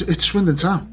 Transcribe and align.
it's, 0.00 0.10
it's 0.10 0.24
Swindon 0.24 0.56
Town. 0.56 0.92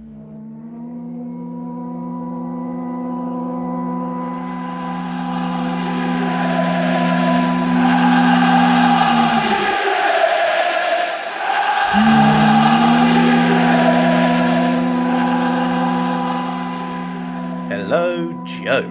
Hello, 17.69 18.43
Joe. 18.45 18.81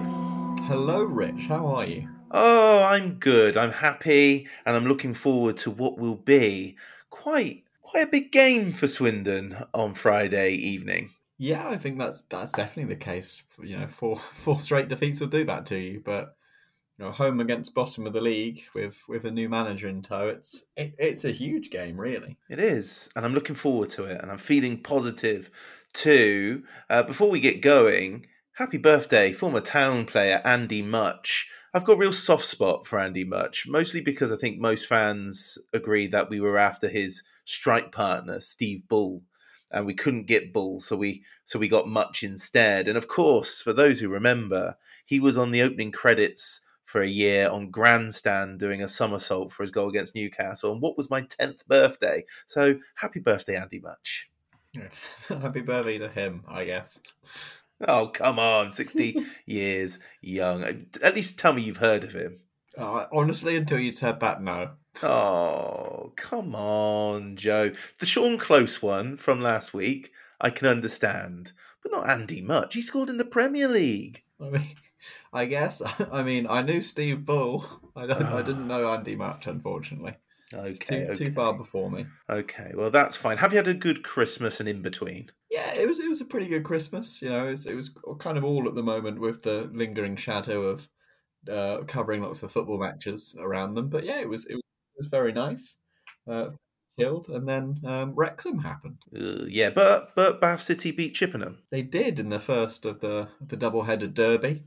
Hello, 0.67 1.03
Rich. 1.03 1.47
How 1.47 1.65
are 1.67 1.85
you? 1.85 2.07
Oh, 2.29 2.83
I'm 2.83 3.15
good. 3.15 3.57
I'm 3.57 3.71
happy, 3.71 4.47
and 4.65 4.75
I'm 4.75 4.85
looking 4.85 5.13
forward 5.13 5.57
to 5.59 5.71
what 5.71 5.97
will 5.97 6.15
be 6.15 6.77
quite 7.09 7.63
quite 7.93 8.07
a 8.07 8.11
big 8.11 8.31
game 8.31 8.71
for 8.71 8.87
Swindon 8.87 9.55
on 9.71 9.93
Friday 9.93 10.53
evening. 10.53 11.11
Yeah, 11.37 11.69
I 11.69 11.77
think 11.77 11.99
that's 11.99 12.23
that's 12.23 12.51
definitely 12.51 12.95
the 12.95 12.99
case. 12.99 13.43
You 13.61 13.77
know, 13.77 13.87
four 13.87 14.19
four 14.33 14.59
straight 14.61 14.89
defeats 14.89 15.19
will 15.19 15.27
do 15.27 15.45
that 15.45 15.67
to 15.67 15.77
you. 15.77 16.01
But 16.03 16.35
you 16.97 17.05
know, 17.05 17.11
home 17.11 17.39
against 17.39 17.75
bottom 17.75 18.07
of 18.07 18.13
the 18.13 18.21
league 18.21 18.63
with 18.73 19.03
with 19.07 19.25
a 19.25 19.31
new 19.31 19.47
manager 19.47 19.87
in 19.87 20.01
tow, 20.01 20.27
it's 20.27 20.63
it, 20.75 20.95
it's 20.97 21.23
a 21.23 21.31
huge 21.31 21.69
game, 21.69 21.99
really. 21.99 22.37
It 22.49 22.59
is, 22.59 23.09
and 23.15 23.25
I'm 23.25 23.35
looking 23.35 23.55
forward 23.55 23.89
to 23.89 24.05
it, 24.05 24.19
and 24.21 24.31
I'm 24.31 24.39
feeling 24.39 24.81
positive 24.81 25.51
too. 25.93 26.63
Uh, 26.89 27.03
before 27.03 27.29
we 27.29 27.39
get 27.39 27.61
going, 27.61 28.25
happy 28.53 28.79
birthday, 28.79 29.31
former 29.31 29.61
town 29.61 30.05
player 30.05 30.41
Andy 30.43 30.81
Mutch. 30.81 31.47
I've 31.75 31.85
got 31.85 31.93
a 31.93 31.97
real 31.97 32.11
soft 32.11 32.45
spot 32.45 32.85
for 32.85 32.99
Andy 32.99 33.23
Mutch, 33.23 33.65
mostly 33.67 34.01
because 34.01 34.31
I 34.31 34.35
think 34.35 34.59
most 34.59 34.87
fans 34.87 35.57
agree 35.73 36.05
that 36.07 36.29
we 36.29 36.39
were 36.39 36.59
after 36.59 36.87
his 36.87 37.23
strike 37.45 37.91
partner, 37.91 38.39
Steve 38.39 38.87
Bull, 38.87 39.23
and 39.71 39.87
we 39.87 39.95
couldn't 39.95 40.27
get 40.27 40.53
Bull, 40.53 40.79
so 40.79 40.95
we 40.95 41.23
so 41.45 41.57
we 41.57 41.67
got 41.67 41.87
Mutch 41.87 42.21
instead. 42.21 42.87
And 42.87 42.95
of 42.95 43.07
course, 43.07 43.59
for 43.59 43.73
those 43.73 43.99
who 43.99 44.09
remember, 44.09 44.77
he 45.05 45.19
was 45.19 45.37
on 45.37 45.49
the 45.49 45.63
opening 45.63 45.91
credits 45.91 46.61
for 46.83 47.01
a 47.01 47.07
year 47.07 47.49
on 47.49 47.71
Grandstand 47.71 48.59
doing 48.59 48.83
a 48.83 48.87
somersault 48.87 49.51
for 49.51 49.63
his 49.63 49.71
goal 49.71 49.89
against 49.89 50.13
Newcastle. 50.13 50.73
And 50.73 50.81
what 50.81 50.95
was 50.95 51.09
my 51.09 51.21
tenth 51.21 51.67
birthday? 51.67 52.25
So 52.45 52.75
happy 52.93 53.19
birthday, 53.19 53.55
Andy 53.55 53.79
Mutch. 53.79 54.29
Happy 55.27 55.61
birthday 55.61 55.99
to 55.99 56.09
him, 56.09 56.43
I 56.47 56.65
guess. 56.65 56.99
Oh, 57.87 58.07
come 58.07 58.39
on, 58.39 58.71
60 58.71 59.23
years 59.45 59.99
young. 60.21 60.63
At 61.01 61.15
least 61.15 61.39
tell 61.39 61.53
me 61.53 61.61
you've 61.61 61.77
heard 61.77 62.03
of 62.03 62.13
him. 62.13 62.39
Uh, 62.77 63.05
honestly, 63.11 63.55
until 63.55 63.79
you 63.79 63.91
said 63.91 64.19
that, 64.19 64.41
no. 64.41 64.71
Oh, 65.01 66.13
come 66.15 66.55
on, 66.55 67.35
Joe. 67.35 67.71
The 67.99 68.05
Sean 68.05 68.37
Close 68.37 68.81
one 68.81 69.17
from 69.17 69.41
last 69.41 69.73
week, 69.73 70.11
I 70.39 70.49
can 70.49 70.67
understand, 70.67 71.51
but 71.81 71.91
not 71.91 72.09
Andy 72.09 72.41
Mutch. 72.41 72.73
He 72.73 72.81
scored 72.81 73.09
in 73.09 73.17
the 73.17 73.25
Premier 73.25 73.67
League. 73.67 74.23
I 74.39 74.49
mean, 74.49 74.67
I 75.33 75.45
guess. 75.45 75.81
I 76.11 76.23
mean, 76.23 76.47
I 76.47 76.61
knew 76.61 76.81
Steve 76.81 77.25
Bull. 77.25 77.65
I 77.95 78.05
don't. 78.05 78.23
I 78.23 78.41
didn't 78.41 78.67
know 78.67 78.87
Andy 78.87 79.15
Mutch, 79.15 79.47
unfortunately. 79.47 80.15
Okay, 80.53 80.73
too, 80.73 80.95
okay. 81.11 81.25
too 81.25 81.33
far 81.33 81.53
before 81.53 81.89
me. 81.89 82.05
Okay, 82.29 82.71
well, 82.75 82.91
that's 82.91 83.15
fine. 83.15 83.37
Have 83.37 83.51
you 83.53 83.57
had 83.57 83.67
a 83.67 83.73
good 83.73 84.03
Christmas 84.03 84.59
and 84.59 84.69
in 84.69 84.81
between? 84.81 85.31
Yeah, 85.49 85.73
it 85.73 85.87
was 85.87 85.99
it 85.99 86.09
was 86.09 86.21
a 86.21 86.25
pretty 86.25 86.47
good 86.47 86.63
Christmas. 86.63 87.21
You 87.21 87.29
know, 87.29 87.47
it 87.47 87.51
was, 87.51 87.65
it 87.65 87.75
was 87.75 87.91
kind 88.19 88.37
of 88.37 88.43
all 88.43 88.67
at 88.67 88.75
the 88.75 88.83
moment 88.83 89.19
with 89.19 89.41
the 89.41 89.69
lingering 89.73 90.15
shadow 90.15 90.63
of 90.63 90.87
uh, 91.49 91.83
covering 91.87 92.21
lots 92.21 92.43
of 92.43 92.51
football 92.51 92.79
matches 92.79 93.35
around 93.39 93.75
them. 93.75 93.89
But 93.89 94.03
yeah, 94.03 94.19
it 94.19 94.29
was 94.29 94.45
it 94.45 94.55
was, 94.55 94.63
it 94.63 94.99
was 94.99 95.07
very 95.07 95.33
nice. 95.33 95.77
Uh, 96.27 96.49
chilled, 96.99 97.29
and 97.29 97.47
then 97.47 97.79
um, 97.85 98.13
Wrexham 98.15 98.59
happened. 98.59 98.99
Uh, 99.15 99.45
yeah, 99.47 99.69
but 99.69 100.15
but 100.15 100.41
Bath 100.41 100.61
City 100.61 100.91
beat 100.91 101.15
Chippenham. 101.15 101.59
They 101.71 101.81
did 101.81 102.19
in 102.19 102.29
the 102.29 102.39
first 102.39 102.85
of 102.85 102.99
the 102.99 103.27
the 103.41 103.57
double-headed 103.57 104.13
derby. 104.13 104.63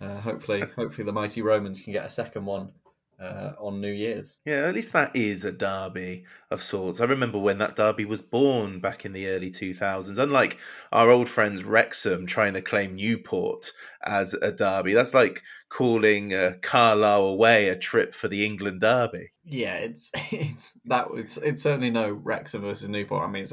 Uh, 0.00 0.18
hopefully, 0.20 0.64
hopefully 0.76 1.04
the 1.04 1.12
mighty 1.12 1.42
Romans 1.42 1.80
can 1.80 1.92
get 1.92 2.06
a 2.06 2.10
second 2.10 2.46
one 2.46 2.72
uh, 3.20 3.52
on 3.58 3.80
New 3.80 3.92
Year's. 3.92 4.36
Yeah, 4.44 4.66
at 4.66 4.74
least 4.74 4.92
that 4.94 5.14
is 5.14 5.44
a 5.44 5.52
derby 5.52 6.24
of 6.50 6.62
sorts. 6.62 7.00
I 7.00 7.04
remember 7.04 7.38
when 7.38 7.58
that 7.58 7.76
derby 7.76 8.04
was 8.04 8.22
born 8.22 8.80
back 8.80 9.04
in 9.04 9.12
the 9.12 9.28
early 9.28 9.50
2000s. 9.50 10.18
Unlike 10.18 10.58
our 10.92 11.10
old 11.10 11.28
friends 11.28 11.62
Wrexham 11.62 12.26
trying 12.26 12.54
to 12.54 12.62
claim 12.62 12.96
Newport 12.96 13.72
as 14.02 14.34
a 14.34 14.50
derby, 14.50 14.94
that's 14.94 15.14
like 15.14 15.42
calling 15.68 16.34
uh, 16.34 16.54
Carlisle 16.62 17.24
away 17.24 17.68
a 17.68 17.76
trip 17.76 18.14
for 18.14 18.28
the 18.28 18.44
England 18.44 18.80
derby. 18.80 19.30
Yeah, 19.44 19.74
it's 19.74 20.10
it's 20.32 20.72
that 20.86 21.10
was 21.10 21.38
it's 21.38 21.62
certainly 21.62 21.90
no 21.90 22.10
Wrexham 22.10 22.62
versus 22.62 22.88
Newport. 22.88 23.28
I 23.28 23.30
mean, 23.30 23.42
it's 23.42 23.52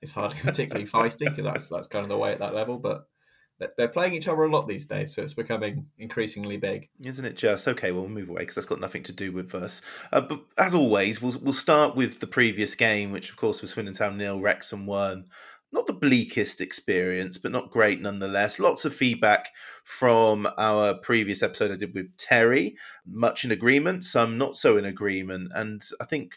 it's 0.00 0.12
hardly 0.12 0.38
particularly 0.40 0.86
feisty 0.88 1.24
because 1.24 1.44
that's 1.44 1.68
that's 1.68 1.88
kind 1.88 2.04
of 2.04 2.08
the 2.08 2.18
way 2.18 2.32
at 2.32 2.38
that 2.38 2.54
level. 2.54 2.78
But 2.78 3.08
they're- 3.58 3.88
playing 3.88 4.14
each 4.14 4.28
other 4.28 4.42
a 4.44 4.50
lot 4.50 4.68
these 4.68 4.86
days, 4.86 5.14
so 5.14 5.22
it's 5.22 5.34
becoming 5.34 5.86
increasingly 5.98 6.56
big. 6.56 6.88
Isn't 7.04 7.24
it 7.24 7.36
just 7.36 7.66
okay? 7.66 7.90
Well, 7.90 8.02
we'll 8.02 8.10
move 8.10 8.28
away 8.28 8.42
because 8.42 8.54
that's 8.54 8.66
got 8.66 8.80
nothing 8.80 9.02
to 9.04 9.12
do 9.12 9.32
with 9.32 9.54
us. 9.54 9.82
Uh, 10.12 10.20
but 10.20 10.42
as 10.58 10.74
always, 10.74 11.20
we'll 11.20 11.36
we'll 11.42 11.52
start 11.52 11.96
with 11.96 12.20
the 12.20 12.26
previous 12.26 12.74
game, 12.74 13.12
which 13.12 13.30
of 13.30 13.36
course 13.36 13.60
was 13.60 13.70
Swindon 13.70 13.94
Town 13.94 14.16
nil, 14.16 14.40
Wrexham 14.40 14.86
one. 14.86 15.26
Not 15.70 15.86
the 15.86 15.92
bleakest 15.92 16.62
experience, 16.62 17.36
but 17.36 17.52
not 17.52 17.70
great 17.70 18.00
nonetheless. 18.00 18.58
Lots 18.58 18.86
of 18.86 18.94
feedback 18.94 19.50
from 19.84 20.48
our 20.56 20.94
previous 20.94 21.42
episode 21.42 21.70
I 21.70 21.76
did 21.76 21.94
with 21.94 22.16
Terry. 22.16 22.76
Much 23.06 23.44
in 23.44 23.50
agreement, 23.50 24.04
some 24.04 24.38
not 24.38 24.56
so 24.56 24.78
in 24.78 24.86
agreement, 24.86 25.50
and 25.54 25.82
I 26.00 26.06
think 26.06 26.36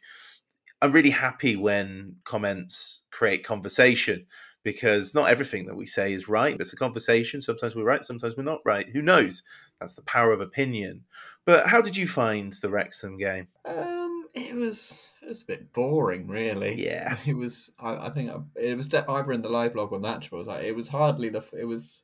I'm 0.81 0.91
really 0.91 1.11
happy 1.11 1.55
when 1.55 2.15
comments 2.25 3.03
create 3.11 3.45
conversation 3.45 4.25
because 4.63 5.13
not 5.13 5.29
everything 5.29 5.65
that 5.65 5.75
we 5.75 5.85
say 5.85 6.13
is 6.13 6.27
right. 6.29 6.55
It's 6.59 6.73
a 6.73 6.77
conversation. 6.77 7.41
Sometimes 7.41 7.75
we're 7.75 7.83
right, 7.83 8.03
sometimes 8.03 8.37
we're 8.37 8.43
not 8.43 8.61
right. 8.65 8.87
Who 8.89 9.01
knows? 9.01 9.43
That's 9.79 9.95
the 9.95 10.03
power 10.03 10.31
of 10.31 10.41
opinion. 10.41 11.05
But 11.45 11.67
how 11.67 11.81
did 11.81 11.97
you 11.97 12.07
find 12.07 12.53
the 12.53 12.69
Wrexham 12.69 13.17
game? 13.17 13.47
Um, 13.65 14.25
it 14.33 14.55
was 14.55 15.09
it 15.21 15.27
was 15.27 15.41
a 15.41 15.45
bit 15.45 15.73
boring, 15.73 16.27
really. 16.27 16.75
Yeah. 16.81 17.17
it 17.25 17.33
was. 17.35 17.71
I, 17.79 18.07
I 18.07 18.09
think 18.11 18.29
I- 18.29 18.59
it 18.61 18.77
was 18.77 18.87
de- 18.87 19.09
either 19.09 19.31
in 19.31 19.41
the 19.41 19.49
live 19.49 19.73
blog 19.73 19.91
or 19.91 19.99
Natural. 19.99 20.37
Was 20.37 20.47
like 20.47 20.63
it 20.63 20.75
was 20.75 20.89
hardly 20.89 21.29
the 21.29 21.43
it 21.57 21.65
was 21.65 22.01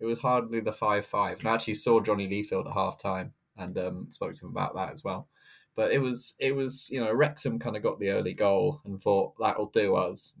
it 0.00 0.06
was 0.06 0.18
hardly 0.18 0.60
the 0.60 0.72
five 0.72 1.04
five. 1.06 1.40
And 1.40 1.48
I 1.48 1.54
actually 1.54 1.74
saw 1.74 2.00
Johnny 2.00 2.26
Leafield 2.26 2.66
at 2.66 2.72
half 2.72 3.00
time 3.00 3.34
and 3.56 3.76
um, 3.76 4.06
spoke 4.10 4.34
to 4.34 4.46
him 4.46 4.52
about 4.52 4.74
that 4.74 4.92
as 4.92 5.04
well. 5.04 5.28
But 5.76 5.92
it 5.92 5.98
was 5.98 6.34
it 6.38 6.52
was 6.56 6.88
you 6.90 7.00
know 7.00 7.12
Wrexham 7.12 7.58
kind 7.58 7.76
of 7.76 7.82
got 7.82 8.00
the 8.00 8.10
early 8.10 8.32
goal 8.32 8.80
and 8.86 9.00
thought 9.00 9.34
that'll 9.38 9.66
do 9.66 9.94
us, 9.94 10.32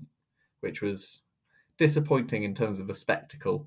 which 0.60 0.80
was 0.80 1.20
disappointing 1.80 2.44
in 2.44 2.54
terms 2.54 2.78
of 2.78 2.90
a 2.90 2.94
spectacle. 2.94 3.66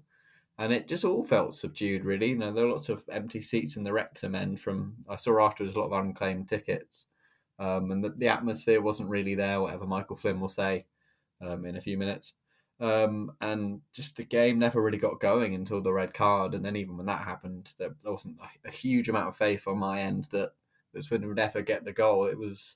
and 0.60 0.72
it 0.72 0.88
just 0.88 1.04
all 1.04 1.24
felt 1.24 1.54
subdued. 1.54 2.06
Really, 2.06 2.30
you 2.30 2.38
know, 2.38 2.54
there 2.54 2.66
were 2.66 2.74
lots 2.74 2.90
of 2.90 3.04
empty 3.12 3.42
seats 3.42 3.76
in 3.76 3.84
the 3.84 3.92
Wrexham 3.92 4.36
end. 4.36 4.60
From 4.62 4.96
I 5.10 5.16
saw 5.16 5.44
afterwards 5.46 5.76
a 5.76 5.80
lot 5.80 5.88
of 5.88 6.06
unclaimed 6.06 6.48
tickets, 6.48 7.08
um, 7.60 7.92
and 7.92 8.04
the, 8.04 8.10
the 8.10 8.28
atmosphere 8.28 8.82
wasn't 8.82 9.10
really 9.10 9.36
there. 9.36 9.62
Whatever 9.62 9.88
Michael 9.88 10.16
Flynn 10.16 10.40
will 10.40 10.50
say 10.50 10.86
um, 11.42 11.66
in 11.66 11.76
a 11.76 11.82
few 11.82 11.98
minutes. 11.98 12.34
Um, 12.80 13.32
and 13.42 13.82
just 13.94 14.18
the 14.18 14.24
game 14.24 14.60
never 14.60 14.82
really 14.82 14.98
got 14.98 15.20
going 15.20 15.56
until 15.56 15.82
the 15.82 15.94
red 15.94 16.14
card, 16.14 16.54
and 16.54 16.64
then 16.64 16.76
even 16.76 16.98
when 16.98 17.06
that 17.08 17.22
happened, 17.22 17.74
there, 17.80 17.96
there 18.04 18.12
wasn't 18.12 18.38
a, 18.40 18.68
a 18.68 18.72
huge 18.72 19.10
amount 19.10 19.30
of 19.30 19.36
faith 19.36 19.68
on 19.68 19.80
my 19.80 20.02
end 20.02 20.28
that 20.32 20.52
Swindon 21.00 21.30
would 21.30 21.40
ever 21.40 21.62
get 21.62 21.84
the 21.86 21.94
goal. 21.94 22.26
It 22.26 22.38
was 22.38 22.76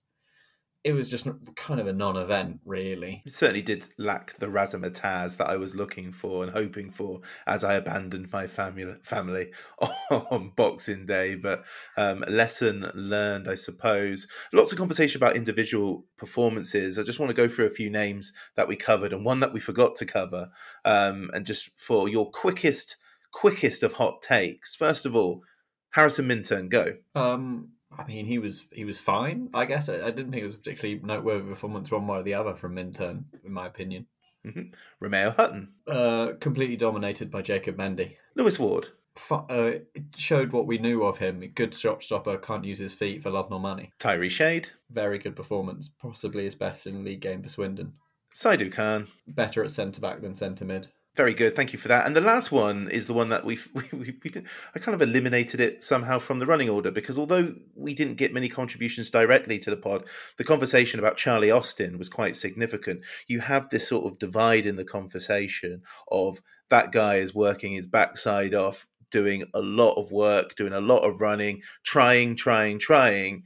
it 0.88 0.94
was 0.94 1.12
just 1.12 1.28
kind 1.58 1.82
of 1.82 1.88
a 1.88 1.92
non-event, 1.92 2.62
really. 2.64 3.22
It 3.26 3.34
certainly 3.34 3.62
did 3.62 3.90
lack 3.98 4.38
the 4.38 4.46
razzmatazz 4.46 5.36
that 5.36 5.50
I 5.50 5.58
was 5.58 5.76
looking 5.76 6.14
for 6.14 6.44
and 6.44 6.52
hoping 6.54 6.92
for 6.92 7.20
as 7.46 7.66
I 7.66 7.74
abandoned 7.74 8.32
my 8.32 8.48
family 8.48 8.96
family 9.04 9.52
on 10.10 10.54
Boxing 10.56 11.06
Day. 11.06 11.36
But 11.36 11.66
um, 11.98 12.24
lesson 12.30 12.90
learned, 12.96 13.50
I 13.50 13.56
suppose. 13.56 14.28
Lots 14.54 14.72
of 14.72 14.78
conversation 14.78 15.20
about 15.20 15.36
individual 15.36 16.06
performances. 16.16 16.98
I 16.98 17.04
just 17.04 17.20
want 17.20 17.32
to 17.32 17.42
go 17.42 17.50
through 17.50 17.66
a 17.66 17.70
few 17.70 17.90
names 17.90 18.32
that 18.56 18.70
we 18.70 18.78
covered 18.78 19.12
and 19.12 19.26
one 19.26 19.42
that 19.42 19.52
we 19.52 19.60
forgot 19.60 19.98
to 19.98 20.06
cover. 20.06 20.50
Um, 20.86 21.30
and 21.34 21.46
just 21.46 21.78
for 21.78 22.08
your 22.08 22.32
quickest, 22.32 22.96
quickest 23.34 23.84
of 23.84 23.92
hot 23.92 24.22
takes. 24.22 24.78
First 24.78 25.06
of 25.06 25.18
all, 25.18 25.44
Harrison 25.90 26.28
Minturn, 26.28 26.70
go. 26.70 26.94
Um, 27.14 27.72
I 27.98 28.06
mean, 28.06 28.26
he 28.26 28.38
was 28.38 28.66
he 28.72 28.86
was 28.86 29.00
fine. 29.00 29.50
I 29.54 29.66
guess 29.66 29.90
I, 29.90 29.96
I, 29.96 30.12
didn't 30.12 30.32
think 30.32 30.44
it 30.44 30.46
was 30.46 30.56
a 30.56 30.60
particularly 30.60 31.02
noteworthy 31.04 31.48
performance 31.48 31.90
one 31.92 32.08
way 32.08 32.20
or 32.20 32.24
the 32.24 32.36
other 32.36 32.54
from 32.54 32.76
Minturn, 32.76 33.26
in 33.44 33.52
my 33.52 33.68
opinion. 33.68 34.06
Mm-hmm. 34.46 34.74
Romeo 35.00 35.32
Hutton, 35.32 35.74
uh, 35.88 36.34
completely 36.40 36.78
dominated 36.78 37.32
by 37.32 37.42
Jacob 37.42 37.78
Mendy. 37.78 38.16
Lewis 38.36 38.60
Ward, 38.60 38.90
uh, 39.32 39.72
showed 40.16 40.52
what 40.52 40.68
we 40.68 40.78
knew 40.78 41.04
of 41.04 41.18
him. 41.18 41.52
Good 41.56 41.74
shot 41.74 42.04
stopper, 42.04 42.38
can't 42.38 42.64
use 42.64 42.80
his 42.80 42.94
feet 42.94 43.24
for 43.24 43.30
love 43.30 43.50
nor 43.50 43.60
money. 43.60 43.92
Tyrese 44.00 44.32
Shade, 44.32 44.70
very 44.90 45.18
good 45.18 45.36
performance, 45.36 45.90
possibly 46.00 46.46
his 46.46 46.56
best 46.56 46.88
in 46.88 47.04
league 47.04 47.22
game 47.22 47.42
for 47.42 47.50
Swindon. 47.50 47.94
Saidou 48.34 48.72
Khan, 48.72 49.08
better 49.28 49.64
at 49.64 49.72
centre 49.72 50.00
back 50.00 50.22
than 50.22 50.36
centre 50.36 50.66
mid. 50.66 50.90
Very 51.18 51.34
good, 51.34 51.56
thank 51.56 51.74
you 51.74 51.80
for 51.80 51.88
that. 51.88 52.06
And 52.06 52.16
the 52.16 52.22
last 52.22 52.52
one 52.52 52.90
is 52.90 53.08
the 53.08 53.14
one 53.14 53.30
that 53.30 53.44
we've, 53.44 53.68
we, 53.74 53.84
we, 53.92 54.18
we 54.24 54.30
did, 54.30 54.46
I 54.76 54.80
kind 54.80 54.94
of 54.94 55.02
eliminated 55.02 55.60
it 55.60 55.82
somehow 55.82 56.20
from 56.20 56.38
the 56.38 56.46
running 56.46 56.70
order 56.70 56.92
because 56.92 57.18
although 57.18 57.56
we 57.76 57.96
didn't 57.96 58.18
get 58.18 58.36
many 58.36 58.50
contributions 58.50 59.10
directly 59.10 59.58
to 59.60 59.72
the 59.72 59.78
pod, 59.78 60.06
the 60.38 60.44
conversation 60.44 61.00
about 61.00 61.18
Charlie 61.18 61.50
Austin 61.50 61.98
was 61.98 62.08
quite 62.08 62.36
significant. 62.36 63.04
You 63.26 63.40
have 63.40 63.68
this 63.70 63.88
sort 63.88 64.06
of 64.06 64.20
divide 64.20 64.68
in 64.68 64.76
the 64.76 64.86
conversation 64.86 65.82
of 66.12 66.40
that 66.70 66.92
guy 66.92 67.16
is 67.16 67.34
working 67.34 67.74
his 67.74 67.88
backside 67.88 68.54
off, 68.54 68.86
doing 69.10 69.44
a 69.56 69.60
lot 69.60 69.94
of 69.94 70.12
work, 70.12 70.56
doing 70.56 70.74
a 70.74 70.82
lot 70.82 71.00
of 71.00 71.20
running, 71.20 71.64
trying, 71.84 72.36
trying, 72.36 72.78
trying, 72.78 73.44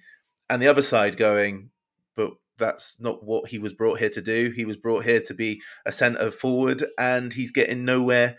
and 0.49 0.61
the 0.61 0.67
other 0.67 0.81
side 0.81 1.15
going, 1.15 1.69
but 2.17 2.33
that's 2.61 3.01
not 3.01 3.23
what 3.23 3.49
he 3.49 3.59
was 3.59 3.73
brought 3.73 3.99
here 3.99 4.09
to 4.11 4.21
do. 4.21 4.53
He 4.55 4.63
was 4.63 4.77
brought 4.77 5.03
here 5.03 5.19
to 5.21 5.33
be 5.33 5.61
a 5.85 5.91
centre 5.91 6.31
forward, 6.31 6.85
and 6.97 7.33
he's 7.33 7.51
getting 7.51 7.83
nowhere 7.83 8.37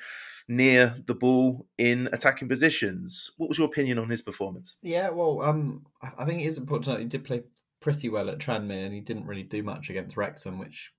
near 0.48 0.94
the 1.06 1.14
ball 1.14 1.66
in 1.76 2.08
attacking 2.12 2.48
positions. 2.48 3.30
What 3.36 3.48
was 3.48 3.58
your 3.58 3.66
opinion 3.66 3.98
on 3.98 4.08
his 4.08 4.22
performance? 4.22 4.76
Yeah, 4.82 5.10
well, 5.10 5.42
um, 5.42 5.84
I 6.18 6.24
think 6.24 6.42
it 6.42 6.46
is 6.46 6.58
important 6.58 7.00
he 7.00 7.04
did 7.06 7.24
play 7.24 7.42
pretty 7.80 8.08
well 8.08 8.30
at 8.30 8.38
Tranmere, 8.38 8.86
and 8.86 8.94
he 8.94 9.00
didn't 9.00 9.26
really 9.26 9.42
do 9.42 9.62
much 9.62 9.90
against 9.90 10.16
Wrexham, 10.16 10.58
which 10.58 10.92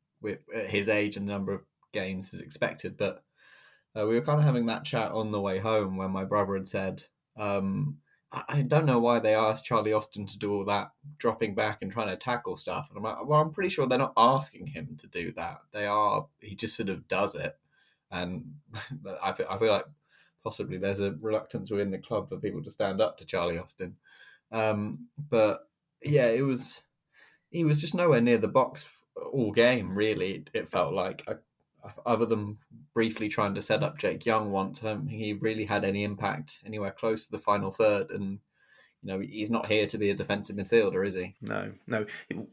at 0.54 0.68
his 0.68 0.90
age 0.90 1.18
and 1.18 1.28
the 1.28 1.34
number 1.34 1.54
of 1.54 1.62
games 1.94 2.34
is 2.34 2.42
expected. 2.42 2.98
But 2.98 3.24
uh, 3.98 4.06
we 4.06 4.16
were 4.16 4.25
kind 4.25 4.40
of 4.40 4.46
having 4.46 4.68
that 4.68 4.86
chat 4.86 5.12
on 5.12 5.31
the 5.31 5.42
way 5.42 5.60
home 5.60 5.98
when 5.98 6.12
my 6.12 6.25
brother 6.25 6.56
had 6.56 6.68
said, 6.68 7.04
um, 7.38 7.98
I 8.34 8.64
don't 8.64 8.88
know 8.88 8.98
why 8.98 9.20
they 9.20 9.36
asked 9.36 9.66
Charlie 9.66 9.94
Austin 9.94 10.26
to 10.26 10.40
do 10.40 10.52
all 10.52 10.66
that 10.66 10.90
dropping 11.20 11.54
back 11.54 11.80
and 11.82 11.92
trying 11.92 12.08
to 12.10 12.16
tackle 12.16 12.58
stuff. 12.58 12.88
And 12.90 12.98
I'm 12.98 13.04
like, 13.04 13.26
well, 13.26 13.40
I'm 13.40 13.52
pretty 13.52 13.70
sure 13.70 13.86
they're 13.86 14.00
not 14.00 14.14
asking 14.18 14.68
him 14.68 14.98
to 15.02 15.08
do 15.08 15.32
that. 15.34 15.60
They 15.72 15.86
are, 15.86 16.26
he 16.42 16.56
just 16.56 16.76
sort 16.76 16.90
of 16.90 17.08
does 17.08 17.36
it. 17.36 17.56
And 18.10 18.56
I 19.24 19.34
feel, 19.34 19.46
I 19.50 19.60
feel 19.60 19.72
like 19.72 19.86
possibly 20.44 20.78
there's 20.78 21.00
a 21.00 21.16
reluctance 21.22 21.70
within 21.70 21.92
the 21.92 22.00
club 22.00 22.30
for 22.30 22.40
people 22.40 22.64
to 22.64 22.72
stand 22.72 23.02
up 23.02 23.20
to 23.20 23.26
Charlie 23.26 23.60
Austin. 23.60 23.98
Um, 24.52 25.10
but 25.30 25.68
yeah, 26.02 26.28
it 26.28 26.42
was, 26.42 26.82
he 27.52 27.64
was 27.64 27.80
just 27.80 27.94
nowhere 27.94 28.22
near 28.22 28.40
the 28.40 28.48
box 28.48 28.88
all 29.32 29.52
game, 29.52 29.96
really. 29.96 30.44
It 30.54 30.70
felt 30.70 30.94
like. 30.94 31.24
I, 31.28 31.34
other 32.06 32.26
than 32.26 32.58
briefly 32.94 33.30
trying 33.30 33.56
to 33.56 33.62
set 33.62 33.84
up 33.84 33.98
Jake 33.98 34.26
Young 34.26 34.52
once, 34.52 34.84
I 34.84 34.88
don't 34.88 35.08
think 35.08 35.20
he 35.20 35.34
really 35.34 35.66
had 35.66 35.84
any 35.84 36.04
impact 36.04 36.62
anywhere 36.66 36.92
close 36.92 37.26
to 37.26 37.32
the 37.32 37.38
final 37.38 37.72
third. 37.72 38.12
And 38.12 38.40
you 39.04 39.12
know, 39.12 39.20
he's 39.20 39.52
not 39.52 39.66
here 39.66 39.86
to 39.88 39.98
be 39.98 40.10
a 40.10 40.16
defensive 40.16 40.56
midfielder, 40.56 41.06
is 41.06 41.14
he? 41.14 41.36
No, 41.42 41.74
no. 41.88 42.06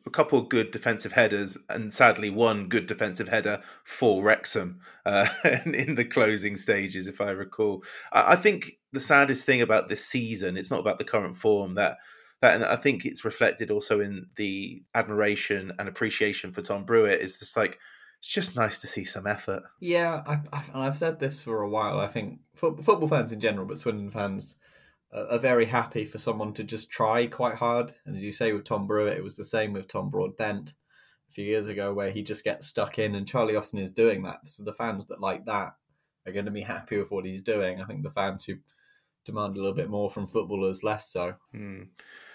A 0.05 0.11
couple 0.11 0.39
of 0.39 0.49
good 0.49 0.73
defensive 0.73 1.13
headers, 1.13 1.57
and 1.69 1.95
sadly, 1.95 2.29
one 2.29 2.69
good 2.69 2.87
defensive 2.87 3.29
header 3.29 3.61
for 3.85 4.23
Wrexham 4.23 4.81
uh, 5.07 5.29
in 5.65 5.95
the 5.95 6.05
closing 6.05 6.57
stages, 6.57 7.07
if 7.07 7.21
I 7.21 7.31
recall. 7.31 7.85
I 8.13 8.35
think 8.35 8.73
the 8.93 9.01
saddest 9.01 9.47
thing 9.47 9.63
about 9.63 9.89
this 9.89 10.05
season, 10.05 10.57
it's 10.57 10.73
not 10.73 10.81
about 10.81 10.99
the 10.99 11.05
current 11.05 11.37
form 11.37 11.75
that. 11.75 11.99
That, 12.43 12.55
and 12.55 12.65
I 12.65 12.77
think 12.77 13.05
it's 13.05 13.27
reflected 13.27 13.71
also 13.71 14.01
in 14.01 14.29
the 14.37 14.83
admiration 14.95 15.73
and 15.79 15.87
appreciation 15.87 16.53
for 16.53 16.63
Tom 16.63 16.87
Brewitt. 16.87 17.21
Is 17.21 17.39
just 17.39 17.55
like 17.55 17.79
it's 18.21 18.29
just 18.29 18.55
nice 18.55 18.81
to 18.83 18.87
see 18.87 19.05
some 19.05 19.27
effort. 19.27 19.63
Yeah, 19.81 20.23
I, 20.27 20.41
I, 20.53 20.63
and 20.75 20.83
I've 20.83 20.97
said 20.97 21.19
this 21.19 21.43
for 21.43 21.63
a 21.63 21.69
while. 21.69 21.99
I 22.01 22.07
think 22.07 22.41
football 22.55 23.09
fans 23.09 23.33
in 23.33 23.41
general, 23.41 23.67
but 23.67 23.79
Swindon 23.79 24.11
fans 24.11 24.57
are 25.13 25.39
very 25.39 25.65
happy 25.65 26.05
for 26.05 26.19
someone 26.19 26.53
to 26.53 26.63
just 26.63 26.91
try 26.91 27.27
quite 27.27 27.57
hard. 27.57 27.93
And 28.05 28.15
as 28.15 28.23
you 28.23 28.31
say 28.31 28.53
with 28.53 28.65
Tom 28.65 28.87
Brewitt, 28.87 29.17
it 29.17 29.25
was 29.25 29.37
the 29.37 29.45
same 29.45 29.73
with 29.73 29.89
Tom 29.89 30.11
Broadbent 30.11 30.75
a 31.31 31.33
few 31.33 31.45
years 31.45 31.67
ago, 31.67 31.95
where 31.95 32.11
he 32.11 32.23
just 32.23 32.45
gets 32.45 32.67
stuck 32.67 32.99
in, 32.99 33.15
and 33.15 33.27
Charlie 33.27 33.57
Austin 33.57 33.81
is 33.81 33.91
doing 33.91 34.23
that. 34.25 34.41
So 34.45 34.65
the 34.65 34.75
fans 34.75 35.07
that 35.07 35.21
like 35.21 35.47
that 35.47 35.75
are 36.27 36.33
going 36.33 36.45
to 36.45 36.51
be 36.51 36.61
happy 36.61 36.99
with 36.99 37.11
what 37.11 37.25
he's 37.25 37.43
doing. 37.43 37.81
I 37.81 37.87
think 37.87 38.03
the 38.03 38.11
fans 38.11 38.45
who 38.45 38.57
demand 39.25 39.57
a 39.57 39.59
little 39.59 39.75
bit 39.75 39.91
more 39.91 40.11
from 40.11 40.27
footballers 40.27 40.83
less 40.83 41.09
so. 41.09 41.35
Hmm. 41.53 41.85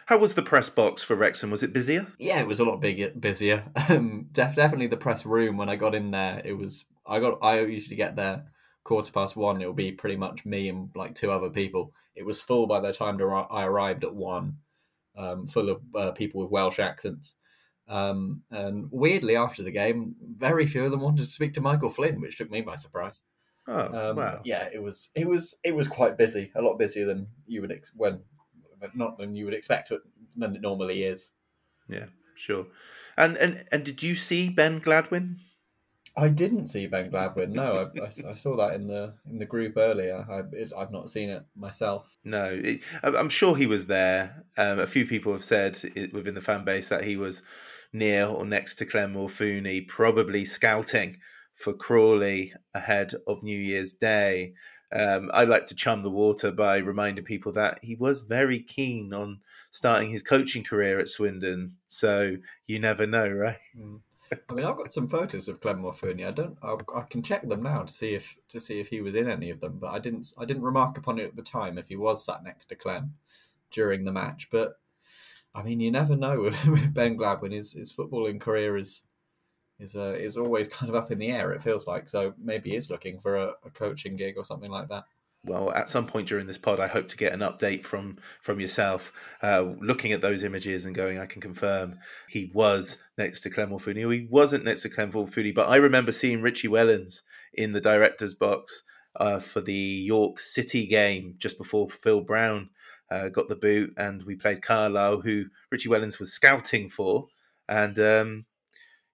How 0.06 0.18
was 0.20 0.36
the 0.36 0.44
press 0.44 0.70
box 0.70 1.02
for 1.02 1.16
Wrexham? 1.16 1.50
Was 1.50 1.64
it 1.64 1.74
busier? 1.74 2.08
Yeah, 2.20 2.40
it 2.40 2.48
was 2.48 2.60
a 2.60 2.64
lot 2.64 2.80
bigger, 2.80 3.10
busier. 3.10 3.66
Um, 3.90 4.28
def- 4.32 4.56
definitely 4.56 4.88
the 4.88 4.98
press 4.98 5.26
room 5.26 5.58
when 5.58 5.70
I 5.70 5.76
got 5.76 5.96
in 5.96 6.12
there, 6.12 6.42
it 6.44 6.54
was. 6.54 6.86
I 7.06 7.20
got. 7.20 7.40
I 7.42 7.62
usually 7.62 7.96
get 7.96 8.16
there 8.16 8.46
quarter 8.84 9.12
past 9.12 9.36
one. 9.36 9.62
It'll 9.62 9.74
be 9.74 9.92
pretty 9.92 10.16
much 10.16 10.46
me 10.46 10.70
and 10.70 10.90
like 10.96 11.16
two 11.16 11.30
other 11.30 11.50
people. 11.50 11.94
It 12.16 12.26
was 12.26 12.42
full 12.42 12.68
by 12.68 12.80
the 12.80 12.94
time 12.94 13.20
I 13.52 13.66
arrived 13.66 14.04
at 14.04 14.16
one, 14.16 14.58
um, 15.18 15.48
full 15.48 15.70
of 15.70 15.82
uh, 15.94 16.12
people 16.12 16.42
with 16.42 16.52
Welsh 16.52 16.80
accents. 16.80 17.36
Um, 17.88 18.44
and 18.50 18.88
weirdly, 18.92 19.36
after 19.36 19.62
the 19.62 19.72
game, 19.72 20.16
very 20.38 20.66
few 20.66 20.86
of 20.86 20.92
them 20.92 21.02
wanted 21.02 21.24
to 21.24 21.30
speak 21.30 21.54
to 21.56 21.62
Michael 21.62 21.90
Flynn, 21.90 22.22
which 22.22 22.38
took 22.38 22.50
me 22.50 22.62
by 22.62 22.76
surprise. 22.76 23.22
Oh 23.68 24.10
um, 24.12 24.18
wow! 24.18 24.42
Yeah, 24.46 24.70
it 24.74 24.82
was 24.82 25.10
it 25.16 25.28
was 25.28 25.56
it 25.64 25.76
was 25.76 25.88
quite 25.88 26.18
busy, 26.18 26.52
a 26.56 26.62
lot 26.62 26.78
busier 26.78 27.06
than 27.06 27.28
you 27.48 27.62
would 27.62 27.72
ex- 27.72 27.92
when 27.96 28.22
not 28.94 29.18
than 29.18 29.36
you 29.36 29.46
would 29.46 29.54
expect 29.54 29.92
than 30.36 30.56
it 30.56 30.62
normally 30.62 31.04
is. 31.04 31.32
Yeah, 31.88 32.06
sure. 32.36 32.68
And 33.18 33.38
and 33.38 33.66
and 33.72 33.84
did 33.84 34.04
you 34.04 34.16
see 34.16 34.50
Ben 34.50 34.80
Gladwin? 34.80 35.38
I 36.18 36.30
didn't 36.30 36.68
see 36.68 36.88
Ben 36.88 37.12
Gladwin. 37.12 37.50
No, 37.50 37.92
I, 38.02 38.06
I, 38.06 38.34
saw 38.36 38.56
that 38.56 38.74
in 38.74 38.88
the 38.88 39.14
in 39.30 39.38
the 39.38 39.46
group 39.46 39.74
earlier. 39.76 40.26
I, 40.30 40.80
I've 40.80 40.92
not 40.92 41.10
seen 41.10 41.30
it 41.30 41.44
myself. 41.58 42.10
No, 42.24 42.58
it, 42.64 42.82
I'm 43.04 43.30
sure 43.30 43.56
he 43.56 43.68
was 43.68 43.88
there. 43.88 44.46
Um, 44.58 44.80
a 44.80 44.88
few 44.88 45.06
people 45.06 45.34
have 45.34 45.44
said 45.44 45.78
within 46.14 46.34
the 46.34 46.42
fan 46.42 46.64
base 46.64 46.90
that 46.90 47.04
he 47.04 47.18
was 47.18 47.42
near 47.92 48.26
or 48.26 48.46
next 48.46 48.76
to 48.76 48.86
Clem 48.86 49.14
Morfuni, 49.14 49.88
probably 49.88 50.46
scouting 50.46 51.18
for 51.54 51.74
Crawley 51.74 52.54
ahead 52.74 53.14
of 53.28 53.44
New 53.44 53.58
Year's 53.58 53.94
Day. 53.94 54.54
Um, 54.96 55.30
I 55.34 55.44
like 55.44 55.66
to 55.66 55.76
chum 55.76 56.02
the 56.02 56.10
water 56.10 56.52
by 56.52 56.78
reminding 56.78 57.26
people 57.26 57.52
that 57.54 57.80
he 57.82 57.96
was 57.96 58.22
very 58.22 58.62
keen 58.62 59.14
on 59.14 59.42
starting 59.70 60.10
his 60.10 60.24
coaching 60.24 60.64
career 60.64 61.00
at 61.00 61.10
Swindon. 61.10 61.76
So 61.88 62.38
you 62.66 62.80
never 62.80 63.06
know, 63.06 63.28
right? 63.28 63.58
Mm. 63.78 64.00
I 64.50 64.54
mean, 64.54 64.66
I've 64.66 64.78
got 64.78 64.94
some 64.94 65.08
photos 65.08 65.48
of 65.48 65.60
Clem 65.60 65.82
Morfuni. 65.82 66.26
I 66.26 66.32
don't. 66.32 66.58
I, 66.64 66.78
I, 66.96 67.02
can 67.02 67.22
check 67.22 67.44
them 67.44 67.62
now 67.62 67.84
to 67.84 67.92
see 67.92 68.16
if 68.16 68.36
to 68.50 68.60
see 68.60 68.80
if 68.80 68.88
he 68.88 69.02
was 69.02 69.16
in 69.16 69.30
any 69.30 69.50
of 69.50 69.60
them. 69.60 69.78
But 69.80 69.92
I 69.92 70.00
didn't. 70.00 70.34
I 70.38 70.46
didn't 70.46 70.64
remark 70.64 70.98
upon 70.98 71.20
it 71.20 71.26
at 71.26 71.36
the 71.36 71.44
time 71.44 71.78
if 71.78 71.88
he 71.90 71.96
was 71.96 72.26
sat 72.26 72.44
next 72.44 72.68
to 72.68 72.76
Clem 72.76 73.14
during 73.72 74.04
the 74.04 74.12
match. 74.12 74.48
But 74.52 74.80
I 75.54 75.62
mean, 75.62 75.80
you 75.80 75.92
never 75.92 76.16
know 76.16 76.42
with 76.66 76.94
Ben 76.94 77.18
Gladwin. 77.18 77.52
His 77.52 77.74
his 77.74 77.94
footballing 77.94 78.40
career 78.40 78.78
is 78.78 79.04
is 79.80 79.96
uh, 79.96 80.16
is 80.18 80.38
always 80.38 80.68
kind 80.70 80.90
of 80.90 80.96
up 80.96 81.12
in 81.12 81.20
the 81.20 81.32
air. 81.32 81.52
It 81.52 81.64
feels 81.64 81.88
like 81.88 82.10
so 82.10 82.34
maybe 82.42 82.76
is 82.76 82.90
looking 82.90 83.20
for 83.20 83.36
a, 83.36 83.52
a, 83.66 83.70
coaching 83.72 84.16
gig 84.16 84.36
or 84.38 84.46
something 84.46 84.72
like 84.72 84.90
that. 84.90 85.06
Well, 85.44 85.72
at 85.72 85.90
some 85.90 86.08
point 86.08 86.28
during 86.28 86.48
this 86.48 86.58
pod, 86.58 86.80
I 86.80 86.88
hope 86.88 87.08
to 87.10 87.18
get 87.18 87.34
an 87.34 87.42
update 87.42 87.84
from 87.84 88.18
from 88.42 88.60
yourself, 88.60 89.14
uh, 89.44 89.64
looking 89.80 90.12
at 90.12 90.22
those 90.22 90.44
images 90.44 90.86
and 90.86 90.96
going, 90.96 91.20
I 91.20 91.28
can 91.28 91.42
confirm 91.42 92.00
he 92.28 92.52
was 92.54 92.98
next 93.18 93.42
to 93.42 93.52
Clem 93.52 93.70
Morfuni. 93.70 94.12
He 94.12 94.28
wasn't 94.30 94.66
next 94.66 94.82
to 94.84 94.90
Clem 94.90 95.12
Morfuni, 95.12 95.54
but 95.54 95.70
I 95.70 95.76
remember 95.76 96.12
seeing 96.12 96.42
Richie 96.42 96.68
Wellens 96.68 97.22
in 97.54 97.74
the 97.74 97.82
director's 97.82 98.34
box 98.34 98.84
uh, 99.16 99.40
for 99.40 99.62
the 99.62 99.74
York 99.74 100.40
City 100.40 100.88
game 100.88 101.36
just 101.38 101.58
before 101.58 101.90
Phil 101.90 102.22
Brown 102.22 102.70
uh, 103.12 103.30
got 103.30 103.48
the 103.48 103.56
boot, 103.56 103.94
and 103.98 104.24
we 104.24 104.36
played 104.36 104.64
Carlisle, 104.64 105.22
who 105.22 105.46
Richie 105.72 105.90
Wellens 105.90 106.18
was 106.18 106.34
scouting 106.34 106.90
for, 106.90 107.28
and 107.70 107.98
um, 108.00 108.46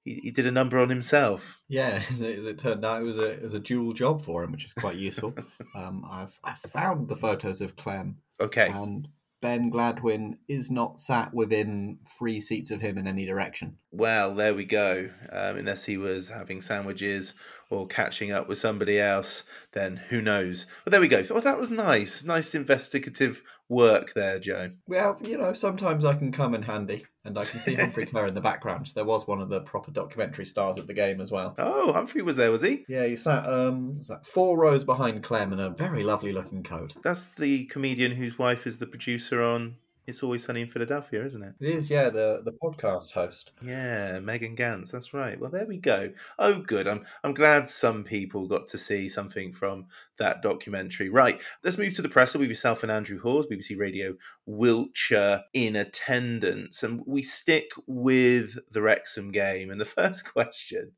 he, 0.03 0.20
he, 0.24 0.31
did 0.31 0.46
a 0.46 0.51
number 0.51 0.79
on 0.79 0.89
himself. 0.89 1.62
Yeah, 1.67 2.01
as 2.10 2.22
it, 2.22 2.39
as 2.39 2.46
it, 2.46 2.58
turned 2.58 2.86
out, 2.86 3.01
it 3.01 3.05
was 3.05 3.17
a 3.17 3.31
it 3.31 3.43
was 3.43 3.53
a 3.53 3.60
dual 3.60 3.93
job 3.93 4.22
for 4.22 4.43
him, 4.43 4.51
which 4.51 4.65
is 4.65 4.74
quite 4.74 4.96
useful. 4.96 5.34
um, 5.75 6.05
I've 6.10 6.38
I 6.43 6.53
found 6.70 7.08
the 7.08 7.15
photos 7.15 7.62
of 7.62 7.75
Clem. 7.75 8.17
Okay. 8.39 8.70
And 8.70 9.08
Ben 9.41 9.72
Gladwin 9.72 10.38
is 10.48 10.70
not 10.70 11.00
sat 11.00 11.34
within 11.34 11.98
three 12.17 12.39
seats 12.39 12.70
of 12.70 12.79
him 12.79 13.00
in 13.00 13.08
any 13.08 13.25
direction. 13.25 13.77
Well, 13.91 14.36
there 14.36 14.53
we 14.53 14.65
go. 14.65 15.10
Um, 15.31 15.58
unless 15.58 15.84
he 15.84 15.98
was 15.98 16.29
having 16.29 16.62
sandwiches 16.62 17.34
or 17.72 17.88
catching 17.88 18.31
up 18.31 18.48
with 18.48 18.60
somebody 18.60 19.00
else, 19.00 19.43
then 19.72 19.98
who 19.98 20.22
knows? 20.22 20.67
But 20.84 20.91
there 20.91 21.01
we 21.01 21.08
go. 21.08 21.24
Oh, 21.31 21.39
that 21.39 21.58
was 21.58 21.72
nice. 21.72 22.24
Nice 22.24 22.53
investigative 22.53 23.41
work 23.67 24.13
there, 24.13 24.38
Joe. 24.38 24.72
Well, 24.88 25.17
you 25.24 25.39
know, 25.39 25.53
sometimes 25.53 26.05
I 26.05 26.13
can 26.13 26.31
come 26.31 26.53
in 26.53 26.62
handy 26.62 27.05
and 27.24 27.38
I 27.38 27.46
can 27.46 27.62
see 27.62 27.75
Humphrey 27.75 28.06
Ker 28.06 28.25
in 28.25 28.34
the 28.34 28.42
background. 28.42 28.92
There 28.96 29.06
was 29.06 29.28
one 29.28 29.42
of 29.42 29.50
the 29.50 29.62
proper 29.62 29.92
documentary 29.92 30.46
stars 30.46 30.78
at 30.78 30.88
the 30.88 30.94
game 30.94 31.22
as 31.22 31.32
well. 31.32 31.56
Oh, 31.58 31.94
Humphrey 31.94 32.22
was 32.22 32.36
there, 32.36 32.51
was 32.51 32.62
he? 32.62 32.86
Yeah, 32.88 33.06
he 33.06 33.16
sat 33.16 33.48
um 33.48 34.01
sat 34.01 34.25
four 34.25 34.58
rows 34.58 34.84
behind 34.84 35.24
Clem 35.24 35.54
in 35.54 35.60
a 35.60 35.70
very 35.70 36.04
lovely 36.04 36.32
looking 36.32 36.63
coat. 36.63 36.96
That's 37.04 37.34
the 37.36 37.66
comedian 37.66 38.12
whose 38.12 38.38
wife 38.38 38.66
is 38.66 38.78
the 38.78 38.88
producer 38.88 39.42
on 39.42 39.75
it's 40.08 40.24
Always 40.24 40.43
Sunny 40.43 40.62
in 40.62 40.67
Philadelphia, 40.67 41.24
isn't 41.24 41.43
it? 41.43 41.53
It 41.60 41.70
is, 41.70 41.89
yeah, 41.89 42.10
the 42.10 42.41
the 42.43 42.51
podcast 42.51 43.12
host. 43.12 43.51
Yeah, 43.62 44.20
Megan 44.20 44.55
Ganz, 44.55 44.91
that's 44.91 45.13
right. 45.13 45.39
Well, 45.39 45.51
there 45.51 45.65
we 45.65 45.77
go. 45.77 46.12
Oh, 46.39 46.60
good. 46.60 46.88
I'm 46.88 47.05
I'm 47.24 47.34
glad 47.34 47.70
some 47.70 48.03
people 48.03 48.48
got 48.48 48.67
to 48.70 48.77
see 48.77 49.10
something 49.10 49.53
from 49.53 49.86
that 50.17 50.41
documentary. 50.41 51.10
Right, 51.10 51.41
let's 51.63 51.77
move 51.77 51.93
to 51.96 52.01
the 52.01 52.10
presser 52.10 52.39
with 52.39 52.50
yourself 52.50 52.84
and 52.84 52.91
Andrew 52.91 53.20
Hawes, 53.20 53.48
BBC 53.48 53.77
Radio 53.77 54.15
Wiltshire 54.46 55.43
in 55.53 55.75
attendance, 55.75 56.84
and 56.84 57.01
we 57.05 57.22
stick 57.22 57.72
with 57.88 58.58
the 58.72 58.81
Wrexham 58.81 59.31
game. 59.31 59.70
And 59.70 59.79
the 59.79 59.86
first 60.01 60.31
question 60.31 60.91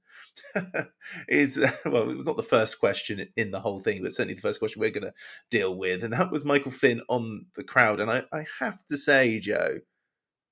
is 1.28 1.60
well, 1.86 2.10
it 2.10 2.16
was 2.16 2.25
not 2.25 2.38
the 2.38 2.44
first 2.44 2.80
question 2.80 3.28
in 3.36 3.52
the 3.52 3.60
whole 3.60 3.80
thing, 3.80 4.02
but 4.02 4.13
certainly 4.13 4.36
the 4.36 4.42
first 4.42 4.60
question 4.60 4.80
we're 4.80 4.90
going 4.90 5.04
to 5.04 5.13
deal 5.50 5.75
with, 5.75 6.04
and 6.04 6.13
that 6.13 6.32
was 6.32 6.46
Michael 6.46 6.72
Flynn 6.72 7.02
on 7.10 7.46
the 7.56 7.63
crowd. 7.63 8.00
And 8.00 8.10
I, 8.10 8.24
I 8.32 8.46
have 8.60 8.84
to 8.86 8.98
say, 8.98 9.40
Joe, 9.40 9.80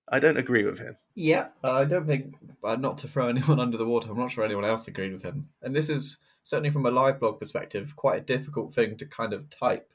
I 0.09 0.19
don't 0.19 0.37
agree 0.37 0.65
with 0.65 0.79
him. 0.79 0.97
Yeah, 1.15 1.47
I 1.63 1.85
don't 1.85 2.05
think, 2.05 2.35
uh, 2.63 2.75
not 2.75 2.97
to 2.99 3.07
throw 3.07 3.27
anyone 3.29 3.59
under 3.59 3.77
the 3.77 3.85
water, 3.85 4.11
I'm 4.11 4.17
not 4.17 4.31
sure 4.31 4.43
anyone 4.43 4.65
else 4.65 4.87
agreed 4.87 5.13
with 5.13 5.23
him. 5.23 5.49
And 5.61 5.73
this 5.73 5.89
is 5.89 6.17
certainly 6.43 6.69
from 6.69 6.85
a 6.85 6.91
live 6.91 7.19
blog 7.19 7.39
perspective, 7.39 7.95
quite 7.95 8.21
a 8.21 8.25
difficult 8.25 8.73
thing 8.73 8.97
to 8.97 9.05
kind 9.05 9.33
of 9.33 9.49
type 9.49 9.93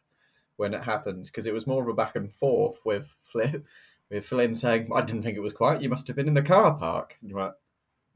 when 0.56 0.72
it 0.72 0.82
happens 0.82 1.30
because 1.30 1.46
it 1.46 1.52
was 1.52 1.66
more 1.66 1.82
of 1.82 1.88
a 1.88 1.94
back 1.94 2.16
and 2.16 2.32
forth 2.32 2.80
with 2.84 3.14
Flynn, 3.22 3.64
with 4.10 4.24
Flynn 4.24 4.54
saying, 4.54 4.88
"I 4.94 5.02
didn't 5.02 5.22
think 5.22 5.36
it 5.36 5.42
was 5.42 5.52
quiet. 5.52 5.82
You 5.82 5.90
must 5.90 6.06
have 6.06 6.16
been 6.16 6.28
in 6.28 6.34
the 6.34 6.42
car 6.42 6.74
park." 6.74 7.18
And 7.20 7.28
you're 7.28 7.40
like, 7.40 7.54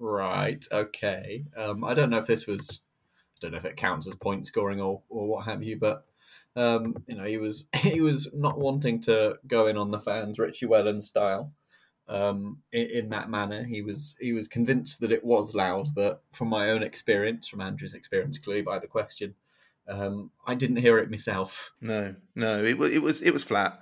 Right. 0.00 0.66
Okay. 0.72 1.44
Um, 1.54 1.84
I 1.84 1.92
don't 1.92 2.08
know 2.08 2.18
if 2.18 2.26
this 2.26 2.46
was. 2.46 2.80
I 3.36 3.38
don't 3.40 3.52
know 3.52 3.58
if 3.58 3.66
it 3.66 3.76
counts 3.76 4.08
as 4.08 4.14
point 4.14 4.46
scoring 4.46 4.80
or, 4.80 5.02
or 5.08 5.26
what 5.26 5.44
have 5.44 5.62
you, 5.62 5.78
but 5.78 6.04
um, 6.56 6.96
you 7.06 7.16
know 7.16 7.24
he 7.24 7.36
was 7.36 7.66
he 7.76 8.00
was 8.00 8.28
not 8.32 8.58
wanting 8.58 9.00
to 9.02 9.36
go 9.46 9.66
in 9.66 9.76
on 9.76 9.90
the 9.90 10.00
fans 10.00 10.38
Richie 10.38 10.66
Wellens 10.66 11.02
style 11.02 11.52
um, 12.08 12.58
in, 12.72 12.86
in, 12.86 13.08
that 13.10 13.30
manner. 13.30 13.62
He 13.62 13.82
was 13.82 14.16
he 14.18 14.32
was 14.32 14.48
convinced 14.48 15.00
that 15.00 15.12
it 15.12 15.22
was 15.22 15.54
loud, 15.54 15.94
but 15.94 16.22
from 16.32 16.48
my 16.48 16.70
own 16.70 16.82
experience, 16.82 17.46
from 17.46 17.60
Andrew's 17.60 17.94
experience, 17.94 18.38
clearly 18.38 18.62
by 18.62 18.78
the 18.78 18.86
question, 18.86 19.34
um, 19.86 20.30
I 20.46 20.54
didn't 20.54 20.76
hear 20.76 20.98
it 20.98 21.10
myself. 21.10 21.72
No, 21.82 22.14
no, 22.34 22.64
it 22.64 22.78
was 22.78 22.90
it 22.90 23.02
was 23.02 23.22
it 23.22 23.32
was 23.32 23.44
flat. 23.44 23.80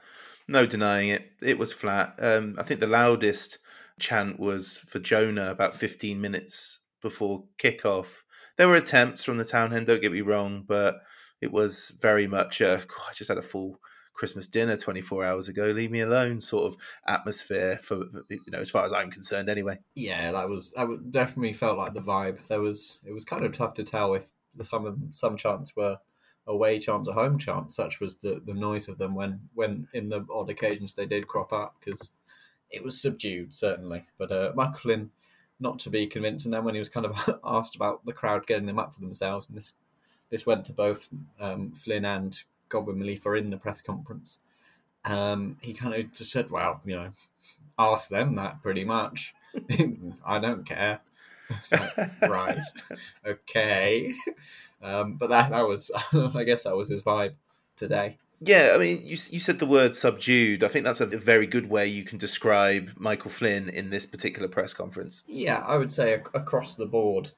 No 0.49 0.67
denying 0.67 1.11
it. 1.11 1.31
It 1.41 1.59
was 1.59 1.73
flat. 1.73 2.15
Um, 2.19 2.57
I 2.59 2.65
think 2.65 2.81
the 2.81 2.87
loudest 2.87 3.59
chant 3.99 4.39
was 4.39 4.79
for 4.79 4.99
Jonah 4.99 5.51
about 5.51 5.75
15 5.75 6.21
minutes 6.21 6.81
before 7.03 7.45
kickoff. 7.59 8.23
There 8.57 8.69
were 8.69 8.77
attempts 8.77 9.25
from 9.25 9.39
the 9.39 9.45
town 9.45 9.71
hen, 9.71 9.85
don't 9.85 10.03
get 10.03 10.13
me 10.13 10.21
wrong, 10.21 10.65
but 10.67 11.01
it 11.41 11.53
was 11.53 11.97
very 12.01 12.27
much 12.27 12.61
a, 12.61 12.81
oh, 12.81 13.07
I 13.09 13.13
just 13.15 13.29
had 13.29 13.39
a 13.39 13.43
full 13.43 13.79
Christmas 14.19 14.49
dinner 14.49 14.77
24 14.77 15.25
hours 15.25 15.49
ago. 15.49 15.67
Leave 15.67 15.93
me 15.93 16.01
alone, 16.01 16.41
sort 16.41 16.65
of 16.65 16.81
atmosphere 17.07 17.79
for 17.81 17.99
you 18.29 18.41
know, 18.49 18.59
as 18.59 18.69
far 18.69 18.85
as 18.85 18.93
I'm 18.93 19.13
concerned, 19.13 19.49
anyway. 19.49 19.79
Yeah, 19.95 20.33
that 20.33 20.49
was 20.49 20.73
that 20.73 20.89
definitely 21.13 21.53
felt 21.53 21.79
like 21.79 21.95
the 21.95 22.01
vibe. 22.01 22.45
There 22.49 22.61
was 22.61 22.99
it 23.07 23.13
was 23.13 23.25
kind 23.25 23.45
of 23.45 23.53
tough 23.53 23.75
to 23.75 23.85
tell 23.85 24.15
if 24.15 24.27
some 24.69 24.87
of 24.87 24.99
some 25.13 25.37
chants 25.37 25.77
were 25.77 25.99
away 26.49 26.81
chants 26.81 27.09
or 27.09 27.15
home 27.15 27.39
chants. 27.39 27.77
Such 27.77 28.01
was 28.01 28.17
the 28.17 28.43
the 28.45 28.55
noise 28.55 28.89
of 28.89 28.99
them 28.99 29.15
when 29.15 29.49
when 29.55 29.87
in 29.95 30.09
the 30.09 30.27
odd 30.35 30.51
occasions 30.51 30.95
they 30.95 31.07
did 31.07 31.29
crop 31.29 31.53
up 31.53 31.77
because 31.79 32.11
it 32.71 32.83
was 32.83 33.01
subdued 33.01 33.53
certainly. 33.55 34.05
But 34.19 34.33
uh, 34.33 34.53
Flynn, 34.73 35.11
not 35.61 35.79
to 35.81 35.91
be 35.91 36.07
convinced, 36.07 36.45
and 36.45 36.55
then 36.55 36.65
when 36.65 36.75
he 36.75 36.81
was 36.81 36.89
kind 36.89 37.07
of 37.07 37.41
asked 37.45 37.77
about 37.77 38.05
the 38.05 38.13
crowd 38.13 38.47
getting 38.47 38.67
them 38.67 38.79
up 38.79 38.95
for 38.95 39.01
themselves, 39.01 39.49
and 39.49 39.57
this 39.57 39.75
this 40.31 40.47
went 40.47 40.65
to 40.67 40.73
both 40.73 41.09
um, 41.41 41.73
Flynn 41.73 42.05
and 42.05 42.39
Godwin 42.69 42.99
Malife 42.99 43.39
in 43.39 43.51
the 43.51 43.57
press 43.57 43.81
conference. 43.81 44.39
Um, 45.05 45.57
he 45.61 45.73
kind 45.73 45.95
of 45.95 46.13
just 46.13 46.31
said, 46.31 46.51
"Well, 46.51 46.81
you 46.85 46.97
know, 46.97 47.11
ask 47.79 48.09
them 48.09 48.35
that 48.37 48.63
pretty 48.63 48.85
much. 48.85 49.35
I 50.27 50.39
don't 50.39 50.65
care." 50.65 51.01
Like, 51.73 52.21
right, 52.23 52.59
okay, 53.27 54.15
um, 54.83 55.15
but 55.15 55.31
that 55.31 55.51
that 55.51 55.67
was, 55.67 55.91
I 56.13 56.45
guess, 56.45 56.65
that 56.65 56.77
was 56.77 56.89
his 56.89 57.03
vibe 57.03 57.35
today. 57.77 58.19
Yeah, 58.41 58.73
I 58.75 58.79
mean, 58.79 59.03
you 59.03 59.17
you 59.31 59.41
said 59.41 59.59
the 59.59 59.67
word 59.67 59.95
subdued. 59.95 60.63
I 60.63 60.69
think 60.69 60.85
that's 60.85 61.01
a 61.01 61.07
very 61.07 61.47
good 61.47 61.69
way 61.69 61.89
you 61.89 62.05
can 62.05 62.19
describe 62.19 62.93
Michael 62.97 63.31
Flynn 63.31 63.69
in 63.69 63.91
this 63.91 64.07
particular 64.07 64.49
press 64.49 64.73
conference. 64.73 65.25
Yeah, 65.27 65.59
I 65.67 65.77
would 65.77 65.91
say 65.91 66.15
across 66.15 66.75
the 66.75 66.87
board, 66.87 67.33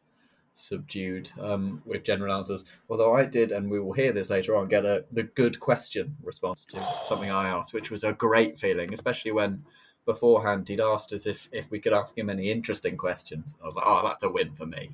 subdued 0.55 1.31
um, 1.41 1.83
with 1.87 2.05
general 2.05 2.33
answers. 2.33 2.65
Although 2.89 3.15
I 3.15 3.25
did, 3.25 3.53
and 3.53 3.71
we 3.71 3.81
will 3.81 3.93
hear 3.93 4.13
this 4.13 4.31
later 4.31 4.57
on, 4.57 4.69
get 4.69 4.85
a 4.85 5.05
the 5.13 5.23
good 5.23 5.59
question 5.59 6.17
response 6.23 6.67
to 6.67 6.83
something 7.09 7.31
I 7.31 7.49
asked, 7.49 7.73
which 7.73 7.91
was 7.91 8.05
a 8.05 8.13
great 8.13 8.59
feeling, 8.61 8.93
especially 8.93 9.33
when 9.33 9.65
beforehand 10.07 10.69
he'd 10.69 10.81
asked 10.81 11.13
us 11.13 11.27
if 11.27 11.49
if 11.53 11.71
we 11.71 11.79
could 11.81 11.93
ask 11.93 12.17
him 12.17 12.31
any 12.31 12.51
interesting 12.51 12.97
questions. 12.97 13.57
I 13.63 13.67
was 13.67 13.75
like, 13.75 13.87
oh, 13.87 14.03
that's 14.05 14.23
a 14.23 14.29
win 14.29 14.53
for 14.55 14.67
me. 14.67 14.91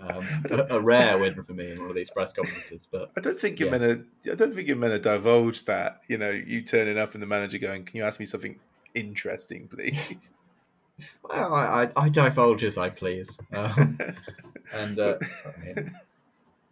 Um, 0.00 0.24
a, 0.50 0.66
a, 0.70 0.80
rare 0.80 1.18
win 1.18 1.34
for 1.44 1.52
me 1.52 1.70
in 1.70 1.80
one 1.80 1.88
of 1.88 1.96
these 1.96 2.10
press 2.10 2.32
conferences. 2.32 2.88
But 2.90 3.12
I 3.16 3.20
don't 3.20 3.38
think 3.38 3.60
you're 3.60 3.72
yeah. 3.72 3.78
meant 3.78 4.06
to. 4.22 4.32
I 4.32 4.34
don't 4.34 4.52
think 4.52 4.66
you're 4.66 4.76
meant 4.76 4.92
to 4.92 4.98
divulge 4.98 5.64
that. 5.66 6.02
You 6.08 6.18
know, 6.18 6.30
you 6.30 6.62
turning 6.62 6.98
up 6.98 7.14
and 7.14 7.22
the 7.22 7.26
manager 7.26 7.58
going, 7.58 7.84
"Can 7.84 7.98
you 7.98 8.04
ask 8.04 8.18
me 8.18 8.26
something 8.26 8.58
interesting, 8.94 9.68
please?" 9.68 9.98
well, 11.22 11.54
I, 11.54 11.90
I, 11.96 12.04
I 12.04 12.08
divulge 12.08 12.64
as 12.64 12.76
I 12.76 12.90
please, 12.90 13.38
um, 13.52 13.98
and 14.74 14.98
uh, 14.98 15.16
I 15.20 15.64
mean, 15.64 15.94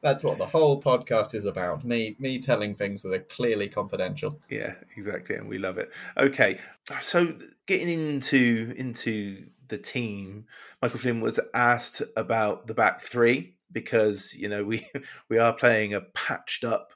that's 0.03 0.25
what 0.25 0.39
the 0.39 0.47
whole 0.47 0.83
podcast 0.83 1.35
is 1.35 1.45
about. 1.45 1.85
Me, 1.85 2.17
me 2.19 2.41
telling 2.41 2.75
things 2.75 3.03
that 3.03 3.15
are 3.15 3.21
clearly 3.21 3.69
confidential. 3.69 4.39
Yeah, 4.51 4.75
exactly, 4.97 5.37
and 5.37 5.49
we 5.49 5.59
love 5.59 5.79
it. 5.79 5.93
Okay, 6.19 6.59
so 7.01 7.39
getting 7.67 7.89
into 7.89 8.75
into 8.77 9.47
the 9.73 9.79
team, 9.79 10.45
Michael 10.83 11.01
Flynn 11.01 11.23
was 11.23 11.41
asked 11.55 12.03
about 12.15 12.67
the 12.67 12.75
back 12.75 13.01
three 13.01 13.57
because 13.73 14.37
you 14.39 14.49
know 14.49 14.63
we 14.63 14.87
we 15.29 15.39
are 15.39 15.55
playing 15.55 15.95
a 15.95 16.03
patched 16.03 16.63
up 16.63 16.93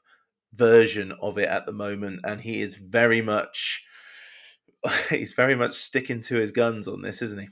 version 0.52 1.12
of 1.20 1.38
it 1.38 1.48
at 1.48 1.66
the 1.66 1.72
moment, 1.72 2.20
and 2.24 2.40
he 2.40 2.60
is 2.60 2.76
very 2.76 3.22
much 3.22 3.84
he's 5.10 5.32
very 5.32 5.54
much 5.54 5.74
sticking 5.74 6.20
to 6.20 6.36
his 6.36 6.52
guns 6.52 6.86
on 6.86 7.02
this, 7.02 7.22
isn't 7.22 7.40
he? 7.40 7.48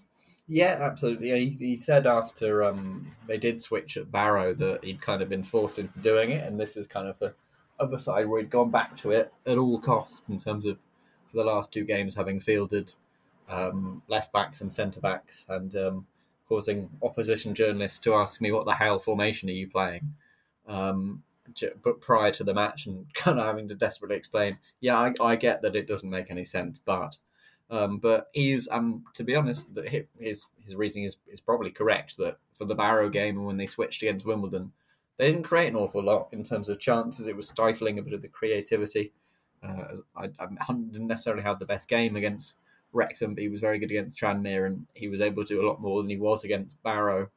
Yeah, 0.46 0.78
absolutely. 0.78 1.30
He, 1.40 1.48
he 1.48 1.76
said 1.76 2.06
after 2.06 2.62
um, 2.62 3.10
they 3.26 3.38
did 3.38 3.62
switch 3.62 3.96
at 3.96 4.12
Barrow 4.12 4.52
that 4.52 4.84
he'd 4.84 5.00
kind 5.00 5.22
of 5.22 5.30
been 5.30 5.42
forced 5.42 5.78
into 5.78 5.98
doing 6.00 6.32
it, 6.32 6.46
and 6.46 6.60
this 6.60 6.76
is 6.76 6.86
kind 6.86 7.08
of 7.08 7.18
the 7.18 7.32
other 7.80 7.96
side 7.96 8.28
where 8.28 8.40
he'd 8.40 8.50
gone 8.50 8.70
back 8.70 8.94
to 8.96 9.10
it 9.10 9.32
at 9.46 9.56
all 9.56 9.80
costs 9.80 10.28
in 10.28 10.38
terms 10.38 10.66
of 10.66 10.76
for 11.30 11.38
the 11.38 11.44
last 11.44 11.72
two 11.72 11.84
games 11.84 12.14
having 12.14 12.40
fielded 12.40 12.92
um, 13.48 14.02
left 14.08 14.32
backs 14.32 14.60
and 14.60 14.72
centre 14.72 15.00
backs, 15.00 15.46
and 15.48 15.74
um, 15.76 16.06
causing 16.48 16.90
opposition 17.02 17.54
journalists 17.54 17.98
to 18.00 18.14
ask 18.14 18.40
me 18.40 18.52
what 18.52 18.66
the 18.66 18.74
hell 18.74 18.98
formation 18.98 19.48
are 19.48 19.52
you 19.52 19.68
playing. 19.68 20.14
Um, 20.66 21.22
but 21.82 22.00
prior 22.00 22.30
to 22.32 22.44
the 22.44 22.54
match, 22.54 22.86
and 22.86 23.06
kind 23.14 23.38
of 23.38 23.46
having 23.46 23.68
to 23.68 23.74
desperately 23.74 24.16
explain, 24.16 24.58
yeah, 24.80 24.98
I, 24.98 25.12
I 25.20 25.36
get 25.36 25.62
that 25.62 25.76
it 25.76 25.86
doesn't 25.86 26.10
make 26.10 26.30
any 26.30 26.44
sense, 26.44 26.80
but 26.84 27.16
um, 27.70 27.98
but 27.98 28.28
he's 28.32 28.68
um, 28.70 29.04
to 29.14 29.24
be 29.24 29.34
honest, 29.34 29.66
his 30.18 30.46
his 30.60 30.74
reasoning 30.74 31.04
is, 31.04 31.16
is 31.28 31.40
probably 31.40 31.70
correct 31.70 32.16
that 32.18 32.38
for 32.56 32.66
the 32.66 32.74
Barrow 32.74 33.08
game 33.08 33.36
and 33.36 33.46
when 33.46 33.56
they 33.56 33.66
switched 33.66 34.02
against 34.02 34.26
Wimbledon, 34.26 34.72
they 35.16 35.30
didn't 35.30 35.44
create 35.44 35.68
an 35.68 35.76
awful 35.76 36.02
lot 36.02 36.28
in 36.32 36.44
terms 36.44 36.68
of 36.68 36.78
chances. 36.78 37.26
It 37.26 37.36
was 37.36 37.48
stifling 37.48 37.98
a 37.98 38.02
bit 38.02 38.12
of 38.12 38.22
the 38.22 38.28
creativity. 38.28 39.12
Uh, 39.62 39.96
I, 40.16 40.24
I 40.38 40.46
didn't 40.72 41.06
necessarily 41.06 41.42
have 41.42 41.58
the 41.58 41.64
best 41.64 41.88
game 41.88 42.16
against 42.16 42.54
Wrexham, 42.94 43.34
but 43.34 43.42
he 43.42 43.48
was 43.48 43.60
very 43.60 43.78
good 43.78 43.90
against 43.90 44.18
Tranmere, 44.18 44.66
and 44.66 44.86
he 44.94 45.08
was 45.08 45.20
able 45.20 45.44
to 45.44 45.54
do 45.54 45.60
a 45.60 45.68
lot 45.68 45.80
more 45.80 46.02
than 46.02 46.10
he 46.10 46.16
was 46.16 46.44
against 46.44 46.82
Barrow. 46.82 47.30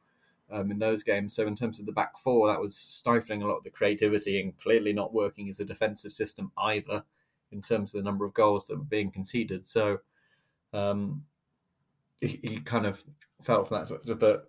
um, 0.50 0.70
in 0.70 0.78
those 0.78 1.02
games. 1.02 1.34
So 1.34 1.46
in 1.46 1.54
terms 1.54 1.78
of 1.78 1.86
the 1.86 1.92
back 1.92 2.18
four, 2.18 2.48
that 2.48 2.60
was 2.60 2.76
stifling 2.76 3.42
a 3.42 3.46
lot 3.46 3.58
of 3.58 3.64
the 3.64 3.70
creativity 3.70 4.40
and 4.40 4.56
clearly 4.56 4.92
not 4.92 5.12
working 5.12 5.48
as 5.48 5.60
a 5.60 5.64
defensive 5.64 6.12
system 6.12 6.50
either 6.56 7.04
in 7.52 7.62
terms 7.62 7.94
of 7.94 7.98
the 7.98 8.04
number 8.04 8.24
of 8.24 8.34
goals 8.34 8.66
that 8.66 8.78
were 8.78 8.84
being 8.84 9.10
conceded. 9.10 9.66
So 9.66 9.98
um, 10.72 11.24
he, 12.20 12.40
he, 12.42 12.60
kind 12.60 12.86
of 12.86 13.02
felt 13.42 13.68
from 13.68 13.84
that 13.84 14.20
that 14.20 14.44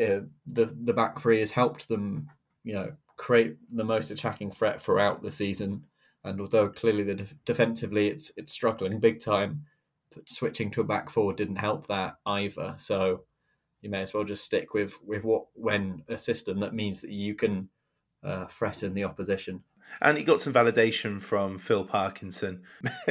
uh, 0.00 0.20
the 0.46 0.76
the 0.82 0.94
back 0.94 1.20
three 1.20 1.40
has 1.40 1.50
helped 1.50 1.88
them, 1.88 2.28
you 2.64 2.74
know, 2.74 2.92
create 3.16 3.56
the 3.72 3.84
most 3.84 4.10
attacking 4.10 4.50
threat 4.50 4.80
throughout 4.80 5.22
the 5.22 5.30
season. 5.30 5.84
And 6.24 6.40
although 6.40 6.68
clearly 6.68 7.02
the 7.02 7.14
de- 7.16 7.34
defensively 7.44 8.08
it's 8.08 8.32
it's 8.36 8.52
struggling 8.52 8.98
big 8.98 9.20
time, 9.20 9.64
switching 10.26 10.70
to 10.72 10.80
a 10.80 10.84
back 10.84 11.10
four 11.10 11.32
didn't 11.32 11.56
help 11.56 11.86
that 11.88 12.16
either. 12.26 12.74
So 12.78 13.24
you 13.80 13.90
may 13.90 14.02
as 14.02 14.14
well 14.14 14.24
just 14.24 14.44
stick 14.44 14.74
with 14.74 14.98
with 15.02 15.24
what 15.24 15.46
when 15.54 16.04
a 16.08 16.18
system 16.18 16.60
that 16.60 16.74
means 16.74 17.02
that 17.02 17.10
you 17.10 17.34
can 17.34 17.68
uh, 18.24 18.46
threaten 18.46 18.94
the 18.94 19.04
opposition. 19.04 19.62
And 20.00 20.16
he 20.16 20.24
got 20.24 20.40
some 20.40 20.52
validation 20.52 21.22
from 21.22 21.58
Phil 21.58 21.84
Parkinson. 21.84 22.62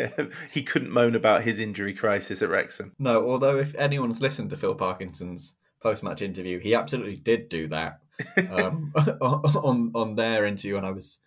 he 0.52 0.64
couldn't 0.64 0.92
moan 0.92 1.16
about 1.16 1.44
his 1.44 1.60
injury 1.60 1.94
crisis 1.94 2.42
at 2.42 2.50
Wrexham. 2.50 2.94
No, 3.00 3.30
although 3.30 3.58
if 3.58 3.76
anyone's 3.76 4.22
listened 4.22 4.50
to 4.50 4.58
Phil 4.58 4.76
Parkinson's 4.76 5.56
post-match 5.82 6.22
interview, 6.22 6.60
he 6.60 6.74
absolutely 6.74 7.16
did 7.16 7.50
do 7.50 7.68
that 7.68 8.00
um, 8.52 8.92
on 9.22 9.92
on 9.94 10.16
their 10.16 10.46
interview. 10.46 10.78
And 10.78 10.86
I 10.86 10.92
was 10.92 11.20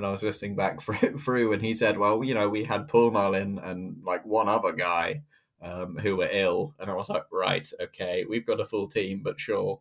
when 0.00 0.08
I 0.08 0.12
was 0.12 0.22
listening 0.22 0.56
back 0.56 0.80
through, 1.18 1.52
and 1.52 1.62
he 1.62 1.74
said, 1.74 1.98
"Well, 1.98 2.24
you 2.24 2.34
know, 2.34 2.48
we 2.48 2.64
had 2.64 2.88
Paul 2.88 3.10
Mullin 3.10 3.58
and 3.58 4.02
like 4.02 4.24
one 4.24 4.48
other 4.48 4.72
guy 4.72 5.22
um, 5.60 5.96
who 5.98 6.16
were 6.16 6.28
ill," 6.30 6.74
and 6.78 6.90
I 6.90 6.94
was 6.94 7.10
like, 7.10 7.24
"Right, 7.30 7.70
okay, 7.80 8.24
we've 8.28 8.46
got 8.46 8.60
a 8.60 8.66
full 8.66 8.88
team, 8.88 9.20
but 9.22 9.38
sure." 9.38 9.80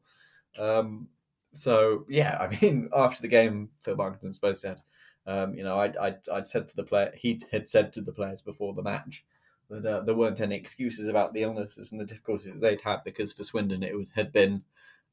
Um, 0.58 1.08
so 1.54 2.06
yeah, 2.10 2.38
I 2.40 2.48
mean, 2.62 2.90
after 2.94 3.22
the 3.22 3.30
game, 3.30 3.70
Phil 3.82 3.96
Parkinson 3.96 4.34
supposed 4.34 4.62
said, 4.62 4.82
um, 5.26 5.54
you 5.54 5.64
know, 5.64 5.80
I'd, 5.80 5.96
I'd, 5.98 6.30
I'd 6.32 6.48
said 6.48 6.68
to 6.68 6.76
the 6.76 6.84
player, 6.84 7.14
he 7.16 7.40
had 7.52 7.70
said 7.70 7.94
to 7.94 8.02
the 8.02 8.12
players 8.12 8.42
before 8.42 8.74
the 8.74 8.84
match 8.84 9.24
that 9.70 9.86
uh, 9.86 10.02
there 10.02 10.16
weren't 10.16 10.42
any 10.42 10.56
excuses 10.56 11.08
about 11.08 11.34
the 11.34 11.44
illnesses 11.44 11.92
and 11.92 12.02
the 12.02 12.06
difficulties 12.06 12.60
they'd 12.60 12.82
had 12.82 13.04
because 13.06 13.32
for 13.32 13.44
Swindon 13.44 13.84
it 13.84 13.96
would, 13.96 14.10
had 14.16 14.32
been 14.34 14.64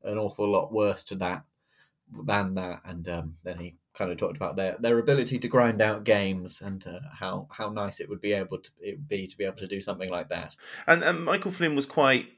an 0.03 0.17
awful 0.17 0.49
lot 0.49 0.73
worse 0.73 1.05
to 1.05 1.15
that 1.17 1.45
than 2.25 2.55
that. 2.55 2.81
And 2.85 3.07
um, 3.09 3.37
then 3.45 3.59
he 3.59 3.77
kind 3.97 4.11
of 4.11 4.19
talked 4.19 4.37
about 4.37 4.57
their 4.57 4.77
their 4.79 4.99
ability 4.99 5.39
to 5.39 5.49
grind 5.49 5.81
out 5.81 6.05
games 6.05 6.61
and 6.61 6.87
uh, 6.87 7.01
how 7.13 7.49
how 7.51 7.71
nice 7.71 8.01
it 8.01 8.09
would 8.09 8.21
be 8.21 8.33
able 8.33 8.59
to 8.59 8.71
it 8.81 8.97
would 8.97 9.09
be 9.09 9.27
to 9.27 9.37
be 9.37 9.45
able 9.45 9.57
to 9.57 9.67
do 9.67 9.81
something 9.81 10.11
like 10.11 10.29
that. 10.29 10.57
And, 10.87 11.03
and 11.03 11.25
Michael 11.25 11.51
Flynn 11.51 11.75
was 11.75 11.87
quite 11.87 12.29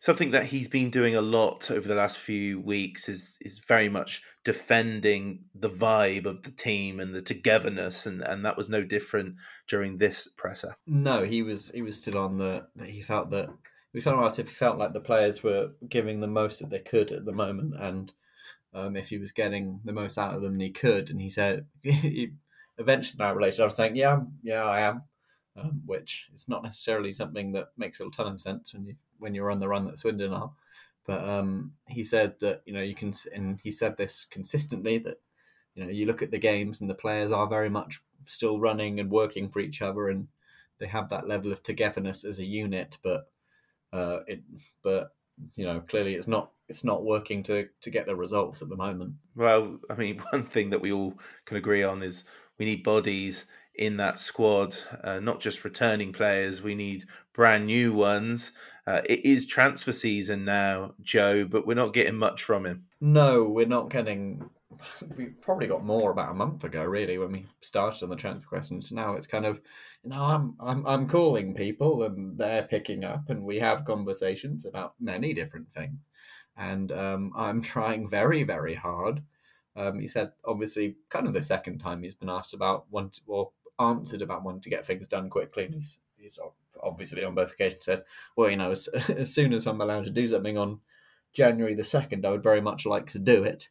something 0.00 0.30
that 0.30 0.46
he's 0.46 0.68
been 0.68 0.90
doing 0.90 1.14
a 1.14 1.22
lot 1.22 1.70
over 1.70 1.86
the 1.86 1.94
last 1.94 2.18
few 2.18 2.60
weeks 2.60 3.08
is 3.08 3.38
is 3.40 3.58
very 3.58 3.88
much 3.88 4.22
defending 4.44 5.44
the 5.54 5.68
vibe 5.68 6.26
of 6.26 6.42
the 6.42 6.50
team 6.50 7.00
and 7.00 7.14
the 7.14 7.22
togetherness 7.22 8.06
and 8.06 8.22
and 8.22 8.44
that 8.44 8.56
was 8.56 8.68
no 8.68 8.82
different 8.82 9.36
during 9.68 9.98
this 9.98 10.26
presser 10.36 10.74
no 10.86 11.22
he 11.22 11.42
was 11.42 11.70
he 11.70 11.82
was 11.82 11.96
still 11.96 12.18
on 12.18 12.38
the 12.38 12.66
he 12.84 13.02
felt 13.02 13.30
that 13.30 13.48
we 13.92 14.00
kind 14.00 14.16
of 14.16 14.24
asked 14.24 14.38
if 14.38 14.48
he 14.48 14.54
felt 14.54 14.78
like 14.78 14.92
the 14.92 15.00
players 15.00 15.42
were 15.42 15.70
giving 15.88 16.20
the 16.20 16.26
most 16.26 16.60
that 16.60 16.70
they 16.70 16.78
could 16.78 17.12
at 17.12 17.24
the 17.24 17.32
moment 17.32 17.74
and 17.78 18.12
um, 18.74 18.96
if 18.96 19.08
he 19.08 19.18
was 19.18 19.32
getting 19.32 19.80
the 19.84 19.92
most 19.92 20.18
out 20.18 20.34
of 20.34 20.42
them 20.42 20.58
he 20.58 20.70
could 20.70 21.10
and 21.10 21.20
he 21.20 21.30
said 21.30 21.66
he, 21.82 22.32
eventually 22.78 23.16
that 23.18 23.36
related 23.36 23.60
i 23.60 23.64
was 23.64 23.74
saying 23.74 23.96
yeah 23.96 24.20
yeah 24.42 24.64
i 24.64 24.80
am 24.80 25.02
um, 25.56 25.82
which 25.86 26.28
is 26.34 26.48
not 26.48 26.62
necessarily 26.62 27.12
something 27.12 27.52
that 27.52 27.68
makes 27.76 28.00
a 28.00 28.08
ton 28.10 28.32
of 28.32 28.40
sense 28.40 28.72
when 28.72 28.84
you 28.84 28.94
when 29.18 29.34
you're 29.34 29.50
on 29.50 29.60
the 29.60 29.68
run 29.68 29.84
that 29.86 29.98
Swindon 29.98 30.32
are. 30.32 30.52
But 31.06 31.28
um, 31.28 31.72
he 31.88 32.04
said 32.04 32.38
that 32.40 32.62
you 32.64 32.72
know 32.72 32.82
you 32.82 32.94
can, 32.94 33.12
and 33.34 33.60
he 33.62 33.70
said 33.70 33.96
this 33.96 34.26
consistently 34.30 34.98
that 34.98 35.20
you 35.74 35.84
know 35.84 35.90
you 35.90 36.06
look 36.06 36.22
at 36.22 36.30
the 36.30 36.38
games 36.38 36.80
and 36.80 36.88
the 36.88 36.94
players 36.94 37.30
are 37.30 37.48
very 37.48 37.70
much 37.70 38.00
still 38.26 38.60
running 38.60 39.00
and 39.00 39.10
working 39.10 39.48
for 39.48 39.60
each 39.60 39.82
other, 39.82 40.08
and 40.08 40.28
they 40.78 40.86
have 40.86 41.08
that 41.08 41.28
level 41.28 41.52
of 41.52 41.62
togetherness 41.62 42.24
as 42.24 42.38
a 42.38 42.48
unit. 42.48 42.98
But 43.02 43.30
uh, 43.92 44.20
it, 44.26 44.42
but 44.82 45.14
you 45.54 45.64
know, 45.64 45.80
clearly 45.88 46.14
it's 46.14 46.28
not 46.28 46.50
it's 46.68 46.84
not 46.84 47.04
working 47.04 47.42
to 47.44 47.68
to 47.80 47.90
get 47.90 48.06
the 48.06 48.16
results 48.16 48.62
at 48.62 48.68
the 48.68 48.76
moment. 48.76 49.14
Well, 49.34 49.78
I 49.88 49.94
mean, 49.94 50.18
one 50.30 50.44
thing 50.44 50.70
that 50.70 50.80
we 50.80 50.92
all 50.92 51.14
can 51.44 51.56
agree 51.56 51.82
on 51.82 52.02
is 52.02 52.24
we 52.58 52.66
need 52.66 52.82
bodies 52.82 53.46
in 53.74 53.96
that 53.96 54.18
squad, 54.18 54.76
uh, 55.02 55.20
not 55.20 55.40
just 55.40 55.64
returning 55.64 56.12
players. 56.12 56.62
We 56.62 56.74
need 56.74 57.04
brand 57.32 57.66
new 57.66 57.94
ones. 57.94 58.52
Uh, 58.86 59.00
it 59.04 59.24
is 59.24 59.46
transfer 59.46 59.92
season 59.92 60.44
now, 60.44 60.94
Joe, 61.00 61.44
but 61.44 61.66
we're 61.66 61.74
not 61.74 61.94
getting 61.94 62.16
much 62.16 62.42
from 62.42 62.66
him. 62.66 62.84
No, 63.00 63.44
we're 63.44 63.66
not 63.66 63.90
getting. 63.90 64.48
We 65.16 65.26
probably 65.26 65.66
got 65.66 65.84
more 65.84 66.10
about 66.10 66.30
a 66.30 66.34
month 66.34 66.64
ago, 66.64 66.84
really, 66.84 67.18
when 67.18 67.32
we 67.32 67.46
started 67.60 68.02
on 68.02 68.10
the 68.10 68.16
transfer 68.16 68.48
questions. 68.48 68.92
Now 68.92 69.14
it's 69.14 69.26
kind 69.26 69.46
of, 69.46 69.60
you 70.02 70.10
know, 70.10 70.22
I'm 70.22 70.54
I'm 70.60 70.86
I'm 70.86 71.08
calling 71.08 71.54
people 71.54 72.02
and 72.04 72.38
they're 72.38 72.62
picking 72.64 73.04
up, 73.04 73.30
and 73.30 73.44
we 73.44 73.58
have 73.58 73.84
conversations 73.84 74.64
about 74.66 74.94
many 75.00 75.34
different 75.34 75.72
things, 75.74 75.98
and 76.56 76.92
um, 76.92 77.32
I'm 77.36 77.62
trying 77.74 78.08
very 78.08 78.42
very 78.42 78.74
hard. 78.74 79.22
Um, 79.76 79.98
he 80.00 80.06
said, 80.06 80.32
obviously, 80.44 80.96
kind 81.08 81.26
of 81.26 81.34
the 81.34 81.42
second 81.42 81.78
time 81.78 82.02
he's 82.02 82.14
been 82.14 82.28
asked 82.28 82.54
about 82.54 82.86
one, 82.90 83.10
or 83.26 83.52
answered 83.80 84.22
about 84.22 84.44
wanting 84.44 84.60
to 84.60 84.70
get 84.70 84.86
things 84.86 85.08
done 85.08 85.30
quickly. 85.30 85.64
And 85.64 85.74
he's, 85.74 85.98
he's 86.16 86.38
obviously 86.82 87.24
on 87.24 87.34
both 87.34 87.52
occasions 87.52 87.84
said, 87.84 88.04
well, 88.36 88.50
you 88.50 88.56
know, 88.56 88.70
as, 88.70 88.88
as 89.08 89.34
soon 89.34 89.52
as 89.52 89.66
I'm 89.66 89.80
allowed 89.80 90.04
to 90.04 90.10
do 90.10 90.26
something 90.26 90.58
on 90.58 90.80
January 91.32 91.74
the 91.74 91.82
2nd, 91.82 92.24
I 92.24 92.30
would 92.30 92.42
very 92.42 92.60
much 92.60 92.86
like 92.86 93.10
to 93.12 93.18
do 93.18 93.44
it. 93.44 93.68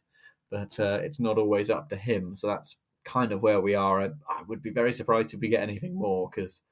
But 0.50 0.78
uh, 0.80 1.00
it's 1.02 1.20
not 1.20 1.38
always 1.38 1.70
up 1.70 1.88
to 1.90 1.96
him. 1.96 2.34
So 2.34 2.48
that's 2.48 2.76
kind 3.04 3.32
of 3.32 3.42
where 3.42 3.60
we 3.60 3.74
are. 3.74 4.02
I, 4.02 4.10
I 4.28 4.42
would 4.48 4.62
be 4.62 4.70
very 4.70 4.92
surprised 4.92 5.32
if 5.32 5.40
we 5.40 5.48
get 5.48 5.62
anything 5.62 5.94
more 5.94 6.28
because 6.28 6.62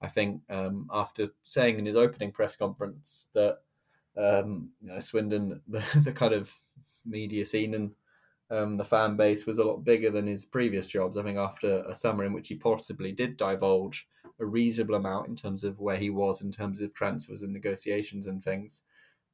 I 0.00 0.08
think 0.08 0.42
um, 0.50 0.88
after 0.92 1.28
saying 1.44 1.78
in 1.78 1.86
his 1.86 1.96
opening 1.96 2.32
press 2.32 2.56
conference 2.56 3.28
that 3.34 3.58
um, 4.16 4.70
you 4.80 4.88
know, 4.88 5.00
Swindon, 5.00 5.60
the, 5.68 5.82
the 6.04 6.12
kind 6.12 6.34
of 6.34 6.50
media 7.06 7.44
scene 7.44 7.74
and 7.74 7.92
um, 8.50 8.76
the 8.76 8.84
fan 8.84 9.16
base 9.16 9.46
was 9.46 9.58
a 9.58 9.64
lot 9.64 9.84
bigger 9.84 10.10
than 10.10 10.26
his 10.26 10.44
previous 10.44 10.86
jobs. 10.86 11.18
I 11.18 11.22
think 11.22 11.38
after 11.38 11.84
a 11.84 11.94
summer 11.94 12.24
in 12.24 12.32
which 12.32 12.48
he 12.48 12.54
possibly 12.54 13.12
did 13.12 13.36
divulge 13.36 14.06
a 14.40 14.46
reasonable 14.46 14.94
amount 14.94 15.28
in 15.28 15.36
terms 15.36 15.64
of 15.64 15.80
where 15.80 15.96
he 15.96 16.10
was 16.10 16.40
in 16.40 16.50
terms 16.52 16.80
of 16.80 16.94
transfers 16.94 17.42
and 17.42 17.52
negotiations 17.52 18.26
and 18.26 18.42
things, 18.42 18.82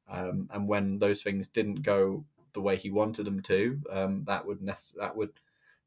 um, 0.09 0.49
and 0.51 0.67
when 0.67 0.99
those 0.99 1.21
things 1.23 1.47
didn't 1.47 1.81
go 1.81 2.25
the 2.55 2.61
way 2.61 2.75
he 2.75 2.89
wanted 2.89 3.25
them 3.25 3.41
to, 3.43 3.81
um, 3.91 4.23
that 4.25 4.45
would 4.45 4.61
nec- 4.61 4.95
that 4.97 5.15
would 5.15 5.39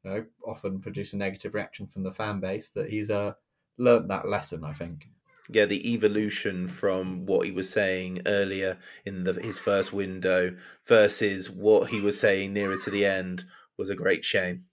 you 0.03 0.11
know, 0.11 0.25
often 0.45 0.79
produce 0.79 1.13
a 1.13 1.17
negative 1.17 1.53
reaction 1.53 1.87
from 1.87 2.03
the 2.03 2.11
fan 2.11 2.39
base. 2.39 2.71
That 2.71 2.89
he's 2.89 3.09
uh, 3.09 3.33
learnt 3.77 4.07
that 4.07 4.27
lesson, 4.27 4.63
I 4.63 4.73
think 4.73 5.07
yeah, 5.49 5.65
the 5.65 5.93
evolution 5.93 6.67
from 6.67 7.25
what 7.25 7.45
he 7.45 7.51
was 7.51 7.69
saying 7.69 8.21
earlier 8.27 8.77
in 9.05 9.23
the, 9.23 9.33
his 9.33 9.57
first 9.57 9.91
window 9.91 10.55
versus 10.85 11.49
what 11.49 11.89
he 11.89 12.01
was 12.01 12.19
saying 12.19 12.53
nearer 12.53 12.77
to 12.77 12.91
the 12.91 13.05
end 13.05 13.45
was 13.75 13.89
a 13.89 13.95
great 13.95 14.23
shame. 14.23 14.65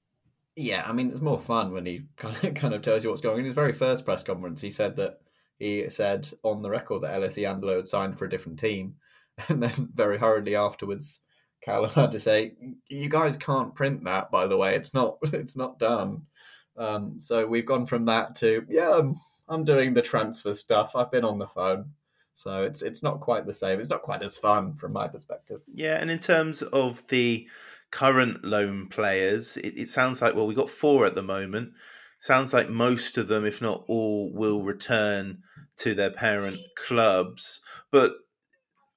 Yeah, 0.54 0.84
I 0.86 0.92
mean, 0.92 1.10
it's 1.10 1.20
more 1.20 1.38
fun 1.38 1.72
when 1.72 1.86
he 1.86 2.02
kind 2.16 2.36
of, 2.44 2.54
kind 2.54 2.74
of 2.74 2.82
tells 2.82 3.02
you 3.02 3.10
what's 3.10 3.22
going 3.22 3.34
on. 3.34 3.40
In 3.40 3.46
his 3.46 3.54
very 3.54 3.72
first 3.72 4.04
press 4.04 4.22
conference, 4.22 4.60
he 4.60 4.70
said 4.70 4.96
that 4.96 5.20
he 5.58 5.88
said 5.88 6.28
on 6.42 6.60
the 6.60 6.70
record 6.70 7.02
that 7.02 7.14
Ellis 7.14 7.36
Iandolo 7.36 7.76
had 7.76 7.88
signed 7.88 8.18
for 8.18 8.26
a 8.26 8.30
different 8.30 8.58
team. 8.58 8.96
And 9.48 9.62
then 9.62 9.90
very 9.92 10.16
hurriedly 10.16 10.56
afterwards, 10.56 11.20
Callum 11.66 11.90
had 11.90 12.12
to 12.12 12.20
say, 12.20 12.54
"You 12.88 13.08
guys 13.08 13.36
can't 13.36 13.74
print 13.74 14.04
that, 14.04 14.30
by 14.30 14.46
the 14.46 14.56
way. 14.56 14.76
It's 14.76 14.94
not. 14.94 15.18
It's 15.32 15.56
not 15.56 15.78
done." 15.78 16.22
Um, 16.76 17.20
so 17.20 17.46
we've 17.46 17.66
gone 17.66 17.86
from 17.86 18.04
that 18.04 18.36
to 18.36 18.64
yeah, 18.68 18.90
um, 18.90 19.20
I'm 19.48 19.64
doing 19.64 19.92
the 19.92 20.02
transfer 20.02 20.54
stuff. 20.54 20.94
I've 20.94 21.10
been 21.10 21.24
on 21.24 21.38
the 21.38 21.48
phone. 21.48 21.92
So 22.34 22.62
it's 22.62 22.82
it's 22.82 23.02
not 23.02 23.20
quite 23.20 23.46
the 23.46 23.54
same. 23.54 23.80
It's 23.80 23.90
not 23.90 24.02
quite 24.02 24.22
as 24.22 24.38
fun 24.38 24.76
from 24.76 24.92
my 24.92 25.08
perspective. 25.08 25.60
Yeah, 25.74 25.96
and 25.96 26.10
in 26.10 26.20
terms 26.20 26.62
of 26.62 27.06
the 27.08 27.48
current 27.90 28.44
loan 28.44 28.88
players, 28.88 29.56
it, 29.56 29.76
it 29.76 29.88
sounds 29.88 30.22
like 30.22 30.36
well, 30.36 30.46
we've 30.46 30.56
got 30.56 30.70
four 30.70 31.04
at 31.04 31.16
the 31.16 31.22
moment. 31.22 31.72
Sounds 32.18 32.52
like 32.52 32.70
most 32.70 33.18
of 33.18 33.26
them, 33.26 33.44
if 33.44 33.60
not 33.60 33.84
all, 33.88 34.30
will 34.32 34.62
return 34.62 35.42
to 35.78 35.94
their 35.94 36.10
parent 36.10 36.58
clubs. 36.76 37.60
But 37.90 38.12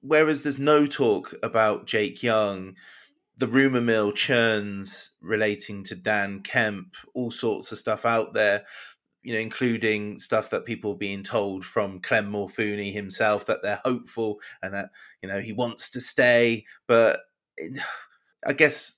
whereas 0.00 0.42
there's 0.42 0.58
no 0.58 0.86
talk 0.86 1.34
about 1.42 1.86
Jake 1.86 2.22
Young, 2.22 2.76
the 3.36 3.48
rumor 3.48 3.80
mill 3.80 4.12
churns 4.12 5.12
relating 5.20 5.84
to 5.84 5.94
Dan 5.94 6.40
Kemp, 6.40 6.94
all 7.14 7.30
sorts 7.30 7.72
of 7.72 7.78
stuff 7.78 8.04
out 8.04 8.34
there 8.34 8.64
you 9.22 9.34
know, 9.34 9.40
including 9.40 10.18
stuff 10.18 10.50
that 10.50 10.64
people 10.64 10.92
are 10.92 10.98
being 10.98 11.22
told 11.22 11.64
from 11.64 12.00
Clem 12.00 12.32
Morfuni 12.32 12.92
himself 12.92 13.46
that 13.46 13.62
they're 13.62 13.80
hopeful 13.84 14.40
and 14.62 14.72
that 14.74 14.90
you 15.22 15.28
know 15.28 15.40
he 15.40 15.52
wants 15.52 15.90
to 15.90 16.00
stay. 16.00 16.64
But 16.86 17.20
I 18.46 18.54
guess 18.54 18.94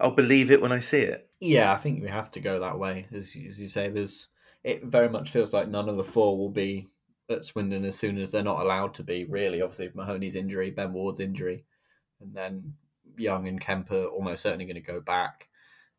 I'll 0.00 0.10
believe 0.14 0.50
it 0.50 0.60
when 0.60 0.72
I 0.72 0.80
see 0.80 1.00
it. 1.00 1.28
Yeah, 1.40 1.72
I 1.72 1.76
think 1.76 2.02
we 2.02 2.08
have 2.08 2.30
to 2.32 2.40
go 2.40 2.60
that 2.60 2.78
way, 2.78 3.06
as, 3.12 3.36
as 3.46 3.60
you 3.60 3.68
say. 3.68 3.88
There's 3.88 4.28
it 4.64 4.84
very 4.84 5.08
much 5.08 5.30
feels 5.30 5.54
like 5.54 5.68
none 5.68 5.88
of 5.88 5.96
the 5.96 6.04
four 6.04 6.36
will 6.36 6.50
be 6.50 6.88
at 7.30 7.44
Swindon 7.44 7.84
as 7.84 7.96
soon 7.96 8.18
as 8.18 8.30
they're 8.30 8.42
not 8.42 8.60
allowed 8.60 8.94
to 8.94 9.02
be. 9.02 9.24
Really, 9.24 9.62
obviously 9.62 9.90
Mahoney's 9.94 10.36
injury, 10.36 10.70
Ben 10.70 10.92
Ward's 10.92 11.20
injury, 11.20 11.64
and 12.20 12.34
then 12.34 12.74
Young 13.16 13.48
and 13.48 13.60
Kemper 13.60 14.04
almost 14.04 14.42
certainly 14.42 14.64
going 14.64 14.74
to 14.74 14.80
go 14.80 15.00
back. 15.00 15.48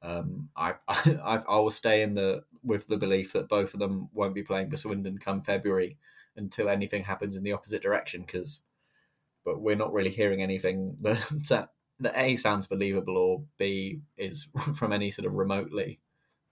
Um, 0.02 0.50
I, 0.56 0.74
I 0.88 1.42
I 1.48 1.60
will 1.60 1.72
stay 1.72 2.02
in 2.02 2.14
the 2.16 2.44
with 2.64 2.88
the 2.88 2.98
belief 2.98 3.34
that 3.34 3.50
both 3.50 3.74
of 3.74 3.80
them 3.80 4.10
won't 4.14 4.36
be 4.36 4.44
playing 4.44 4.70
for 4.70 4.78
Swindon 4.78 5.18
come 5.18 5.42
February 5.42 5.98
until 6.36 6.70
anything 6.70 7.04
happens 7.04 7.36
in 7.36 7.44
the 7.44 7.54
opposite 7.54 7.82
direction. 7.82 8.22
Because, 8.22 8.62
but 9.46 9.62
we're 9.62 9.76
not 9.76 9.94
really 9.94 10.12
hearing 10.12 10.42
anything 10.42 10.98
that 11.02 11.70
that 12.00 12.20
a 12.20 12.36
sounds 12.36 12.66
believable 12.66 13.16
or 13.16 13.44
b 13.58 14.02
is 14.18 14.48
from 14.76 14.92
any 14.92 15.12
sort 15.12 15.28
of 15.28 15.34
remotely 15.34 16.00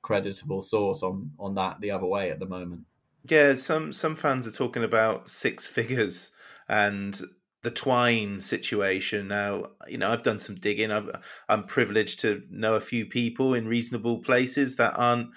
creditable 0.01 0.61
source 0.61 1.03
on 1.03 1.31
on 1.39 1.55
that 1.55 1.79
the 1.81 1.91
other 1.91 2.05
way 2.05 2.31
at 2.31 2.39
the 2.39 2.45
moment. 2.45 2.85
Yeah, 3.27 3.55
some 3.55 3.91
some 3.91 4.15
fans 4.15 4.47
are 4.47 4.51
talking 4.51 4.83
about 4.83 5.29
six 5.29 5.67
figures 5.77 6.31
and 6.67 7.19
the 7.61 7.71
Twine 7.71 8.39
situation. 8.39 9.27
Now, 9.27 9.71
you 9.87 9.97
know, 9.97 10.09
I've 10.09 10.23
done 10.23 10.39
some 10.39 10.55
digging. 10.55 10.91
I've, 10.91 11.09
I'm 11.49 11.65
privileged 11.65 12.21
to 12.21 12.41
know 12.49 12.75
a 12.75 12.79
few 12.79 13.05
people 13.05 13.53
in 13.53 13.67
reasonable 13.67 14.19
places 14.19 14.77
that 14.77 14.93
aren't 14.95 15.29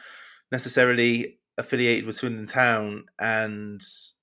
necessarily 0.52 1.38
affiliated 1.58 2.06
with 2.06 2.14
Swindon 2.14 2.46
Town, 2.46 3.06
and 3.18 3.80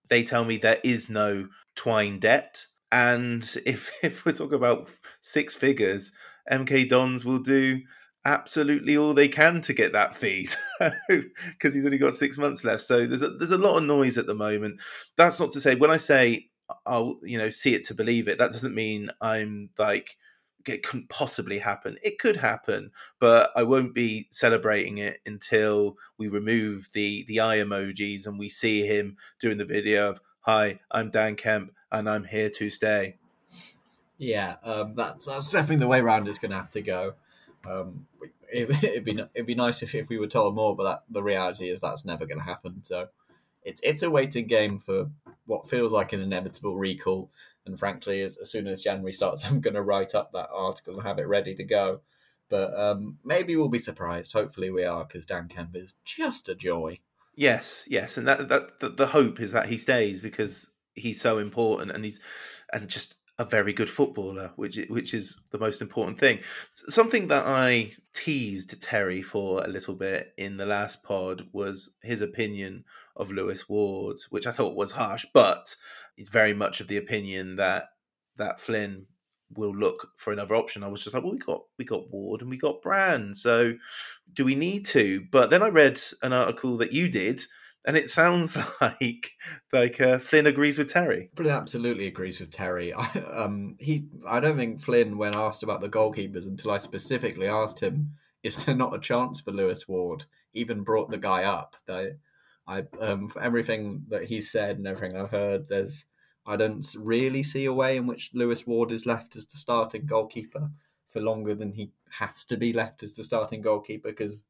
they 0.08 0.24
tell 0.24 0.46
me 0.46 0.58
there 0.58 0.80
is 0.84 1.10
no 1.10 1.48
Twine 1.76 2.20
debt. 2.20 2.66
And 2.92 3.44
if 3.66 3.92
if 4.02 4.26
we're 4.26 4.32
talking 4.32 4.56
about 4.56 4.90
six 5.20 5.56
figures, 5.56 6.12
MK 6.50 6.88
Dons 6.88 7.26
will 7.26 7.40
do 7.40 7.82
absolutely 8.30 8.96
all 8.96 9.16
they 9.16 9.28
can 9.28 9.60
to 9.60 9.74
get 9.74 9.94
that 9.94 10.14
fee 10.14 10.48
because 11.10 11.74
he's 11.74 11.86
only 11.86 11.98
got 11.98 12.14
six 12.14 12.38
months 12.38 12.64
left. 12.64 12.84
So 12.84 13.08
there's 13.08 13.24
a, 13.24 13.30
there's 13.30 13.52
a 13.52 13.58
lot 13.58 13.78
of 13.78 13.84
noise 13.84 14.20
at 14.20 14.28
the 14.28 14.36
moment. 14.36 14.82
That's 15.18 15.40
not 15.40 15.52
to 15.54 15.62
say 15.62 15.76
when 15.76 15.90
I 15.90 15.98
say 15.98 16.48
I'll 16.86 17.20
you 17.24 17.40
know 17.40 17.50
see 17.50 17.74
it 17.74 17.86
to 17.86 17.96
believe 17.96 18.28
it. 18.28 18.38
That 18.38 18.52
doesn't 18.52 18.76
mean 18.76 19.10
I'm 19.20 19.72
like 19.80 20.16
it 20.68 20.84
couldn't 20.84 21.10
possibly 21.10 21.58
happen. 21.58 21.98
It 22.04 22.20
could 22.20 22.38
happen, 22.38 22.92
but 23.20 23.50
I 23.56 23.64
won't 23.64 23.96
be 23.96 24.28
celebrating 24.30 25.00
it 25.00 25.20
until 25.26 25.98
we 26.20 26.28
remove 26.28 26.90
the 26.94 27.26
the 27.28 27.40
eye 27.40 27.58
emojis 27.58 28.28
and 28.28 28.38
we 28.38 28.48
see 28.48 28.86
him 28.86 29.18
doing 29.40 29.58
the 29.58 29.66
video 29.66 30.12
of 30.12 30.22
"Hi, 30.42 30.80
I'm 30.92 31.10
Dan 31.10 31.36
Kemp 31.36 31.72
and 31.92 32.08
I'm 32.08 32.26
here 32.26 32.52
to 32.52 32.70
stay." 32.70 33.16
Yeah, 34.20 34.58
um, 34.64 34.94
that's 34.96 35.26
that's 35.26 35.52
definitely 35.52 35.78
the 35.78 35.88
way 35.88 36.02
round 36.02 36.28
it's 36.28 36.38
going 36.38 36.52
to 36.52 36.58
have 36.58 36.72
to 36.72 36.82
go. 36.82 37.14
Um, 37.68 38.06
it, 38.52 38.68
would 38.96 39.06
be 39.06 39.20
it'd 39.34 39.48
be 39.48 39.56
nice 39.56 39.82
if, 39.82 39.96
if 39.96 40.10
we 40.10 40.18
were 40.18 40.28
told 40.28 40.56
more, 40.56 40.76
but 40.76 40.84
that 40.84 41.04
the 41.10 41.24
reality 41.24 41.70
is 41.70 41.82
that's 41.82 42.06
never 42.06 42.26
going 42.26 42.40
to 42.40 42.44
happen. 42.44 42.84
So 42.84 43.08
it's 43.64 43.82
it's 43.82 44.04
a 44.04 44.10
waiting 44.10 44.48
game 44.48 44.80
for 44.80 45.10
what 45.46 45.70
feels 45.70 45.92
like 45.92 46.14
an 46.14 46.22
inevitable 46.22 46.76
recall. 46.76 47.32
And 47.66 47.78
frankly, 47.78 48.22
as, 48.22 48.38
as 48.38 48.50
soon 48.50 48.68
as 48.68 48.82
January 48.82 49.14
starts, 49.14 49.46
I'm 49.46 49.62
going 49.62 49.76
to 49.76 49.82
write 49.82 50.16
up 50.16 50.32
that 50.34 50.50
article 50.54 50.96
and 50.96 51.04
have 51.04 51.20
it 51.20 51.28
ready 51.28 51.56
to 51.56 51.64
go. 51.64 52.02
But 52.50 52.78
um, 52.78 53.20
maybe 53.24 53.56
we'll 53.56 53.70
be 53.70 53.80
surprised. 53.80 54.34
Hopefully, 54.34 54.72
we 54.72 54.84
are 54.84 55.06
because 55.06 55.26
Dan 55.26 55.48
Kemp 55.48 55.76
is 55.76 55.94
just 56.04 56.50
a 56.50 56.56
joy. 56.56 57.00
Yes, 57.36 57.88
yes, 57.90 58.18
and 58.18 58.28
that 58.28 58.50
that 58.50 58.80
the, 58.80 58.90
the 58.90 59.08
hope 59.08 59.40
is 59.40 59.52
that 59.52 59.68
he 59.68 59.78
stays 59.78 60.20
because 60.20 60.70
he's 60.96 61.22
so 61.22 61.38
important 61.38 61.92
and 61.92 62.04
he's 62.04 62.20
and 62.74 62.90
just 62.90 63.16
a 63.40 63.46
very 63.46 63.72
good 63.72 63.90
footballer, 63.90 64.52
which 64.58 64.78
which 64.90 65.14
is 65.14 65.40
the 65.52 65.58
most 65.58 65.82
important 65.82 66.18
thing. 66.18 66.40
Something 66.72 67.28
that 67.30 67.46
I 67.48 67.92
teased 68.14 68.82
Terry 68.84 69.22
for 69.22 69.64
a 69.64 69.68
little 69.68 69.96
bit 69.96 70.34
in 70.38 70.58
the 70.58 70.66
last 70.66 71.04
pod 71.04 71.48
was 71.54 71.96
his 72.04 72.22
opinion 72.22 72.84
of 73.16 73.32
Lewis 73.32 73.68
Ward, 73.70 74.18
which 74.30 74.46
I 74.46 74.52
thought 74.52 74.76
was 74.76 74.92
harsh, 74.92 75.26
but 75.34 75.74
he's 76.18 76.30
very 76.30 76.54
much 76.54 76.82
of 76.82 76.88
the 76.88 76.98
opinion 76.98 77.56
that 77.56 77.88
that 78.36 78.60
Flynn 78.60 79.06
will 79.56 79.76
look 79.76 80.10
for 80.18 80.32
another 80.34 80.56
option. 80.56 80.84
I 80.84 80.88
was 80.88 81.04
just 81.04 81.14
like, 81.14 81.24
well, 81.24 81.32
we 81.32 81.40
got 81.40 81.62
we 81.78 81.86
got 81.86 82.12
Ward 82.12 82.42
and 82.42 82.50
we 82.50 82.58
got 82.58 82.82
Brand, 82.82 83.38
so 83.38 83.74
do 84.34 84.44
we 84.44 84.56
need 84.56 84.86
to? 84.88 85.24
But 85.32 85.50
then 85.50 85.64
I 85.64 85.70
read 85.70 86.00
an 86.22 86.34
article 86.34 86.78
that 86.78 86.92
you 86.92 87.08
did 87.08 87.42
and 87.86 87.98
it 87.98 88.08
sounds 88.08 88.58
like 88.82 89.32
like 89.72 90.02
uh, 90.02 90.20
Flynn 90.20 90.48
agrees 90.48 90.78
with 90.78 90.92
Terry. 90.92 91.30
Flynn 91.36 91.50
absolutely 91.50 92.08
agrees 92.08 92.40
with 92.40 92.52
Terry. 92.52 92.94
I, 92.94 93.06
um, 93.32 93.76
he, 93.80 94.06
I 94.28 94.40
don't 94.40 94.58
think 94.58 94.82
Flynn, 94.82 95.18
when 95.18 95.36
asked 95.36 95.64
about 95.64 95.82
the 95.82 95.90
goalkeepers, 95.90 96.46
until 96.46 96.72
I 96.72 96.78
specifically 96.78 97.48
asked 97.48 97.80
him, 97.80 98.14
"Is 98.44 98.64
there 98.64 98.76
not 98.76 98.96
a 98.96 99.00
chance 99.00 99.42
for 99.42 99.52
Lewis 99.52 99.88
Ward?" 99.88 100.26
Even 100.54 100.84
brought 100.84 101.10
the 101.10 101.18
guy 101.18 101.44
up. 101.44 101.76
They, 101.88 102.12
I, 102.68 102.84
um, 103.00 103.32
everything 103.42 104.06
that 104.10 104.26
he 104.26 104.42
said 104.42 104.78
and 104.78 104.88
everything 104.88 105.18
I've 105.18 105.32
heard, 105.32 105.68
there's, 105.68 106.06
I 106.46 106.56
don't 106.56 106.86
really 106.98 107.42
see 107.42 107.66
a 107.66 107.74
way 107.74 107.98
in 107.98 108.06
which 108.06 108.32
Lewis 108.34 108.68
Ward 108.68 108.92
is 108.92 109.08
left 109.08 109.36
as 109.36 109.48
the 109.48 109.58
starting 109.58 110.06
goalkeeper 110.06 110.70
for 111.08 111.20
longer 111.20 111.56
than 111.56 111.72
he 111.72 111.92
has 112.12 112.46
to 112.46 112.58
be 112.58 112.72
left 112.72 113.02
as 113.02 113.14
the 113.14 113.24
starting 113.24 113.62
goalkeeper 113.62 114.10
because 114.10 114.44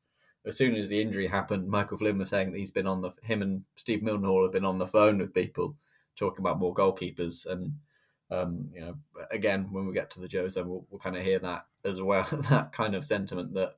as 0.45 0.57
soon 0.57 0.75
as 0.75 0.89
the 0.89 1.01
injury 1.01 1.27
happened, 1.27 1.67
Michael 1.67 1.97
Flynn 1.97 2.17
was 2.17 2.29
saying 2.29 2.51
that 2.51 2.57
he's 2.57 2.71
been 2.71 2.87
on 2.87 3.01
the 3.01 3.11
him 3.21 3.41
and 3.41 3.63
Steve 3.75 4.01
Mildenhall 4.01 4.43
have 4.43 4.53
been 4.53 4.65
on 4.65 4.77
the 4.77 4.87
phone 4.87 5.17
with 5.17 5.33
people 5.33 5.75
talking 6.15 6.43
about 6.43 6.59
more 6.59 6.73
goalkeepers, 6.73 7.45
and 7.45 7.73
um, 8.31 8.69
you 8.73 8.81
know, 8.81 8.95
again, 9.31 9.67
when 9.71 9.85
we 9.85 9.93
get 9.93 10.11
to 10.11 10.19
the 10.19 10.29
Jose, 10.31 10.61
we'll, 10.61 10.85
we'll 10.89 10.99
kind 10.99 11.17
of 11.17 11.23
hear 11.23 11.39
that 11.39 11.65
as 11.83 12.01
well. 12.01 12.27
that 12.49 12.71
kind 12.71 12.95
of 12.95 13.03
sentiment 13.03 13.53
that, 13.55 13.77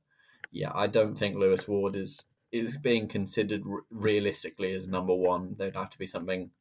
yeah, 0.52 0.72
I 0.74 0.88
don't 0.88 1.16
think 1.16 1.36
Lewis 1.36 1.68
Ward 1.68 1.96
is 1.96 2.26
is 2.52 2.76
being 2.78 3.08
considered 3.08 3.64
realistically 3.90 4.74
as 4.74 4.86
number 4.88 5.16
one. 5.16 5.56
There'd 5.58 5.76
have 5.76 5.90
to 5.92 6.00
be 6.00 6.08
something. 6.08 6.52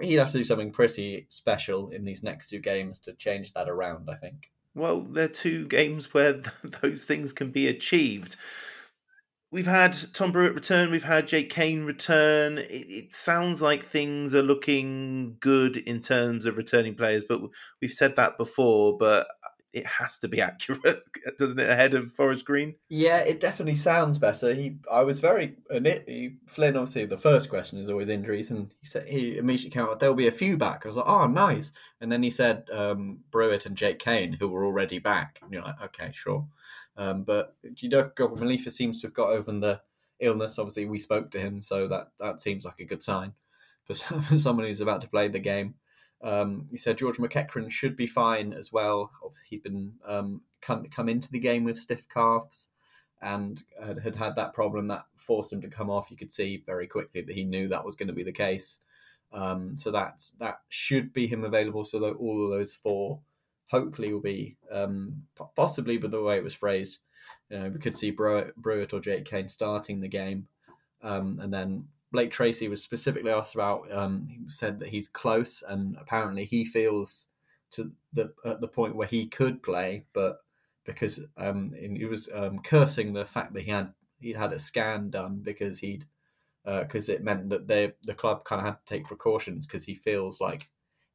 He'd 0.00 0.14
have 0.14 0.32
to 0.32 0.38
do 0.38 0.44
something 0.44 0.72
pretty 0.72 1.26
special 1.28 1.90
in 1.90 2.04
these 2.04 2.22
next 2.22 2.48
two 2.48 2.58
games 2.58 2.98
to 3.00 3.12
change 3.14 3.52
that 3.52 3.68
around. 3.68 4.10
I 4.10 4.16
think. 4.16 4.50
Well, 4.74 5.02
they're 5.02 5.28
two 5.28 5.66
games 5.66 6.12
where 6.12 6.32
those 6.82 7.04
things 7.04 7.32
can 7.32 7.52
be 7.52 7.68
achieved 7.68 8.36
we've 9.50 9.66
had 9.66 9.96
Tom 10.12 10.32
Brewitt 10.32 10.54
return, 10.54 10.90
we've 10.90 11.02
had 11.02 11.26
Jake 11.26 11.50
Kane 11.50 11.84
return. 11.84 12.58
It, 12.58 12.86
it, 12.88 13.14
sounds 13.14 13.62
like 13.62 13.84
things 13.84 14.34
are 14.34 14.42
looking 14.42 15.36
good 15.40 15.76
in 15.76 16.00
terms 16.00 16.46
of 16.46 16.56
returning 16.56 16.94
players, 16.94 17.24
but 17.24 17.40
we've 17.80 17.90
said 17.90 18.16
that 18.16 18.36
before. 18.36 18.96
But 18.98 19.28
it 19.74 19.84
has 19.84 20.18
to 20.18 20.28
be 20.28 20.40
accurate, 20.40 21.02
doesn't 21.36 21.58
it? 21.58 21.68
Ahead 21.68 21.94
of 21.94 22.12
Forest 22.12 22.46
Green. 22.46 22.74
Yeah, 22.88 23.18
it 23.18 23.40
definitely 23.40 23.74
sounds 23.74 24.16
better. 24.18 24.54
He, 24.54 24.76
I 24.90 25.02
was 25.02 25.20
very 25.20 25.56
he, 25.70 26.36
Flynn. 26.46 26.76
Obviously, 26.76 27.04
the 27.04 27.18
first 27.18 27.50
question 27.50 27.78
is 27.78 27.90
always 27.90 28.08
injuries, 28.08 28.50
and 28.50 28.72
he 28.80 28.86
said 28.86 29.06
he 29.06 29.36
immediately 29.36 29.70
came 29.70 29.82
out. 29.82 30.00
There'll 30.00 30.14
be 30.14 30.28
a 30.28 30.32
few 30.32 30.56
back. 30.56 30.82
I 30.84 30.88
was 30.88 30.96
like, 30.96 31.08
oh, 31.08 31.26
nice. 31.26 31.72
And 32.00 32.10
then 32.10 32.22
he 32.22 32.30
said 32.30 32.68
um, 32.72 33.18
Brewitt 33.30 33.66
and 33.66 33.76
Jake 33.76 33.98
Kane, 33.98 34.32
who 34.32 34.48
were 34.48 34.64
already 34.64 34.98
back. 34.98 35.40
And 35.42 35.52
you're 35.52 35.62
like, 35.62 35.80
okay, 35.82 36.10
sure. 36.14 36.46
Um, 36.96 37.22
but 37.22 37.54
Jido 37.74 38.12
Malife 38.14 38.70
seems 38.70 39.00
to 39.00 39.08
have 39.08 39.14
got 39.14 39.30
over 39.30 39.50
the 39.52 39.80
illness. 40.20 40.58
Obviously, 40.58 40.86
we 40.86 40.98
spoke 40.98 41.30
to 41.32 41.40
him, 41.40 41.60
so 41.60 41.88
that, 41.88 42.08
that 42.20 42.40
seems 42.40 42.64
like 42.64 42.80
a 42.80 42.84
good 42.84 43.02
sign 43.02 43.32
for, 43.84 43.94
for 44.22 44.38
someone 44.38 44.66
who's 44.66 44.80
about 44.80 45.00
to 45.02 45.08
play 45.08 45.28
the 45.28 45.38
game. 45.38 45.74
Um, 46.22 46.66
he 46.70 46.78
said 46.78 46.96
George 46.96 47.18
McEachran 47.18 47.70
should 47.70 47.96
be 47.96 48.06
fine 48.06 48.52
as 48.52 48.72
well. 48.72 49.10
Obviously, 49.22 49.46
he'd 49.50 49.62
been 49.62 49.92
um, 50.06 50.40
come 50.62 50.86
come 50.86 51.08
into 51.08 51.30
the 51.30 51.38
game 51.38 51.64
with 51.64 51.78
stiff 51.78 52.08
calves 52.08 52.68
and 53.20 53.62
had, 53.82 53.98
had 53.98 54.16
had 54.16 54.36
that 54.36 54.54
problem 54.54 54.88
that 54.88 55.04
forced 55.16 55.52
him 55.52 55.60
to 55.60 55.68
come 55.68 55.90
off. 55.90 56.10
You 56.10 56.16
could 56.16 56.32
see 56.32 56.62
very 56.64 56.86
quickly 56.86 57.20
that 57.22 57.34
he 57.34 57.44
knew 57.44 57.68
that 57.68 57.84
was 57.84 57.96
going 57.96 58.08
to 58.08 58.14
be 58.14 58.22
the 58.22 58.32
case. 58.32 58.78
Um, 59.32 59.76
so 59.76 59.90
that's 59.90 60.30
that 60.38 60.60
should 60.68 61.12
be 61.12 61.26
him 61.26 61.44
available. 61.44 61.84
So 61.84 61.98
that 62.00 62.14
all 62.14 62.44
of 62.44 62.50
those 62.50 62.74
four 62.74 63.20
hopefully 63.70 64.12
will 64.12 64.20
be 64.20 64.56
um, 64.70 65.22
possibly, 65.56 65.96
but 65.98 66.10
the 66.10 66.22
way 66.22 66.36
it 66.36 66.44
was 66.44 66.54
phrased, 66.54 66.98
you 67.50 67.58
know, 67.58 67.68
we 67.68 67.78
could 67.78 67.96
see 67.96 68.10
Brewitt 68.10 68.92
or 68.92 69.00
Jake 69.00 69.24
Kane 69.24 69.48
starting 69.48 70.00
the 70.00 70.08
game, 70.08 70.46
um, 71.02 71.38
and 71.42 71.52
then 71.52 71.86
Blake 72.12 72.30
Tracy 72.30 72.68
was 72.68 72.82
specifically 72.82 73.32
asked 73.32 73.54
about. 73.54 73.90
Um, 73.92 74.28
he 74.28 74.38
said 74.48 74.78
that 74.80 74.88
he's 74.88 75.08
close, 75.08 75.62
and 75.66 75.96
apparently 76.00 76.44
he 76.44 76.64
feels 76.64 77.26
to 77.72 77.90
the 78.12 78.32
at 78.44 78.60
the 78.60 78.68
point 78.68 78.96
where 78.96 79.08
he 79.08 79.26
could 79.26 79.62
play, 79.62 80.04
but 80.12 80.38
because 80.84 81.20
um, 81.36 81.74
he 81.76 82.04
was 82.04 82.28
um, 82.34 82.60
cursing 82.60 83.12
the 83.12 83.24
fact 83.24 83.52
that 83.54 83.62
he 83.62 83.70
had 83.70 83.92
he 84.20 84.32
had 84.32 84.52
a 84.52 84.58
scan 84.58 85.10
done 85.10 85.40
because 85.42 85.78
he'd 85.78 86.04
because 86.64 87.10
uh, 87.10 87.12
it 87.12 87.22
meant 87.22 87.50
that 87.50 87.68
they 87.68 87.92
the 88.04 88.14
club 88.14 88.44
kind 88.44 88.60
of 88.60 88.66
had 88.66 88.78
to 88.78 88.94
take 88.94 89.06
precautions 89.06 89.66
because 89.66 89.84
he 89.84 89.94
feels 89.94 90.40
like 90.40 90.68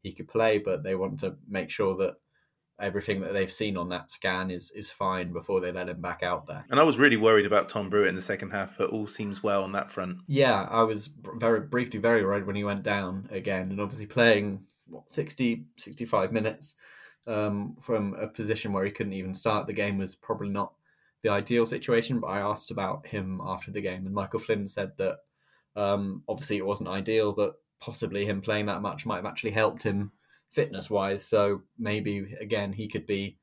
he 0.04 0.14
could 0.14 0.28
play, 0.28 0.58
but 0.58 0.84
they 0.84 0.96
want 0.96 1.20
to 1.20 1.36
make 1.48 1.70
sure 1.70 1.96
that 1.98 2.16
everything 2.80 3.22
that 3.22 3.34
they've 3.34 3.52
seen 3.52 3.78
on 3.78 3.90
that 3.90 4.12
scan 4.12 4.52
is 4.52 4.72
is 4.72 4.90
fine 4.90 5.32
before 5.32 5.62
they 5.62 5.72
let 5.72 5.90
him 5.90 6.02
back 6.02 6.24
out 6.24 6.48
there. 6.48 6.64
And 6.70 6.80
I 6.80 6.84
was 6.84 6.98
really 6.98 7.18
worried 7.18 7.46
about 7.46 7.70
Tom 7.70 7.90
Brewitt 7.90 8.10
in 8.10 8.16
the 8.16 8.22
second 8.22 8.52
half, 8.52 8.78
but 8.78 8.90
all 8.90 9.08
seems 9.08 9.44
well 9.44 9.64
on 9.64 9.72
that 9.74 9.90
front. 9.90 10.20
Yeah, 10.28 10.68
I 10.70 10.84
was 10.84 11.10
very 11.36 11.62
briefly 11.62 12.00
very 12.00 12.24
worried 12.24 12.46
when 12.46 12.56
he 12.56 12.64
went 12.64 12.84
down 12.84 13.30
again, 13.32 13.72
and 13.72 13.82
obviously 13.82 14.06
playing 14.06 14.64
what 14.88 15.10
60, 15.10 15.66
65 15.78 16.32
minutes 16.32 16.76
um, 17.28 17.76
from 17.80 18.16
a 18.16 18.28
position 18.28 18.74
where 18.74 18.86
he 18.86 18.92
couldn't 18.92 19.14
even 19.14 19.34
start 19.34 19.68
the 19.68 19.74
game 19.74 19.98
was 19.98 20.16
probably 20.16 20.50
not 20.50 20.74
the 21.22 21.30
ideal 21.30 21.66
situation. 21.66 22.20
But 22.20 22.28
I 22.28 22.40
asked 22.40 22.72
about 22.72 23.06
him 23.06 23.42
after 23.44 23.72
the 23.72 23.82
game, 23.82 24.06
and 24.06 24.16
Michael 24.16 24.40
Flynn 24.40 24.68
said 24.68 24.92
that 24.98 25.20
um, 25.76 26.24
obviously 26.28 26.58
it 26.58 26.66
wasn't 26.66 26.90
ideal, 26.90 27.32
but 27.32 27.60
possibly 27.80 28.26
him 28.26 28.42
playing 28.42 28.66
that 28.66 28.82
much 28.82 29.06
might 29.06 29.18
have 29.18 29.26
actually 29.26 29.52
helped 29.52 29.84
him 29.84 30.12
fitness 30.52 30.90
wise. 30.90 31.26
So 31.26 31.62
maybe 31.78 32.36
again 32.40 32.74
he 32.74 32.88
could 32.88 33.06
be 33.06 33.38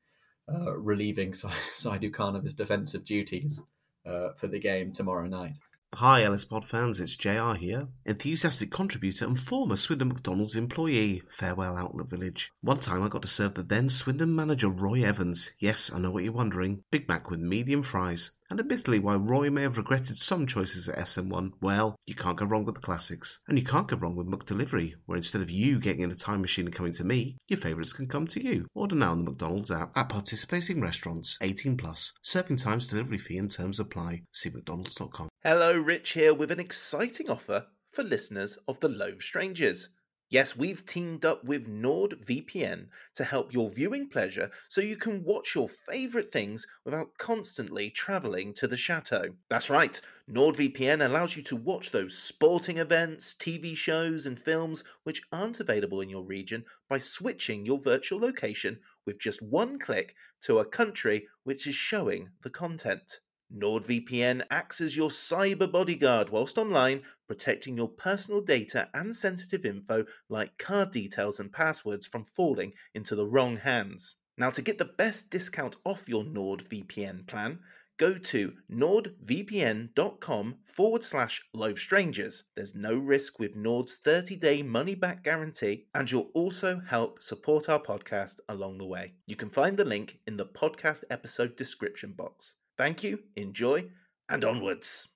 uh, 0.51 0.77
relieving 0.77 1.31
Saidou 1.75 2.13
Khan 2.13 2.35
of 2.35 2.43
his 2.43 2.53
defensive 2.53 3.05
duties 3.05 3.61
uh, 4.05 4.29
for 4.35 4.47
the 4.47 4.59
game 4.59 4.91
tomorrow 4.91 5.27
night. 5.27 5.57
Hi, 5.93 6.23
Ellis 6.23 6.43
Pod 6.43 6.65
fans, 6.65 6.99
it's 6.99 7.15
JR 7.15 7.53
here, 7.53 7.87
enthusiastic 8.05 8.69
contributor 8.69 9.25
and 9.25 9.39
former 9.39 9.77
Swindon 9.77 10.09
McDonald's 10.09 10.53
employee. 10.53 11.21
Farewell, 11.29 11.77
Outlet 11.77 12.09
Village. 12.09 12.51
One 12.59 12.79
time 12.79 13.03
I 13.03 13.07
got 13.07 13.21
to 13.21 13.27
serve 13.29 13.53
the 13.53 13.63
then 13.63 13.87
Swindon 13.87 14.35
manager 14.35 14.67
Roy 14.67 15.03
Evans. 15.03 15.53
Yes, 15.59 15.89
I 15.91 15.99
know 15.99 16.11
what 16.11 16.25
you're 16.25 16.33
wondering. 16.33 16.83
Big 16.91 17.07
Mac 17.07 17.29
with 17.29 17.39
medium 17.39 17.83
fries. 17.83 18.31
And 18.49 18.59
admittedly, 18.59 18.99
while 18.99 19.19
Roy 19.19 19.49
may 19.49 19.63
have 19.63 19.77
regretted 19.77 20.17
some 20.17 20.47
choices 20.47 20.87
at 20.87 20.97
SM1, 20.97 21.51
well, 21.61 21.97
you 22.05 22.15
can't 22.15 22.37
go 22.37 22.45
wrong 22.45 22.63
with 22.63 22.75
the 22.75 22.81
classics. 22.81 23.39
And 23.47 23.59
you 23.59 23.65
can't 23.65 23.87
go 23.87 23.97
wrong 23.97 24.15
with 24.15 24.27
McDelivery, 24.27 24.93
where 25.05 25.17
instead 25.17 25.41
of 25.41 25.51
you 25.51 25.79
getting 25.79 26.01
in 26.01 26.11
a 26.11 26.15
time 26.15 26.41
machine 26.41 26.65
and 26.65 26.73
coming 26.73 26.93
to 26.93 27.03
me, 27.03 27.37
your 27.47 27.59
favourites 27.59 27.91
can 27.91 28.07
come 28.07 28.25
to 28.27 28.43
you. 28.43 28.67
Order 28.73 28.95
now 28.95 29.11
on 29.11 29.25
the 29.25 29.31
McDonald's 29.31 29.71
app 29.71 29.97
at 29.97 30.09
participating 30.09 30.79
restaurants, 30.79 31.37
18 31.41 31.75
plus. 31.75 32.13
Serving 32.21 32.57
times, 32.57 32.87
delivery 32.87 33.17
fee 33.17 33.37
and 33.37 33.51
terms 33.51 33.79
apply. 33.79 34.23
See 34.31 34.49
mcdonalds.com. 34.49 35.27
Hello, 35.43 35.77
Rich 35.77 36.11
here 36.11 36.33
with 36.33 36.51
an 36.51 36.59
exciting 36.59 37.29
offer 37.29 37.65
for 37.91 38.03
listeners 38.03 38.57
of 38.67 38.79
The 38.79 38.89
Loathe 38.89 39.21
Strangers. 39.21 39.89
Yes, 40.29 40.57
we've 40.57 40.85
teamed 40.85 41.23
up 41.23 41.45
with 41.45 41.69
NordVPN 41.69 42.89
to 43.13 43.23
help 43.23 43.53
your 43.53 43.69
viewing 43.69 44.09
pleasure 44.09 44.51
so 44.67 44.81
you 44.81 44.97
can 44.97 45.23
watch 45.23 45.55
your 45.55 45.69
favourite 45.69 46.33
things 46.33 46.67
without 46.83 47.17
constantly 47.17 47.91
travelling 47.91 48.53
to 48.55 48.67
the 48.67 48.75
chateau. 48.75 49.37
That's 49.47 49.69
right, 49.69 50.01
NordVPN 50.29 51.05
allows 51.05 51.37
you 51.37 51.43
to 51.43 51.55
watch 51.55 51.91
those 51.91 52.17
sporting 52.17 52.75
events, 52.75 53.35
TV 53.35 53.73
shows, 53.77 54.25
and 54.25 54.37
films 54.37 54.83
which 55.03 55.21
aren't 55.31 55.61
available 55.61 56.01
in 56.01 56.09
your 56.09 56.25
region 56.25 56.65
by 56.89 56.97
switching 56.97 57.65
your 57.65 57.79
virtual 57.79 58.19
location 58.19 58.81
with 59.05 59.19
just 59.19 59.41
one 59.41 59.79
click 59.79 60.13
to 60.41 60.59
a 60.59 60.65
country 60.65 61.29
which 61.43 61.67
is 61.67 61.75
showing 61.75 62.31
the 62.41 62.49
content. 62.49 63.21
NordVPN 63.53 64.45
acts 64.51 64.81
as 64.81 64.97
your 64.97 65.09
cyber 65.09 65.71
bodyguard 65.71 66.29
whilst 66.29 66.57
online, 66.57 67.03
protecting 67.27 67.77
your 67.77 67.89
personal 67.89 68.41
data 68.41 68.89
and 68.93 69.15
sensitive 69.15 69.65
info 69.65 70.05
like 70.27 70.57
card 70.57 70.91
details 70.91 71.39
and 71.39 71.51
passwords 71.51 72.05
from 72.05 72.25
falling 72.25 72.73
into 72.93 73.15
the 73.15 73.25
wrong 73.25 73.55
hands. 73.55 74.15
Now, 74.37 74.49
to 74.51 74.61
get 74.61 74.77
the 74.77 74.85
best 74.85 75.29
discount 75.29 75.77
off 75.83 76.09
your 76.09 76.23
NordVPN 76.23 77.25
plan, 77.25 77.59
go 77.97 78.15
to 78.15 78.53
nordvpn.com 78.69 80.57
forward 80.65 81.03
slash 81.03 81.43
loathe 81.53 81.79
strangers. 81.79 82.43
There's 82.53 82.75
no 82.75 82.95
risk 82.95 83.39
with 83.39 83.55
Nord's 83.55 83.95
30 83.95 84.35
day 84.35 84.61
money 84.61 84.93
back 84.93 85.23
guarantee, 85.23 85.87
and 85.95 86.11
you'll 86.11 86.31
also 86.35 86.79
help 86.79 87.23
support 87.23 87.67
our 87.69 87.81
podcast 87.81 88.39
along 88.49 88.77
the 88.77 88.85
way. 88.85 89.13
You 89.25 89.35
can 89.35 89.49
find 89.49 89.75
the 89.75 89.85
link 89.85 90.19
in 90.27 90.37
the 90.37 90.45
podcast 90.45 91.03
episode 91.09 91.55
description 91.55 92.11
box. 92.11 92.55
Thank 92.77 93.03
you, 93.03 93.19
enjoy, 93.35 93.85
and 94.29 94.45
onwards. 94.45 95.09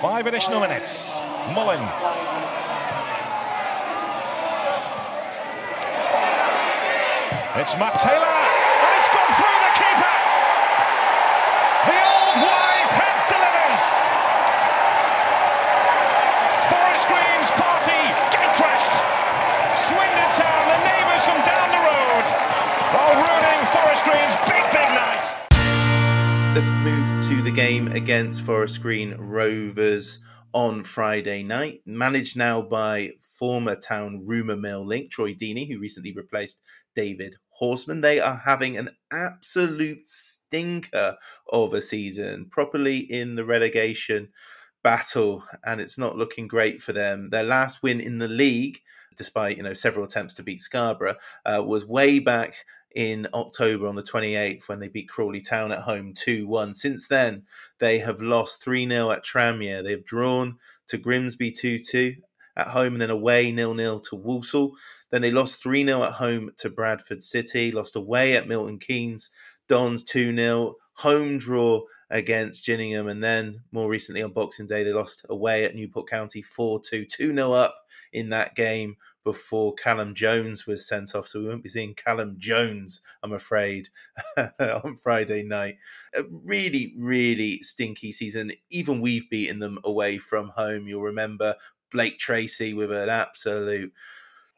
Five 0.00 0.26
additional 0.26 0.60
minutes. 0.60 1.20
Mullen. 1.54 1.80
It's 7.58 7.74
Matt 7.78 7.94
Taylor, 7.94 8.35
Let's 26.56 26.68
move 26.70 27.28
to 27.28 27.42
the 27.42 27.50
game 27.50 27.88
against 27.88 28.40
Forest 28.40 28.80
Green 28.80 29.14
Rovers 29.18 30.20
on 30.54 30.84
Friday 30.84 31.42
night. 31.42 31.82
Managed 31.84 32.34
now 32.34 32.62
by 32.62 33.10
former 33.20 33.76
town 33.76 34.22
rumour 34.24 34.56
mill 34.56 34.86
link 34.86 35.10
Troy 35.10 35.34
Deeney, 35.34 35.68
who 35.68 35.78
recently 35.78 36.14
replaced 36.14 36.62
David 36.94 37.36
Horseman. 37.50 38.00
They 38.00 38.20
are 38.20 38.40
having 38.42 38.78
an 38.78 38.88
absolute 39.12 40.08
stinker 40.08 41.18
of 41.52 41.74
a 41.74 41.82
season, 41.82 42.46
properly 42.50 43.00
in 43.00 43.34
the 43.34 43.44
relegation 43.44 44.30
battle, 44.82 45.44
and 45.62 45.78
it's 45.78 45.98
not 45.98 46.16
looking 46.16 46.48
great 46.48 46.80
for 46.80 46.94
them. 46.94 47.28
Their 47.28 47.42
last 47.42 47.82
win 47.82 48.00
in 48.00 48.16
the 48.16 48.28
league, 48.28 48.78
despite 49.14 49.58
you 49.58 49.62
know 49.62 49.74
several 49.74 50.06
attempts 50.06 50.32
to 50.36 50.42
beat 50.42 50.62
Scarborough, 50.62 51.16
uh, 51.44 51.62
was 51.62 51.84
way 51.84 52.18
back 52.18 52.64
in 52.96 53.28
October 53.34 53.86
on 53.86 53.94
the 53.94 54.02
28th 54.02 54.70
when 54.70 54.80
they 54.80 54.88
beat 54.88 55.08
Crawley 55.08 55.42
Town 55.42 55.70
at 55.70 55.80
home 55.80 56.14
2 56.14 56.48
1. 56.48 56.72
Since 56.72 57.08
then, 57.08 57.42
they 57.78 57.98
have 57.98 58.22
lost 58.22 58.64
3 58.64 58.88
0 58.88 59.10
at 59.10 59.22
Tranmere. 59.22 59.84
They've 59.84 60.04
drawn 60.04 60.56
to 60.88 60.96
Grimsby 60.96 61.52
2 61.52 61.78
2 61.78 62.14
at 62.56 62.68
home 62.68 62.94
and 62.94 63.00
then 63.02 63.10
away 63.10 63.54
0 63.54 63.76
0 63.76 64.00
to 64.08 64.16
Walsall. 64.16 64.72
Then 65.10 65.20
they 65.20 65.30
lost 65.30 65.62
3 65.62 65.84
0 65.84 66.02
at 66.04 66.12
home 66.12 66.50
to 66.56 66.70
Bradford 66.70 67.22
City, 67.22 67.70
lost 67.70 67.96
away 67.96 68.34
at 68.34 68.48
Milton 68.48 68.78
Keynes, 68.78 69.30
Dons 69.68 70.02
2 70.02 70.34
0, 70.34 70.74
home 70.94 71.36
draw 71.36 71.82
against 72.08 72.64
Gillingham, 72.64 73.08
and 73.08 73.22
then 73.22 73.60
more 73.72 73.90
recently 73.90 74.22
on 74.22 74.32
Boxing 74.32 74.66
Day, 74.66 74.84
they 74.84 74.92
lost 74.92 75.26
away 75.28 75.64
at 75.64 75.74
Newport 75.74 76.08
County 76.08 76.40
4 76.40 76.80
2, 76.80 77.04
2 77.04 77.34
0 77.34 77.52
up 77.52 77.74
in 78.14 78.30
that 78.30 78.54
game 78.54 78.96
before 79.26 79.74
Callum 79.74 80.14
Jones 80.14 80.68
was 80.68 80.86
sent 80.86 81.16
off. 81.16 81.26
So 81.26 81.40
we 81.40 81.48
won't 81.48 81.64
be 81.64 81.68
seeing 81.68 81.94
Callum 81.94 82.36
Jones, 82.38 83.00
I'm 83.24 83.32
afraid, 83.32 83.88
on 84.60 84.96
Friday 85.02 85.42
night. 85.42 85.78
A 86.14 86.22
really, 86.30 86.94
really 86.96 87.60
stinky 87.60 88.12
season. 88.12 88.52
Even 88.70 89.00
we've 89.00 89.28
beaten 89.28 89.58
them 89.58 89.80
away 89.82 90.18
from 90.18 90.50
home. 90.50 90.86
You'll 90.86 91.02
remember 91.02 91.56
Blake 91.90 92.18
Tracy 92.18 92.72
with 92.72 92.92
an 92.92 93.08
absolute. 93.08 93.92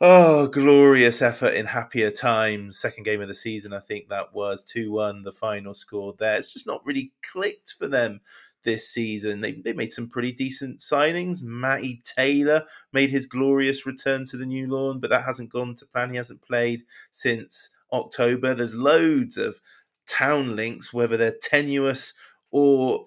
Oh, 0.02 0.48
glorious 0.48 1.22
effort 1.22 1.54
in 1.54 1.64
happier 1.64 2.11
times. 2.11 2.78
Second 2.78 3.04
game 3.04 3.22
of 3.22 3.28
the 3.28 3.35
season, 3.35 3.72
I 3.72 3.81
think 3.81 4.11
that 4.11 4.35
was 4.35 4.62
2 4.64 4.92
1, 4.92 5.22
the 5.22 5.33
final 5.33 5.72
score 5.72 6.14
there. 6.18 6.37
It's 6.37 6.52
just 6.52 6.66
not 6.66 6.85
really 6.85 7.11
clicked 7.22 7.74
for 7.78 7.88
them 7.88 8.20
this 8.68 8.90
season. 8.90 9.40
They, 9.40 9.52
they 9.52 9.72
made 9.72 9.90
some 9.90 10.09
pretty 10.09 10.33
decent 10.33 10.81
signings. 10.81 11.42
Matty 11.42 12.02
Taylor 12.04 12.64
made 12.92 13.11
his 13.11 13.24
glorious 13.24 13.87
return 13.87 14.24
to 14.26 14.37
the 14.37 14.44
new 14.44 14.68
lawn, 14.68 15.00
but 15.00 15.09
that 15.09 15.24
hasn't 15.24 15.50
gone 15.50 15.74
to 15.76 15.87
plan. 15.87 16.11
He 16.11 16.16
hasn't 16.16 16.42
played 16.42 16.83
since 17.11 17.70
October. 17.90 18.54
There's 18.54 18.74
loads 18.74 19.38
of 19.38 19.59
town 20.07 20.54
links, 20.54 20.92
whether 20.92 21.16
they're 21.16 21.38
tenuous 21.40 22.12
or 22.50 23.04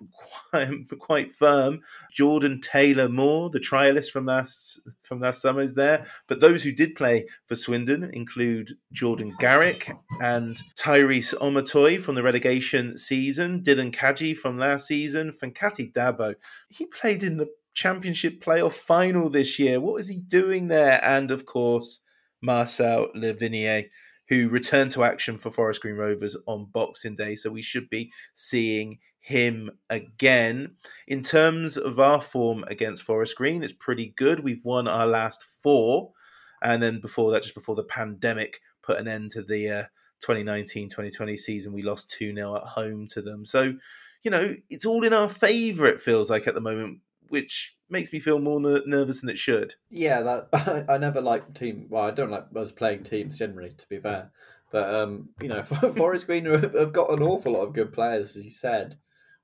quite, 0.49 0.69
quite 0.99 1.33
firm. 1.33 1.81
Jordan 2.11 2.59
Taylor 2.61 3.09
Moore, 3.09 3.49
the 3.49 3.59
trialist 3.59 4.11
from 4.11 4.25
last 4.25 4.79
from 5.03 5.19
last 5.19 5.41
summer, 5.41 5.61
is 5.61 5.73
there. 5.73 6.05
But 6.27 6.41
those 6.41 6.63
who 6.63 6.71
did 6.71 6.95
play 6.95 7.27
for 7.47 7.55
Swindon 7.55 8.11
include 8.13 8.71
Jordan 8.91 9.35
Garrick 9.39 9.91
and 10.21 10.57
Tyrese 10.77 11.35
Omotoye 11.35 11.99
from 11.99 12.15
the 12.15 12.23
relegation 12.23 12.97
season, 12.97 13.61
Dylan 13.61 13.93
Kadji 13.93 14.37
from 14.37 14.57
last 14.57 14.87
season, 14.87 15.31
Fankaty 15.31 15.91
Dabo. 15.91 16.35
He 16.69 16.85
played 16.85 17.23
in 17.23 17.37
the 17.37 17.47
championship 17.73 18.43
playoff 18.43 18.73
final 18.73 19.29
this 19.29 19.57
year. 19.57 19.79
What 19.79 20.01
is 20.01 20.07
he 20.07 20.21
doing 20.21 20.67
there? 20.67 21.03
And 21.03 21.31
of 21.31 21.45
course, 21.45 22.01
Marcel 22.41 23.09
Lavinier 23.15 23.85
who 24.31 24.47
returned 24.47 24.91
to 24.91 25.03
action 25.03 25.37
for 25.37 25.51
Forest 25.51 25.81
Green 25.81 25.97
Rovers 25.97 26.37
on 26.47 26.65
Boxing 26.71 27.15
Day. 27.15 27.35
So 27.35 27.49
we 27.49 27.61
should 27.61 27.89
be 27.89 28.13
seeing 28.33 28.99
him 29.21 29.71
again. 29.89 30.75
In 31.07 31.21
terms 31.21 31.77
of 31.77 31.99
our 31.99 32.19
form 32.19 32.65
against 32.67 33.03
Forest 33.03 33.37
Green, 33.37 33.63
it's 33.63 33.71
pretty 33.71 34.13
good. 34.17 34.41
We've 34.41 34.65
won 34.65 34.87
our 34.87 35.07
last 35.07 35.43
four. 35.63 36.11
And 36.61 36.81
then 36.81 36.99
before 36.99 37.31
that, 37.31 37.43
just 37.43 37.55
before 37.55 37.75
the 37.75 37.83
pandemic 37.83 38.59
put 38.81 38.97
an 38.97 39.07
end 39.07 39.31
to 39.31 39.43
the 39.43 39.69
uh, 39.69 39.83
2019 40.21 40.89
2020 40.89 41.37
season, 41.37 41.73
we 41.73 41.83
lost 41.83 42.09
2 42.11 42.35
0 42.35 42.55
at 42.55 42.63
home 42.63 43.07
to 43.07 43.21
them. 43.21 43.45
So, 43.45 43.73
you 44.23 44.31
know, 44.31 44.55
it's 44.69 44.85
all 44.85 45.03
in 45.03 45.13
our 45.13 45.29
favour, 45.29 45.85
it 45.85 46.01
feels 46.01 46.29
like 46.29 46.47
at 46.47 46.55
the 46.55 46.61
moment, 46.61 46.99
which 47.29 47.75
makes 47.89 48.11
me 48.11 48.19
feel 48.19 48.39
more 48.39 48.59
ner- 48.59 48.83
nervous 48.85 49.21
than 49.21 49.29
it 49.29 49.37
should. 49.37 49.75
Yeah, 49.89 50.21
that 50.21 50.85
I, 50.89 50.97
never 50.97 51.21
like 51.21 51.53
team. 51.53 51.87
Well, 51.89 52.03
I 52.03 52.11
don't 52.11 52.31
like 52.31 52.45
us 52.55 52.71
playing 52.71 53.03
teams 53.03 53.37
generally, 53.37 53.71
to 53.77 53.87
be 53.87 53.99
fair. 53.99 54.31
But 54.71 54.93
um, 54.93 55.29
you 55.39 55.47
know, 55.47 55.63
Forest 55.95 56.25
Green 56.25 56.45
have 56.45 56.93
got 56.93 57.11
an 57.11 57.21
awful 57.21 57.53
lot 57.53 57.67
of 57.67 57.73
good 57.73 57.93
players, 57.93 58.35
as 58.35 58.45
you 58.45 58.53
said. 58.53 58.95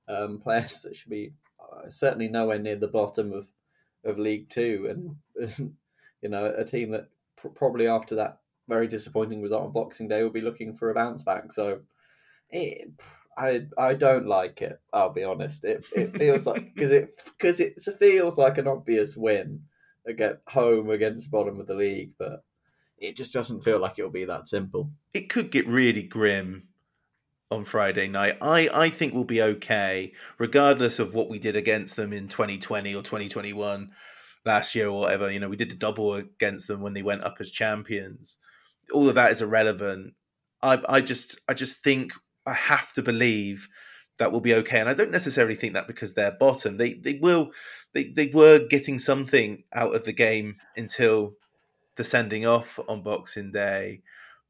Um, 0.08 0.40
players 0.44 0.82
that 0.82 0.96
should 0.96 1.10
be 1.10 1.34
uh, 1.60 1.90
certainly 1.90 2.28
nowhere 2.28 2.60
near 2.60 2.76
the 2.76 2.88
bottom 2.88 3.34
of 3.34 3.48
of 4.06 4.18
League 4.18 4.50
Two, 4.50 4.88
and 4.90 5.76
you 6.22 6.30
know, 6.30 6.46
a 6.46 6.64
team 6.64 6.92
that 6.92 7.10
pr- 7.36 7.50
probably 7.50 7.88
after 7.88 8.16
that 8.16 8.40
very 8.68 8.88
disappointing 8.88 9.42
result 9.42 9.64
on 9.64 9.72
Boxing 9.72 10.08
Day 10.08 10.24
will 10.24 10.30
be 10.30 10.42
looking 10.42 10.76
for 10.76 10.90
a 10.90 10.94
bounce 10.94 11.24
back. 11.24 11.52
So, 11.52 11.82
it, 12.50 12.90
I 13.38 13.66
I 13.78 13.94
don't 13.94 14.28
like 14.28 14.62
it. 14.62 14.80
I'll 14.94 15.14
be 15.14 15.24
honest. 15.24 15.64
It 15.64 15.86
it 15.96 16.18
feels 16.18 16.46
like 16.46 16.74
because 16.76 16.92
it 16.92 17.12
because 17.26 17.60
it 17.60 17.82
feels 18.00 18.38
like 18.38 18.58
an 18.58 18.68
obvious 18.68 19.16
win 19.16 19.62
against 20.06 20.42
home 20.48 20.90
against 20.90 21.32
bottom 21.32 21.60
of 21.60 21.68
the 21.68 21.76
league, 21.76 22.12
but 22.18 22.44
it 22.98 23.16
just 23.16 23.34
doesn't 23.34 23.64
feel 23.64 23.80
like 23.80 24.00
it'll 24.00 24.10
be 24.10 24.26
that 24.26 24.48
simple. 24.48 24.90
It 25.14 25.30
could 25.30 25.52
get 25.52 25.68
really 25.68 26.04
grim 26.04 26.70
on 27.50 27.64
Friday 27.64 28.08
night. 28.08 28.38
I, 28.42 28.70
I 28.74 28.90
think 28.90 29.14
we'll 29.14 29.24
be 29.24 29.42
okay, 29.42 30.14
regardless 30.38 31.00
of 31.00 31.16
what 31.16 31.30
we 31.30 31.40
did 31.40 31.56
against 31.56 31.96
them 31.96 32.14
in 32.14 32.28
2020 32.28 32.94
or 32.94 33.02
2021 33.02 33.92
last 34.46 34.76
year 34.76 34.88
or 34.88 35.00
whatever. 35.00 35.32
You 35.32 35.40
know, 35.40 35.50
we 35.50 35.56
did 35.56 35.70
the 35.70 35.76
double 35.76 36.16
against 36.16 36.68
them 36.68 36.82
when 36.82 36.94
they 36.94 37.04
went 37.04 37.24
up 37.24 37.38
as 37.40 37.52
champions. 37.52 38.38
All 38.92 39.08
of 39.10 39.16
that 39.16 39.32
is 39.32 39.42
irrelevant. 39.42 40.14
I, 40.62 40.82
I 40.88 41.02
just 41.02 41.40
I 41.48 41.54
just 41.54 41.84
think 41.84 42.14
I 42.46 42.54
have 42.54 42.92
to 42.94 43.04
believe 43.04 43.70
that 44.18 44.32
will 44.32 44.42
be 44.42 44.56
okay. 44.56 44.80
And 44.80 44.90
I 44.90 44.94
don't 44.94 45.12
necessarily 45.12 45.56
think 45.56 45.74
that 45.74 45.88
because 45.88 46.14
they're 46.14 46.32
bottom. 46.32 46.78
They 46.78 46.94
they 46.94 47.20
will 47.22 47.52
they, 47.94 48.06
they 48.06 48.28
were 48.28 48.60
getting 48.60 49.00
something 49.00 49.64
out 49.74 49.96
of 49.96 50.04
the 50.04 50.14
game 50.14 50.56
until 50.76 51.34
the 51.96 52.04
sending 52.04 52.46
off 52.46 52.80
on 52.88 53.04
Boxing 53.04 53.52
Day. 53.52 54.02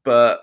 But 0.04 0.42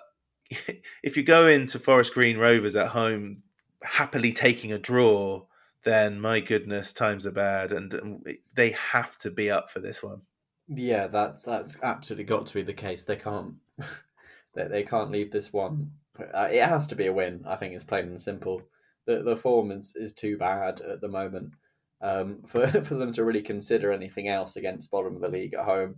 if 1.03 1.17
you 1.17 1.23
go 1.23 1.47
into 1.47 1.79
Forest 1.79 2.13
Green 2.13 2.37
Rovers 2.37 2.75
at 2.75 2.87
home 2.87 3.37
happily 3.81 4.31
taking 4.31 4.71
a 4.71 4.79
draw, 4.79 5.45
then 5.83 6.19
my 6.19 6.39
goodness, 6.39 6.93
times 6.93 7.27
are 7.27 7.31
bad, 7.31 7.71
and 7.71 8.25
they 8.55 8.71
have 8.71 9.17
to 9.19 9.31
be 9.31 9.51
up 9.51 9.69
for 9.69 9.79
this 9.79 10.03
one. 10.03 10.21
Yeah, 10.67 11.07
that's 11.07 11.43
that's 11.43 11.77
absolutely 11.83 12.25
got 12.25 12.47
to 12.47 12.53
be 12.55 12.63
the 12.63 12.73
case. 12.73 13.03
They 13.03 13.15
can't 13.15 13.55
they, 14.55 14.67
they 14.67 14.83
can't 14.83 15.11
leave 15.11 15.31
this 15.31 15.53
one. 15.53 15.91
Uh, 16.19 16.49
it 16.51 16.63
has 16.63 16.87
to 16.87 16.95
be 16.95 17.07
a 17.07 17.13
win. 17.13 17.45
I 17.47 17.55
think 17.55 17.75
it's 17.75 17.83
plain 17.83 18.05
and 18.05 18.21
simple. 18.21 18.63
The 19.05 19.21
the 19.21 19.35
form 19.35 19.71
is, 19.71 19.95
is 19.95 20.13
too 20.13 20.37
bad 20.37 20.81
at 20.81 21.01
the 21.01 21.07
moment 21.07 21.53
um, 22.01 22.39
for 22.47 22.67
for 22.67 22.95
them 22.95 23.13
to 23.13 23.23
really 23.23 23.43
consider 23.43 23.91
anything 23.91 24.27
else 24.27 24.55
against 24.55 24.91
bottom 24.91 25.15
of 25.15 25.21
the 25.21 25.29
league 25.29 25.53
at 25.53 25.65
home. 25.65 25.97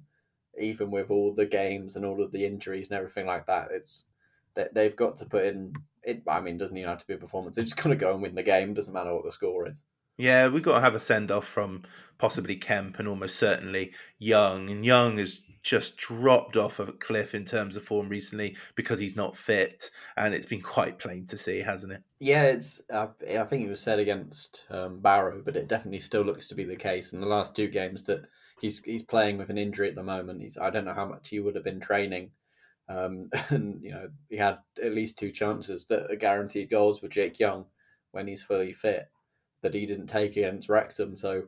Even 0.60 0.90
with 0.90 1.12
all 1.12 1.34
the 1.34 1.46
games 1.46 1.96
and 1.96 2.04
all 2.04 2.22
of 2.24 2.32
the 2.32 2.46
injuries 2.46 2.90
and 2.90 2.98
everything 2.98 3.28
like 3.28 3.46
that, 3.46 3.68
it's 3.72 4.06
they, 4.58 4.67
they've 4.74 4.96
got 4.96 5.17
to 5.17 5.26
put 5.26 5.46
in. 5.46 5.74
It, 6.04 6.24
I 6.28 6.41
mean, 6.41 6.58
doesn't 6.58 6.76
even 6.76 6.89
have 6.89 7.00
to 7.00 7.08
be 7.08 7.13
a 7.13 7.17
performance. 7.17 7.56
They're 7.56 7.65
just 7.65 7.78
going 7.78 7.98
to 7.98 8.00
go 8.00 8.13
and 8.13 8.22
win 8.22 8.36
the 8.36 8.43
game. 8.43 8.74
Doesn't 8.74 8.93
matter 8.93 9.13
what 9.13 9.26
the 9.26 9.32
score 9.32 9.67
is. 9.67 9.84
Yeah, 10.17 10.48
we've 10.48 10.63
got 10.63 10.76
to 10.76 10.82
have 10.82 10.96
a 10.96 11.00
send 11.00 11.32
off 11.32 11.46
from 11.46 11.84
possibly 12.17 12.56
Kemp 12.56 12.98
and 12.98 13.08
almost 13.08 13.36
certainly 13.36 13.93
Young. 14.17 14.70
And 14.70 14.84
Young 14.84 15.17
has 15.17 15.41
just 15.62 15.98
dropped 15.98 16.56
off 16.56 16.80
of 16.80 16.89
a 16.89 16.93
cliff 16.93 17.36
in 17.36 17.43
terms 17.43 17.76
of 17.76 17.84
form 17.84 18.08
recently 18.08 18.56
because 18.76 19.00
he's 19.00 19.15
not 19.15 19.38
fit, 19.38 19.91
and 20.15 20.34
it's 20.34 20.46
been 20.46 20.62
quite 20.76 20.98
plain 20.98 21.26
to 21.28 21.38
see, 21.38 21.60
hasn't 21.60 21.93
it? 21.93 22.02
Yeah, 22.20 22.43
it's. 22.43 22.82
I, 22.91 23.10
I 23.38 23.43
think 23.43 23.65
it 23.65 23.70
was 23.70 23.82
said 23.82 24.00
against 24.00 24.65
um, 24.72 25.00
Barrow, 25.00 25.41
but 25.43 25.58
it 25.58 25.67
definitely 25.67 26.00
still 26.00 26.24
looks 26.24 26.48
to 26.48 26.56
be 26.56 26.63
the 26.63 26.76
case 26.76 27.13
in 27.13 27.20
the 27.20 27.28
last 27.28 27.56
two 27.56 27.67
games 27.67 28.04
that 28.04 28.22
he's 28.60 28.82
he's 28.84 29.04
playing 29.04 29.38
with 29.38 29.50
an 29.50 29.58
injury 29.58 29.89
at 29.89 29.96
the 29.96 30.04
moment. 30.04 30.41
He's. 30.41 30.58
I 30.58 30.70
don't 30.70 30.86
know 30.86 30.93
how 30.93 31.06
much 31.06 31.30
he 31.30 31.39
would 31.39 31.56
have 31.56 31.65
been 31.65 31.80
training. 31.80 32.32
Um, 32.89 33.30
and 33.50 33.82
you 33.84 33.91
know 33.91 34.10
he 34.30 34.38
had 34.38 34.60
at 34.82 34.93
least 34.93 35.17
two 35.17 35.32
chances 35.32 35.86
that 35.86 36.12
are 36.12 36.15
guaranteed 36.15 36.69
goals 36.69 37.02
with 37.02 37.12
Jake 37.12 37.39
Young 37.39 37.65
when 38.12 38.28
he's 38.28 38.43
fully 38.43 38.73
fit 38.73 39.10
that 39.62 39.73
he 39.73 39.86
didn't 39.86 40.08
take 40.08 40.38
against 40.38 40.69
Wrexham. 40.69 41.15
So 41.17 41.43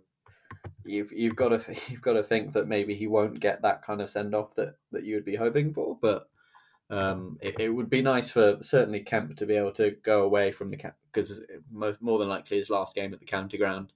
you've 0.86 1.12
you've 1.12 1.36
got 1.36 1.50
to 1.50 1.76
you've 1.90 2.02
got 2.02 2.14
to 2.14 2.24
think 2.24 2.54
that 2.54 2.68
maybe 2.68 2.96
he 2.96 3.08
won't 3.08 3.40
get 3.40 3.62
that 3.62 3.84
kind 3.84 4.02
of 4.02 4.10
send 4.10 4.36
off 4.36 4.56
that 4.56 4.76
that 4.92 5.04
you 5.04 5.16
would 5.16 5.26
be 5.26 5.36
hoping 5.36 5.74
for. 5.74 5.98
But 6.02 6.28
um, 6.92 7.38
it, 7.42 7.60
it, 7.60 7.70
would 7.70 7.90
be 7.90 8.02
nice 8.02 8.32
for 8.32 8.58
certainly 8.62 9.02
Kemp 9.02 9.38
to 9.38 9.46
be 9.46 9.54
able 9.54 9.74
to 9.74 9.92
go 10.04 10.24
away 10.24 10.52
from 10.52 10.70
the 10.70 10.78
camp 10.78 10.96
because 11.14 11.40
more 11.72 12.18
than 12.18 12.30
likely 12.30 12.58
his 12.58 12.72
last 12.72 12.96
game 12.96 13.14
at 13.14 13.20
the 13.20 13.28
county 13.28 13.60
ground 13.60 13.94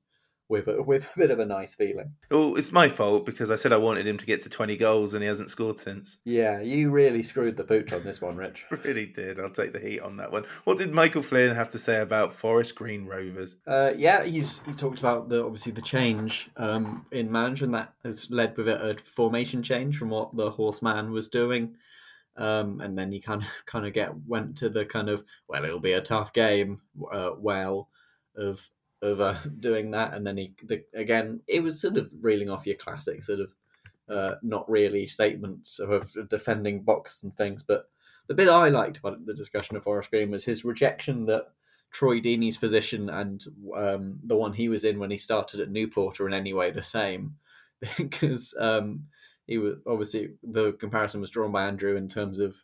with 0.49 0.67
a, 0.67 0.81
with 0.87 1.05
a 1.15 1.19
bit 1.19 1.31
of 1.31 1.39
a 1.39 1.45
nice 1.45 1.75
feeling. 1.75 2.13
Well, 2.29 2.55
it's 2.55 2.71
my 2.71 2.87
fault 2.87 3.25
because 3.25 3.51
I 3.51 3.55
said 3.55 3.73
I 3.73 3.77
wanted 3.77 4.07
him 4.07 4.17
to 4.17 4.25
get 4.25 4.43
to 4.43 4.49
20 4.49 4.77
goals 4.77 5.13
and 5.13 5.23
he 5.23 5.27
hasn't 5.27 5.49
scored 5.49 5.79
since. 5.79 6.17
Yeah, 6.25 6.61
you 6.61 6.91
really 6.91 7.23
screwed 7.23 7.57
the 7.57 7.63
pooch 7.63 7.93
on 7.93 8.03
this 8.03 8.21
one, 8.21 8.35
Rich. 8.35 8.63
really 8.83 9.05
did. 9.05 9.39
I'll 9.39 9.49
take 9.49 9.73
the 9.73 9.79
heat 9.79 9.99
on 9.99 10.17
that 10.17 10.31
one. 10.31 10.45
What 10.63 10.77
did 10.77 10.93
Michael 10.93 11.21
Flynn 11.21 11.55
have 11.55 11.71
to 11.71 11.77
say 11.77 12.01
about 12.01 12.33
Forest 12.33 12.75
Green 12.75 13.05
Rovers? 13.05 13.57
Uh, 13.67 13.93
yeah, 13.95 14.23
he's 14.23 14.61
he 14.65 14.73
talked 14.73 14.99
about 14.99 15.29
the 15.29 15.43
obviously 15.43 15.71
the 15.71 15.81
change 15.81 16.49
um, 16.57 17.05
in 17.11 17.31
management 17.31 17.73
that 17.73 17.93
has 18.03 18.29
led 18.29 18.55
with 18.57 18.67
it 18.67 18.81
a 18.81 19.01
formation 19.01 19.63
change 19.63 19.97
from 19.97 20.09
what 20.09 20.35
the 20.35 20.51
Horseman 20.51 21.11
was 21.11 21.27
doing. 21.27 21.75
Um, 22.35 22.81
and 22.81 22.97
then 22.97 23.11
he 23.11 23.19
kind 23.19 23.41
of 23.41 23.47
kind 23.65 23.85
of 23.85 23.93
get 23.93 24.11
went 24.27 24.57
to 24.57 24.69
the 24.69 24.85
kind 24.85 25.09
of 25.09 25.23
well, 25.47 25.63
it'll 25.63 25.79
be 25.79 25.93
a 25.93 26.01
tough 26.01 26.33
game. 26.33 26.81
Uh, 27.11 27.31
well, 27.37 27.89
of 28.35 28.69
uh, 29.03 29.37
doing 29.59 29.91
that, 29.91 30.13
and 30.13 30.25
then 30.25 30.37
he 30.37 30.53
the, 30.63 30.83
again 30.93 31.41
it 31.47 31.61
was 31.61 31.81
sort 31.81 31.97
of 31.97 32.09
reeling 32.21 32.49
off 32.49 32.65
your 32.65 32.75
classic 32.75 33.23
sort 33.23 33.39
of 33.39 33.53
uh, 34.09 34.35
not 34.41 34.69
really 34.69 35.07
statements 35.07 35.79
of 35.79 36.15
defending 36.29 36.81
box 36.81 37.23
and 37.23 37.35
things. 37.35 37.63
But 37.63 37.89
the 38.27 38.33
bit 38.33 38.49
I 38.49 38.69
liked 38.69 38.97
about 38.97 39.25
the 39.25 39.33
discussion 39.33 39.75
of 39.75 39.83
Forest 39.83 40.11
Green 40.11 40.31
was 40.31 40.45
his 40.45 40.65
rejection 40.65 41.25
that 41.27 41.47
Troy 41.91 42.19
Deeney's 42.19 42.57
position 42.57 43.09
and 43.09 43.43
um, 43.75 44.19
the 44.23 44.35
one 44.35 44.53
he 44.53 44.69
was 44.69 44.83
in 44.83 44.99
when 44.99 45.11
he 45.11 45.17
started 45.17 45.59
at 45.59 45.69
Newport 45.69 46.19
are 46.19 46.27
in 46.27 46.33
any 46.33 46.53
way 46.53 46.71
the 46.71 46.83
same, 46.83 47.35
because 47.97 48.53
um, 48.59 49.05
he 49.47 49.57
was 49.57 49.75
obviously 49.85 50.31
the 50.43 50.73
comparison 50.73 51.21
was 51.21 51.31
drawn 51.31 51.51
by 51.51 51.65
Andrew 51.65 51.95
in 51.95 52.07
terms 52.07 52.39
of 52.39 52.55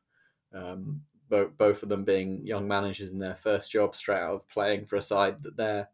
um, 0.53 1.01
both 1.29 1.57
both 1.57 1.83
of 1.83 1.89
them 1.89 2.03
being 2.03 2.45
young 2.45 2.67
managers 2.67 3.11
in 3.11 3.19
their 3.19 3.35
first 3.35 3.71
job 3.71 3.95
straight 3.95 4.19
out 4.19 4.33
of 4.33 4.49
playing 4.49 4.85
for 4.85 4.95
a 4.95 5.01
side 5.01 5.39
that 5.43 5.55
they're 5.55 5.87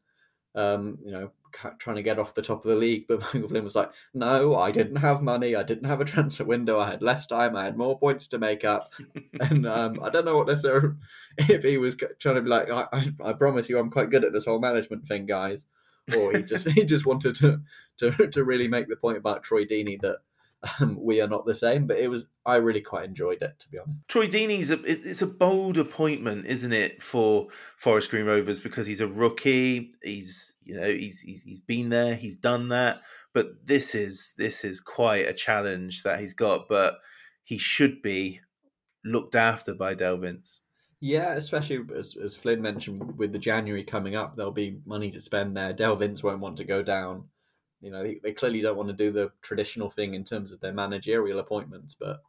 um, 0.55 0.97
you 1.03 1.11
know, 1.11 1.31
trying 1.79 1.95
to 1.95 2.03
get 2.03 2.19
off 2.19 2.33
the 2.33 2.41
top 2.41 2.65
of 2.65 2.69
the 2.69 2.77
league. 2.77 3.05
But 3.07 3.21
Michael 3.33 3.49
Flynn 3.49 3.63
was 3.63 3.75
like, 3.75 3.91
no, 4.13 4.55
I 4.55 4.71
didn't 4.71 4.97
have 4.97 5.21
money. 5.21 5.55
I 5.55 5.63
didn't 5.63 5.85
have 5.85 6.01
a 6.01 6.05
transfer 6.05 6.43
window. 6.43 6.79
I 6.79 6.91
had 6.91 7.01
less 7.01 7.27
time. 7.27 7.55
I 7.55 7.65
had 7.65 7.77
more 7.77 7.97
points 7.97 8.27
to 8.29 8.39
make 8.39 8.63
up. 8.63 8.93
and 9.39 9.65
um, 9.65 9.99
I 10.01 10.09
don't 10.09 10.25
know 10.25 10.37
what 10.37 10.47
necessarily, 10.47 10.95
if 11.37 11.63
he 11.63 11.77
was 11.77 11.95
trying 12.19 12.35
to 12.35 12.41
be 12.41 12.49
like, 12.49 12.69
I, 12.69 12.87
I, 12.91 13.13
I, 13.23 13.33
promise 13.33 13.69
you, 13.69 13.77
I'm 13.77 13.91
quite 13.91 14.09
good 14.09 14.25
at 14.25 14.33
this 14.33 14.45
whole 14.45 14.59
management 14.59 15.07
thing, 15.07 15.25
guys. 15.25 15.65
Or 16.15 16.33
he 16.33 16.43
just 16.43 16.67
he 16.69 16.85
just 16.85 17.07
wanted 17.07 17.35
to, 17.37 17.61
to 17.97 18.27
to 18.27 18.43
really 18.43 18.67
make 18.67 18.87
the 18.87 18.95
point 18.95 19.17
about 19.17 19.41
Troy 19.41 19.65
Deeney 19.65 19.99
that 20.01 20.17
um, 20.79 20.97
we 20.99 21.21
are 21.21 21.27
not 21.27 21.45
the 21.45 21.55
same. 21.55 21.87
But 21.87 21.99
it 21.99 22.07
was 22.07 22.27
I 22.45 22.57
really 22.57 22.81
quite 22.81 23.05
enjoyed 23.05 23.41
it 23.41 23.59
to 23.59 23.69
be 23.69 23.79
honest. 23.79 23.99
Troy 24.07 24.27
Deeney's 24.27 24.71
a 24.71 24.81
it's 24.83 25.21
a 25.21 25.27
bold 25.27 25.77
appointment, 25.77 26.45
isn't 26.45 26.73
it, 26.73 27.01
for 27.01 27.47
Forest 27.77 28.09
Green 28.09 28.25
Rovers 28.25 28.59
because 28.59 28.87
he's 28.87 29.01
a 29.01 29.07
rookie. 29.07 29.93
He's 30.03 30.55
you 30.63 30.79
know 30.79 30.87
he's 30.87 31.21
he's, 31.21 31.43
he's 31.43 31.61
been 31.61 31.89
there, 31.89 32.15
he's 32.15 32.37
done 32.37 32.69
that. 32.69 33.01
But 33.33 33.65
this 33.65 33.95
is 33.95 34.33
this 34.37 34.63
is 34.63 34.79
quite 34.81 35.27
a 35.27 35.33
challenge 35.33 36.03
that 36.03 36.19
he's 36.19 36.33
got. 36.33 36.67
But 36.69 36.99
he 37.43 37.57
should 37.57 38.01
be 38.01 38.41
looked 39.03 39.35
after 39.35 39.73
by 39.73 39.93
Dale 39.93 40.17
Vince. 40.17 40.61
Yeah, 41.01 41.33
especially 41.33 41.81
as, 41.95 42.15
as 42.17 42.35
Flynn 42.35 42.61
mentioned, 42.61 43.17
with 43.17 43.31
the 43.31 43.39
January 43.39 43.83
coming 43.83 44.15
up, 44.15 44.35
there'll 44.35 44.51
be 44.51 44.79
money 44.85 45.11
to 45.11 45.21
spend 45.21 45.55
there. 45.55 45.73
Dale 45.73 45.95
Vince 45.95 46.23
won't 46.23 46.39
want 46.39 46.57
to 46.57 46.63
go 46.63 46.81
down. 46.81 47.25
You 47.85 47.91
know, 47.91 48.01
they, 48.01 48.19
they 48.23 48.31
clearly 48.31 48.61
don't 48.61 48.77
want 48.77 48.89
to 48.89 48.95
do 48.95 49.11
the 49.11 49.31
traditional 49.43 49.91
thing 49.91 50.15
in 50.15 50.23
terms 50.23 50.51
of 50.51 50.59
their 50.59 50.73
managerial 50.73 51.37
appointments, 51.37 51.93
but 51.93 52.23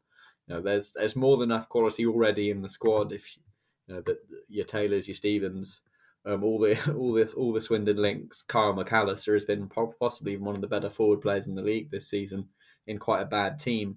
you 0.46 0.54
know, 0.54 0.60
there's 0.60 0.90
there's 0.90 1.16
more 1.16 1.38
than 1.38 1.50
enough 1.50 1.70
quality 1.70 2.04
already 2.06 2.50
in 2.50 2.60
the 2.60 2.68
squad. 2.68 3.10
If 3.10 3.38
you 3.86 3.94
know 3.94 4.02
that 4.02 4.18
your 4.50 4.66
Taylors, 4.66 5.08
your 5.08 5.14
Stevens, 5.14 5.80
um, 6.26 6.44
all 6.44 6.58
the 6.58 6.78
all 6.94 7.14
the 7.14 7.32
all 7.32 7.54
the 7.54 7.62
Swindon 7.62 7.96
links. 7.96 8.42
Carl 8.42 8.74
McAllister 8.74 9.32
has 9.32 9.46
been 9.46 9.70
possibly 9.98 10.36
one 10.36 10.54
of 10.54 10.60
the 10.60 10.66
better 10.66 10.90
forward 10.90 11.22
players 11.22 11.46
in 11.46 11.54
the 11.54 11.62
league 11.62 11.90
this 11.90 12.06
season 12.06 12.48
in 12.86 12.98
quite 12.98 13.22
a 13.22 13.26
bad 13.26 13.58
team. 13.58 13.96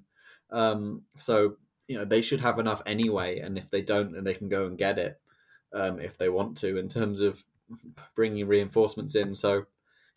Um, 0.51 1.01
so 1.17 1.57
you 1.89 1.97
know 1.97 2.05
they 2.05 2.21
should 2.21 2.39
have 2.39 2.57
enough 2.57 2.81
anyway, 2.85 3.39
and 3.39 3.57
if 3.57 3.69
they 3.69 3.81
don't, 3.81 4.13
then 4.13 4.23
they 4.23 4.33
can 4.33 4.47
go 4.47 4.65
and 4.65 4.77
get 4.77 4.97
it 4.97 5.19
um, 5.73 5.99
if 5.99 6.17
they 6.17 6.29
want 6.29 6.55
to. 6.59 6.77
In 6.77 6.87
terms 6.87 7.19
of 7.19 7.43
bringing 8.15 8.47
reinforcements 8.47 9.13
in, 9.13 9.35
so 9.35 9.65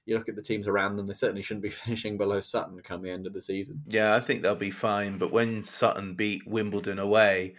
you 0.07 0.17
look 0.17 0.29
at 0.29 0.37
the 0.37 0.43
teams 0.43 0.69
around 0.69 0.97
them, 0.97 1.07
they 1.07 1.15
certainly 1.15 1.43
shouldn't 1.43 1.63
be 1.63 1.71
finishing 1.71 2.17
below 2.17 2.41
Sutton 2.41 2.81
come 2.83 3.03
the 3.03 3.11
end 3.11 3.27
of 3.27 3.33
the 3.33 3.41
season. 3.41 3.83
Yeah, 3.89 4.15
I 4.15 4.21
think 4.21 4.43
they'll 4.43 4.55
be 4.55 4.71
fine. 4.71 5.19
But 5.19 5.33
when 5.33 5.65
Sutton 5.65 6.15
beat 6.15 6.47
Wimbledon 6.47 6.99
away, 6.99 7.55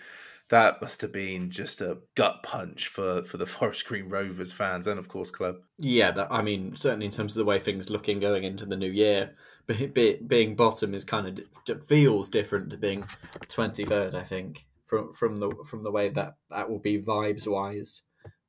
that 0.49 0.81
must 0.81 1.01
have 1.01 1.11
been 1.11 1.49
just 1.49 1.81
a 1.81 1.99
gut 2.15 2.43
punch 2.43 2.87
for, 2.87 3.23
for 3.23 3.37
the 3.37 3.45
Forest 3.47 3.85
Green 3.85 4.09
Rovers 4.09 4.53
fans 4.53 4.87
and, 4.87 4.99
of 4.99 5.07
course, 5.07 5.31
club. 5.31 5.55
Yeah, 5.79 6.11
that, 6.11 6.31
I 6.31 6.41
mean, 6.41 6.75
certainly 6.75 7.05
in 7.05 7.11
terms 7.11 7.33
of 7.33 7.39
the 7.39 7.45
way 7.45 7.59
things 7.59 7.89
looking 7.89 8.19
going 8.19 8.43
into 8.43 8.65
the 8.65 8.77
new 8.77 8.91
year, 8.91 9.35
be, 9.65 9.87
be, 9.87 10.19
being 10.25 10.55
bottom 10.55 10.93
is 10.93 11.03
kind 11.03 11.39
of 11.39 11.87
feels 11.87 12.29
different 12.29 12.69
to 12.71 12.77
being 12.77 13.05
twenty 13.47 13.85
third. 13.85 14.13
I 14.13 14.23
think 14.23 14.65
from 14.87 15.13
from 15.13 15.37
the 15.37 15.51
from 15.65 15.83
the 15.83 15.91
way 15.91 16.09
that 16.09 16.35
that 16.49 16.69
will 16.69 16.79
be 16.79 17.01
vibes 17.01 17.47
wise 17.47 18.01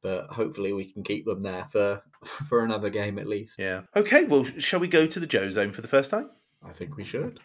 but 0.05 0.27
hopefully 0.27 0.75
we 0.75 0.85
can 0.85 1.03
keep 1.03 1.25
them 1.25 1.43
there 1.43 1.67
for 1.73 2.03
for 2.49 2.63
another 2.63 2.91
game 2.91 3.19
at 3.19 3.27
least. 3.27 3.59
Yeah. 3.59 3.81
Okay. 3.97 4.25
Well, 4.25 4.45
shall 4.45 4.79
we 4.79 4.87
go 4.87 5.07
to 5.09 5.19
the 5.19 5.27
Joe 5.27 5.51
Zone 5.51 5.73
for 5.73 5.81
the 5.81 5.89
first 5.89 6.13
time? 6.13 6.31
I 6.65 6.73
think 6.73 6.97
we 6.97 7.05
should. 7.05 7.41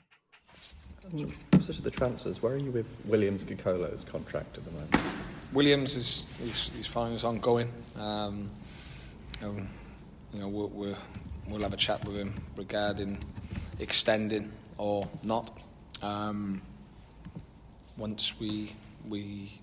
Um, 1.11 1.31
so 1.61 1.73
to 1.73 1.81
the 1.81 1.89
transfers, 1.89 2.43
where 2.43 2.53
are 2.53 2.57
you 2.57 2.71
with 2.71 2.97
Williams 3.05 3.43
Kokolo's 3.45 4.03
contract 4.03 4.57
at 4.57 4.65
the 4.65 4.71
moment? 4.71 4.97
Williams 5.53 5.95
is 5.95 6.39
is, 6.41 6.69
is 6.77 6.85
fine. 6.85 7.13
It's 7.13 7.23
ongoing. 7.23 7.71
Um, 7.97 8.51
um, 9.41 9.69
you 10.33 10.41
know, 10.41 10.49
we'll, 10.49 10.67
we'll, 10.67 10.97
we'll 11.49 11.61
have 11.61 11.73
a 11.73 11.77
chat 11.77 12.05
with 12.05 12.17
him 12.17 12.33
regarding 12.57 13.17
extending 13.79 14.51
or 14.77 15.07
not. 15.23 15.57
Um, 16.03 16.61
once 17.97 18.39
we 18.39 18.75
we 19.07 19.58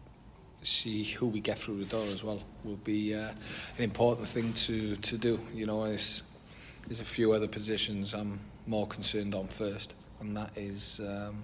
see 0.66 1.04
who 1.04 1.28
we 1.28 1.40
get 1.40 1.58
through 1.58 1.78
the 1.78 1.84
door 1.84 2.04
as 2.04 2.24
well 2.24 2.42
will 2.64 2.76
be 2.76 3.14
uh, 3.14 3.30
an 3.78 3.84
important 3.84 4.26
thing 4.26 4.52
to, 4.52 4.96
to 4.96 5.16
do. 5.16 5.38
You 5.54 5.66
know, 5.66 5.86
there's, 5.86 6.22
there's 6.86 7.00
a 7.00 7.04
few 7.04 7.32
other 7.32 7.46
positions 7.46 8.14
I'm 8.14 8.40
more 8.66 8.86
concerned 8.86 9.34
on 9.34 9.46
first, 9.46 9.94
and 10.20 10.36
that 10.36 10.50
is, 10.56 11.00
um, 11.00 11.36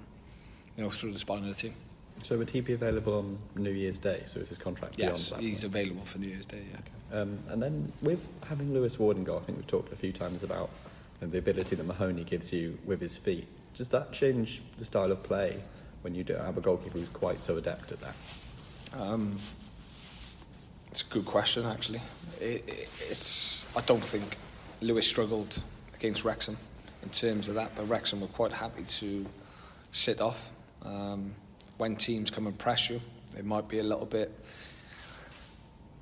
you 0.76 0.82
know, 0.82 0.90
through 0.90 1.12
the 1.12 1.18
spine 1.18 1.38
of 1.38 1.48
the 1.48 1.54
team. 1.54 1.74
So 2.24 2.36
would 2.38 2.50
he 2.50 2.60
be 2.60 2.72
available 2.72 3.18
on 3.18 3.38
New 3.56 3.70
Year's 3.70 3.98
Day? 3.98 4.22
So 4.26 4.40
is 4.40 4.48
his 4.48 4.58
contract 4.58 4.94
yes, 4.98 5.28
beyond 5.28 5.42
that? 5.42 5.46
he's 5.46 5.62
point? 5.62 5.74
available 5.74 6.04
for 6.04 6.18
New 6.18 6.28
Year's 6.28 6.46
Day. 6.46 6.62
Yeah. 6.70 6.78
Okay. 6.78 7.20
Um, 7.20 7.38
and 7.48 7.62
then 7.62 7.92
with 8.02 8.28
having 8.48 8.72
Lewis 8.74 8.98
Ward 8.98 9.22
go, 9.24 9.36
I 9.36 9.40
think 9.40 9.58
we've 9.58 9.66
talked 9.66 9.92
a 9.92 9.96
few 9.96 10.12
times 10.12 10.42
about 10.42 10.70
the 11.20 11.38
ability 11.38 11.76
that 11.76 11.84
Mahoney 11.84 12.24
gives 12.24 12.52
you 12.52 12.78
with 12.84 13.00
his 13.00 13.16
feet. 13.16 13.46
Does 13.74 13.88
that 13.90 14.12
change 14.12 14.62
the 14.78 14.84
style 14.84 15.12
of 15.12 15.22
play 15.22 15.62
when 16.02 16.14
you 16.14 16.24
don't 16.24 16.44
have 16.44 16.58
a 16.58 16.60
goalkeeper 16.60 16.98
who's 16.98 17.08
quite 17.10 17.40
so 17.40 17.56
adept 17.56 17.92
at 17.92 18.00
that? 18.00 18.16
Um, 18.94 19.36
it's 20.90 21.02
a 21.02 21.06
good 21.06 21.24
question, 21.24 21.64
actually. 21.64 22.02
It, 22.40 22.64
it, 22.68 22.88
it's 23.10 23.74
I 23.76 23.80
don't 23.82 24.04
think 24.04 24.36
Lewis 24.80 25.06
struggled 25.06 25.62
against 25.94 26.24
Wrexham 26.24 26.58
in 27.02 27.08
terms 27.08 27.48
of 27.48 27.54
that, 27.54 27.74
but 27.74 27.88
Wrexham 27.88 28.20
were 28.20 28.26
quite 28.26 28.52
happy 28.52 28.82
to 28.84 29.26
sit 29.90 30.20
off. 30.20 30.52
Um, 30.84 31.34
when 31.78 31.96
teams 31.96 32.30
come 32.30 32.46
and 32.46 32.58
press 32.58 32.90
you, 32.90 33.00
it 33.36 33.44
might 33.44 33.68
be 33.68 33.78
a 33.78 33.82
little 33.82 34.06
bit 34.06 34.30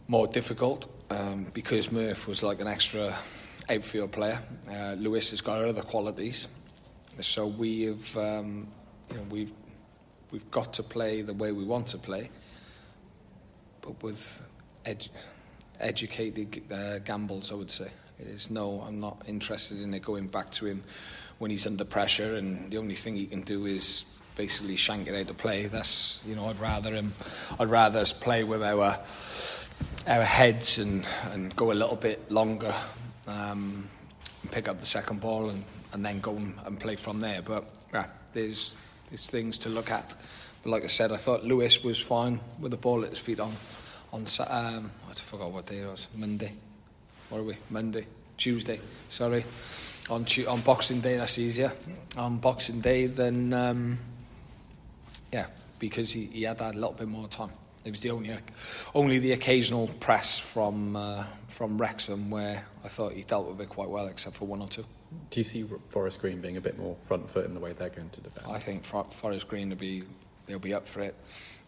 more 0.08 0.26
difficult 0.26 0.90
um, 1.10 1.46
because 1.54 1.92
Murph 1.92 2.26
was 2.26 2.42
like 2.42 2.60
an 2.60 2.66
extra 2.66 3.16
outfield 3.68 4.10
player. 4.10 4.40
Uh, 4.68 4.94
Lewis 4.98 5.30
has 5.30 5.40
got 5.40 5.64
other 5.64 5.82
qualities, 5.82 6.48
so 7.20 7.46
we've 7.46 8.16
um, 8.16 8.66
you 9.10 9.16
know 9.16 9.22
we've 9.30 9.52
we've 10.32 10.50
got 10.50 10.72
to 10.74 10.82
play 10.82 11.22
the 11.22 11.34
way 11.34 11.52
we 11.52 11.64
want 11.64 11.86
to 11.88 11.98
play, 11.98 12.30
but 13.80 14.02
with 14.02 14.46
edu- 14.84 15.08
educated 15.78 16.62
uh, 16.72 16.98
gambles, 16.98 17.52
I 17.52 17.54
would 17.54 17.70
say. 17.70 17.88
There's 18.18 18.50
no, 18.50 18.82
I'm 18.86 19.00
not 19.00 19.22
interested 19.26 19.80
in 19.80 19.94
it 19.94 20.02
going 20.02 20.26
back 20.26 20.50
to 20.50 20.66
him 20.66 20.82
when 21.38 21.50
he's 21.50 21.66
under 21.66 21.84
pressure, 21.84 22.36
and 22.36 22.70
the 22.70 22.76
only 22.76 22.94
thing 22.94 23.16
he 23.16 23.26
can 23.26 23.40
do 23.42 23.64
is 23.64 24.04
basically 24.36 24.76
shank 24.76 25.08
it 25.08 25.14
out 25.14 25.30
of 25.30 25.38
play. 25.38 25.66
That's, 25.66 26.22
you 26.26 26.36
know, 26.36 26.46
I'd 26.46 26.60
rather 26.60 26.94
him, 26.94 27.14
I'd 27.58 27.70
rather 27.70 28.00
us 28.00 28.12
play 28.12 28.44
with 28.44 28.62
our 28.62 28.98
our 30.06 30.22
heads 30.22 30.78
and, 30.78 31.06
and 31.30 31.54
go 31.56 31.72
a 31.72 31.74
little 31.74 31.96
bit 31.96 32.30
longer, 32.30 32.74
um, 33.26 33.88
and 34.42 34.50
pick 34.50 34.68
up 34.68 34.78
the 34.78 34.86
second 34.86 35.20
ball 35.20 35.50
and, 35.50 35.64
and 35.92 36.04
then 36.04 36.20
go 36.20 36.36
and, 36.36 36.54
and 36.64 36.80
play 36.80 36.96
from 36.96 37.20
there. 37.20 37.42
But 37.42 37.64
yeah, 37.92 38.06
there's 38.32 38.76
there's 39.08 39.30
things 39.30 39.58
to 39.60 39.68
look 39.68 39.90
at. 39.90 40.14
But 40.62 40.70
like 40.70 40.84
I 40.84 40.88
said, 40.88 41.12
I 41.12 41.16
thought 41.16 41.44
Lewis 41.44 41.82
was 41.82 42.00
fine 42.00 42.40
with 42.58 42.70
the 42.70 42.76
ball 42.76 43.04
at 43.04 43.10
his 43.10 43.18
feet 43.18 43.40
on 43.40 43.52
on 44.12 44.26
um, 44.48 44.90
I 45.08 45.12
forgot 45.14 45.52
what 45.52 45.66
day 45.66 45.78
it 45.78 45.86
was. 45.86 46.08
Monday. 46.16 46.52
What 47.28 47.38
are 47.38 47.44
we? 47.44 47.56
Monday, 47.70 48.06
Tuesday. 48.36 48.80
Sorry. 49.08 49.44
On 50.10 50.26
on 50.48 50.60
Boxing 50.62 51.00
Day, 51.00 51.16
that's 51.16 51.38
easier. 51.38 51.72
On 52.16 52.38
Boxing 52.38 52.80
Day, 52.80 53.06
then 53.06 53.52
um, 53.52 53.98
yeah, 55.32 55.46
because 55.78 56.12
he, 56.12 56.26
he 56.26 56.42
had 56.42 56.58
that 56.58 56.74
a 56.74 56.78
little 56.78 56.92
bit 56.92 57.08
more 57.08 57.28
time. 57.28 57.50
It 57.84 57.90
was 57.90 58.00
the 58.00 58.10
only 58.10 58.34
only 58.94 59.18
the 59.18 59.32
occasional 59.32 59.86
press 59.86 60.38
from 60.38 60.96
uh, 60.96 61.24
from 61.48 61.78
Wrexham 61.78 62.30
where 62.30 62.64
I 62.84 62.88
thought 62.88 63.12
he 63.12 63.22
dealt 63.22 63.48
with 63.48 63.60
it 63.60 63.68
quite 63.68 63.88
well, 63.88 64.06
except 64.08 64.36
for 64.36 64.46
one 64.46 64.60
or 64.60 64.68
two. 64.68 64.84
Do 65.30 65.40
you 65.40 65.44
see 65.44 65.64
Forest 65.88 66.20
Green 66.20 66.40
being 66.40 66.56
a 66.56 66.60
bit 66.60 66.78
more 66.78 66.96
front 67.02 67.28
foot 67.30 67.44
in 67.44 67.54
the 67.54 67.60
way 67.60 67.72
they're 67.72 67.88
going 67.88 68.10
to 68.10 68.20
defend? 68.20 68.54
I 68.54 68.58
think 68.58 68.84
Forest 68.84 69.48
Green 69.48 69.70
will 69.70 69.76
be 69.76 70.04
they'll 70.50 70.58
be 70.58 70.74
up 70.74 70.86
for 70.86 71.00
it. 71.00 71.14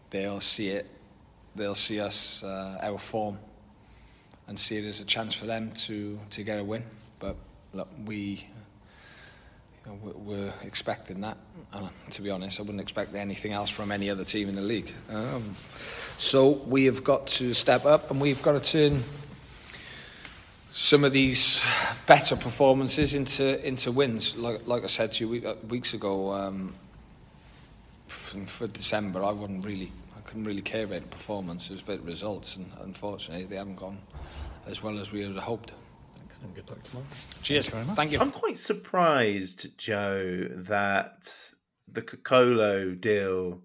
They'll 0.09 0.39
see 0.39 0.69
it. 0.69 0.89
They'll 1.55 1.75
see 1.75 1.99
us 1.99 2.43
uh, 2.43 2.79
our 2.81 2.97
form 2.97 3.39
and 4.47 4.59
see 4.59 4.77
it 4.77 4.85
as 4.85 4.99
a 4.99 5.05
chance 5.05 5.33
for 5.33 5.45
them 5.45 5.71
to 5.71 6.19
to 6.31 6.43
get 6.43 6.59
a 6.59 6.63
win. 6.63 6.83
But 7.19 7.35
look, 7.73 7.89
we. 8.05 8.47
You 9.85 9.91
know, 9.91 10.13
we're- 10.15 10.53
expecting 10.63 11.21
that. 11.21 11.37
To 12.11 12.21
be 12.21 12.29
honest, 12.29 12.59
I 12.59 12.63
wouldn't 12.63 12.79
expect 12.81 13.13
anything 13.15 13.51
else 13.51 13.69
from 13.69 13.91
any 13.91 14.09
other 14.09 14.23
team 14.23 14.47
in 14.47 14.55
the 14.55 14.61
league. 14.61 14.93
Um, 15.09 15.55
so 16.17 16.51
we 16.67 16.85
have 16.85 17.03
got 17.03 17.27
to 17.39 17.53
step 17.53 17.85
up, 17.85 18.09
and 18.09 18.21
we've 18.21 18.41
got 18.41 18.63
to 18.63 18.71
turn 18.71 19.03
some 20.71 21.03
of 21.03 21.11
these 21.11 21.63
better 22.07 22.35
performances 22.35 23.13
into 23.13 23.65
into 23.67 23.91
wins. 23.91 24.37
Like 24.37 24.65
like 24.67 24.83
I 24.83 24.87
said 24.87 25.13
to 25.13 25.27
you 25.27 25.47
uh, 25.47 25.55
weeks 25.67 25.93
ago, 25.93 26.33
um, 26.33 26.75
for, 28.33 28.45
for 28.45 28.67
December, 28.67 29.23
I 29.23 29.31
wouldn't 29.31 29.65
really, 29.65 29.91
I 30.17 30.21
couldn't 30.21 30.43
really 30.43 30.61
care 30.61 30.85
about 30.85 31.01
the 31.01 31.07
performance. 31.07 31.69
It 31.69 31.73
was 31.73 31.81
about 31.81 32.03
results, 32.05 32.57
and 32.57 32.71
unfortunately, 32.81 33.45
they 33.45 33.55
haven't 33.55 33.75
gone 33.75 33.99
as 34.67 34.81
well 34.81 34.99
as 34.99 35.11
we 35.11 35.21
had 35.21 35.35
hoped. 35.37 35.73
Excellent. 36.25 36.55
Good 36.55 36.69
luck 36.69 36.83
tomorrow. 36.83 37.07
Cheers, 37.41 37.67
very 37.67 37.85
much. 37.85 37.95
Thank 37.95 38.11
you. 38.11 38.19
I'm 38.19 38.31
quite 38.31 38.57
surprised, 38.57 39.77
Joe, 39.77 40.47
that 40.49 41.53
the 41.91 42.01
Kokolo 42.01 42.99
deal 42.99 43.61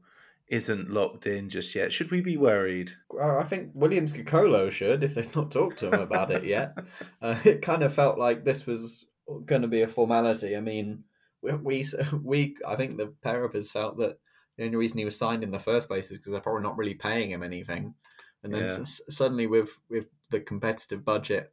isn't 0.48 0.90
locked 0.90 1.26
in 1.26 1.50
just 1.50 1.74
yet. 1.74 1.92
Should 1.92 2.10
we 2.10 2.20
be 2.20 2.36
worried? 2.36 2.92
Well, 3.10 3.38
I 3.38 3.44
think 3.44 3.70
Williams 3.74 4.12
Kokolo 4.12 4.70
should 4.70 5.04
if 5.04 5.14
they've 5.14 5.36
not 5.36 5.50
talked 5.50 5.78
to 5.80 5.88
him 5.88 6.00
about 6.00 6.30
it 6.30 6.44
yet. 6.44 6.78
Uh, 7.20 7.36
it 7.44 7.62
kind 7.62 7.82
of 7.82 7.92
felt 7.92 8.16
like 8.16 8.44
this 8.44 8.64
was 8.64 9.04
going 9.44 9.62
to 9.62 9.68
be 9.68 9.82
a 9.82 9.88
formality. 9.88 10.56
I 10.56 10.60
mean, 10.60 11.02
we, 11.42 11.52
we, 11.54 11.86
we 12.22 12.56
I 12.66 12.76
think 12.76 12.96
the 12.96 13.12
pair 13.22 13.44
of 13.44 13.56
us 13.56 13.70
felt 13.70 13.98
that 13.98 14.18
the 14.58 14.64
only 14.64 14.76
reason 14.76 14.98
he 14.98 15.06
was 15.06 15.16
signed 15.18 15.44
in 15.44 15.52
the 15.52 15.58
first 15.60 15.88
place 15.88 16.10
is 16.10 16.18
because 16.18 16.32
they're 16.32 16.40
probably 16.42 16.64
not 16.64 16.76
really 16.76 16.94
paying 16.94 17.30
him 17.30 17.42
anything. 17.44 17.94
And 18.42 18.54
then 18.54 18.64
Yeah. 18.64 18.80
s- 18.80 19.00
suddenly, 19.08 19.46
with 19.46 19.78
with 19.88 20.10
the 20.30 20.40
competitive 20.40 21.04
budget, 21.04 21.52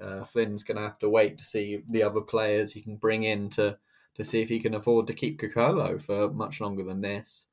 uh, 0.00 0.24
Flynn's 0.24 0.64
going 0.64 0.76
to 0.76 0.82
have 0.82 0.98
to 0.98 1.08
wait 1.10 1.38
to 1.38 1.44
see 1.44 1.82
the 1.88 2.02
other 2.02 2.20
players 2.22 2.72
he 2.72 2.82
can 2.82 2.96
bring 2.96 3.24
in 3.24 3.50
to 3.50 3.78
to 4.16 4.24
see 4.24 4.40
if 4.42 4.48
he 4.48 4.60
can 4.60 4.74
afford 4.74 5.06
to 5.06 5.14
keep 5.14 5.38
Kokolo 5.40 6.00
for 6.00 6.30
much 6.32 6.60
longer 6.60 6.82
than 6.84 7.02
this. 7.02 7.46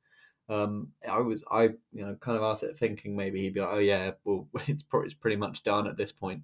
Um, 0.48 0.92
I 1.08 1.20
was 1.20 1.44
I 1.50 1.64
you 1.92 2.06
know 2.06 2.14
kind 2.16 2.36
of 2.36 2.42
asked 2.44 2.64
it 2.64 2.78
thinking 2.78 3.16
maybe 3.16 3.40
he'd 3.42 3.54
be 3.54 3.60
like, 3.60 3.70
oh 3.72 3.78
yeah, 3.78 4.12
well 4.24 4.48
it's 4.66 4.82
probably 4.82 5.06
it's 5.06 5.14
pretty 5.14 5.36
much 5.36 5.62
done 5.62 5.86
at 5.86 5.96
this 5.96 6.12
point, 6.12 6.42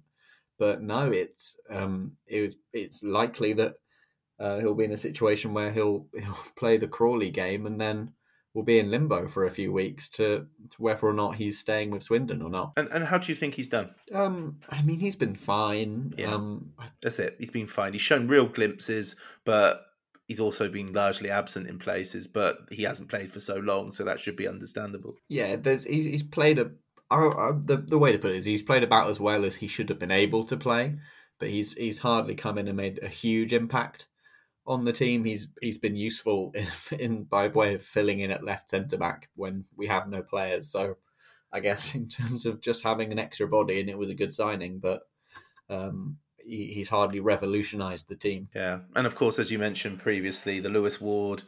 but 0.59 0.81
no, 0.81 1.11
it's 1.11 1.57
um 1.69 2.17
it 2.27 2.41
was, 2.41 2.55
it's 2.73 3.03
likely 3.03 3.53
that 3.53 3.75
uh, 4.39 4.59
he'll 4.59 4.73
be 4.75 4.85
in 4.85 4.91
a 4.93 4.97
situation 4.97 5.53
where 5.53 5.71
he'll 5.71 6.07
he'll 6.19 6.37
play 6.55 6.77
the 6.77 6.87
Crawley 6.87 7.29
game 7.31 7.65
and 7.67 7.79
then 7.79 8.13
will 8.53 8.63
be 8.63 8.79
in 8.79 8.91
limbo 8.91 9.27
for 9.27 9.45
a 9.45 9.51
few 9.51 9.71
weeks 9.71 10.09
to, 10.09 10.45
to 10.69 10.77
whether 10.77 11.07
or 11.07 11.13
not 11.13 11.35
he's 11.35 11.59
staying 11.59 11.89
with 11.89 12.03
Swindon 12.03 12.41
or 12.41 12.49
not. 12.49 12.73
And 12.75 12.89
and 12.89 13.03
how 13.03 13.17
do 13.17 13.31
you 13.31 13.35
think 13.35 13.53
he's 13.53 13.69
done? 13.69 13.91
Um, 14.13 14.59
I 14.69 14.81
mean 14.81 14.99
he's 14.99 15.15
been 15.15 15.35
fine. 15.35 16.13
Yeah. 16.17 16.33
Um, 16.33 16.73
That's 17.01 17.19
it. 17.19 17.35
He's 17.39 17.51
been 17.51 17.67
fine. 17.67 17.93
He's 17.93 18.01
shown 18.01 18.27
real 18.27 18.45
glimpses, 18.45 19.15
but 19.45 19.81
he's 20.27 20.39
also 20.39 20.69
been 20.69 20.93
largely 20.93 21.29
absent 21.29 21.67
in 21.67 21.79
places. 21.79 22.27
But 22.27 22.57
he 22.71 22.83
hasn't 22.83 23.09
played 23.09 23.31
for 23.31 23.39
so 23.39 23.55
long, 23.55 23.93
so 23.93 24.05
that 24.05 24.19
should 24.19 24.35
be 24.35 24.47
understandable. 24.47 25.15
yeah, 25.29 25.55
there's 25.55 25.85
he's, 25.85 26.05
he's 26.05 26.23
played 26.23 26.59
a. 26.59 26.71
I, 27.09 27.51
the 27.57 27.77
the 27.77 27.97
way 27.97 28.13
to 28.13 28.19
put 28.19 28.31
it 28.31 28.37
is 28.37 28.45
he's 28.45 28.63
played 28.63 28.83
about 28.83 29.09
as 29.09 29.19
well 29.19 29.43
as 29.43 29.55
he 29.55 29.67
should 29.67 29.89
have 29.89 29.99
been 29.99 30.11
able 30.11 30.45
to 30.45 30.55
play, 30.55 30.95
but 31.39 31.49
he's 31.49 31.73
he's 31.73 31.99
hardly 31.99 32.35
come 32.35 32.57
in 32.57 32.69
and 32.69 32.77
made 32.77 33.03
a 33.03 33.09
huge 33.09 33.51
impact 33.51 34.07
on 34.65 34.85
the 34.85 34.93
team. 34.93 35.25
He's 35.25 35.47
he's 35.61 35.77
been 35.77 35.95
useful 35.95 36.53
in, 36.55 36.67
in 36.99 37.23
by 37.23 37.47
way 37.47 37.75
of 37.75 37.83
filling 37.83 38.19
in 38.19 38.31
at 38.31 38.43
left 38.43 38.69
centre 38.69 38.97
back 38.97 39.29
when 39.35 39.65
we 39.75 39.87
have 39.87 40.07
no 40.07 40.21
players. 40.21 40.69
So 40.69 40.97
I 41.51 41.59
guess 41.59 41.95
in 41.95 42.07
terms 42.07 42.45
of 42.45 42.61
just 42.61 42.83
having 42.83 43.11
an 43.11 43.19
extra 43.19 43.47
body, 43.47 43.79
and 43.79 43.89
it 43.89 43.97
was 43.97 44.09
a 44.09 44.15
good 44.15 44.33
signing, 44.33 44.79
but 44.79 45.01
um, 45.69 46.17
he, 46.37 46.73
he's 46.73 46.89
hardly 46.89 47.19
revolutionised 47.19 48.07
the 48.07 48.15
team. 48.15 48.49
Yeah, 48.55 48.79
and 48.95 49.07
of 49.07 49.15
course, 49.15 49.39
as 49.39 49.51
you 49.51 49.59
mentioned 49.59 49.99
previously, 49.99 50.59
the 50.59 50.69
Lewis 50.69 50.99
Ward. 50.99 51.43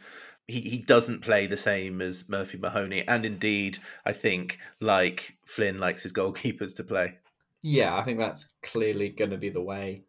He, 0.46 0.60
he 0.60 0.80
doesn't 0.80 1.22
play 1.22 1.48
the 1.48 1.56
same 1.56 2.02
as 2.02 2.28
Murphy 2.28 2.58
Mahoney, 2.58 3.08
and 3.08 3.26
indeed, 3.26 3.78
I 4.06 4.12
think 4.12 4.60
like 4.82 5.38
Flynn 5.46 5.80
likes 5.80 6.04
his 6.04 6.12
goalkeepers 6.12 6.76
to 6.78 6.84
play. 6.84 7.18
Yeah, 7.62 7.96
I 7.96 8.04
think 8.04 8.20
that's 8.20 8.48
clearly 8.62 9.08
going 9.08 9.32
to 9.32 9.38
be 9.38 9.50
the 9.50 9.62
way. 9.62 10.04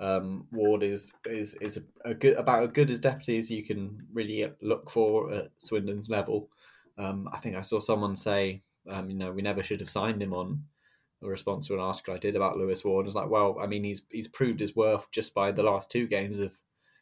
Um, 0.00 0.46
Ward 0.50 0.82
is 0.82 1.12
is 1.26 1.54
is 1.60 1.76
a, 1.76 2.10
a 2.10 2.14
good 2.14 2.34
about 2.34 2.62
as 2.62 2.70
good 2.72 2.90
as 2.90 2.98
deputy 2.98 3.36
as 3.36 3.50
you 3.50 3.62
can 3.62 4.06
really 4.12 4.50
look 4.62 4.90
for 4.90 5.30
at 5.32 5.50
Swindon's 5.58 6.08
level. 6.08 6.48
Um, 6.96 7.28
I 7.32 7.38
think 7.38 7.56
I 7.56 7.60
saw 7.60 7.80
someone 7.80 8.16
say, 8.16 8.62
um, 8.88 9.10
you 9.10 9.16
know, 9.16 9.30
we 9.30 9.42
never 9.42 9.62
should 9.62 9.80
have 9.80 9.90
signed 9.90 10.22
him 10.22 10.32
on 10.32 10.64
a 11.22 11.28
response 11.28 11.66
to 11.66 11.74
an 11.74 11.80
article 11.80 12.14
I 12.14 12.18
did 12.18 12.34
about 12.34 12.56
Lewis 12.56 12.82
Ward. 12.82 13.06
It's 13.06 13.14
like, 13.14 13.28
well, 13.28 13.58
I 13.60 13.66
mean, 13.66 13.84
he's 13.84 14.00
he's 14.10 14.28
proved 14.28 14.60
his 14.60 14.74
worth 14.74 15.10
just 15.10 15.34
by 15.34 15.52
the 15.52 15.62
last 15.62 15.90
two 15.90 16.06
games 16.06 16.40
of, 16.40 16.58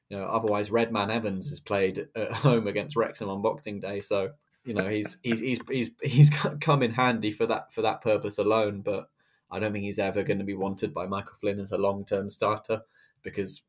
you 0.09 0.17
know, 0.17 0.25
otherwise 0.25 0.73
Redman 0.73 1.11
Evans 1.11 1.49
has 1.51 1.61
played 1.61 2.09
at 2.17 2.33
home 2.33 2.67
against 2.67 2.97
Wrexham 2.97 3.29
on 3.29 3.43
Boxing 3.43 3.79
Day, 3.79 4.01
so 4.01 4.31
you 4.65 4.75
know 4.75 4.89
he's 4.89 5.19
he's 5.23 5.39
he's 5.39 5.61
he's 5.71 5.91
he's 6.03 6.31
come 6.61 6.83
in 6.83 6.93
handy 6.93 7.31
for 7.31 7.47
that 7.47 7.73
for 7.73 7.83
that 7.83 8.03
purpose 8.03 8.39
alone, 8.39 8.81
but. 8.81 9.09
I 9.51 9.59
don't 9.59 9.73
think 9.73 9.85
he's 9.85 9.99
ever 9.99 10.23
going 10.23 10.39
to 10.39 10.45
be 10.45 10.55
wanted 10.55 10.93
by 10.93 11.07
Michael 11.07 11.37
Flynn 11.41 11.61
as 11.61 11.73
a 11.73 11.79
long 11.79 12.05
term 12.05 12.31
starter 12.31 12.83
because 13.23 13.63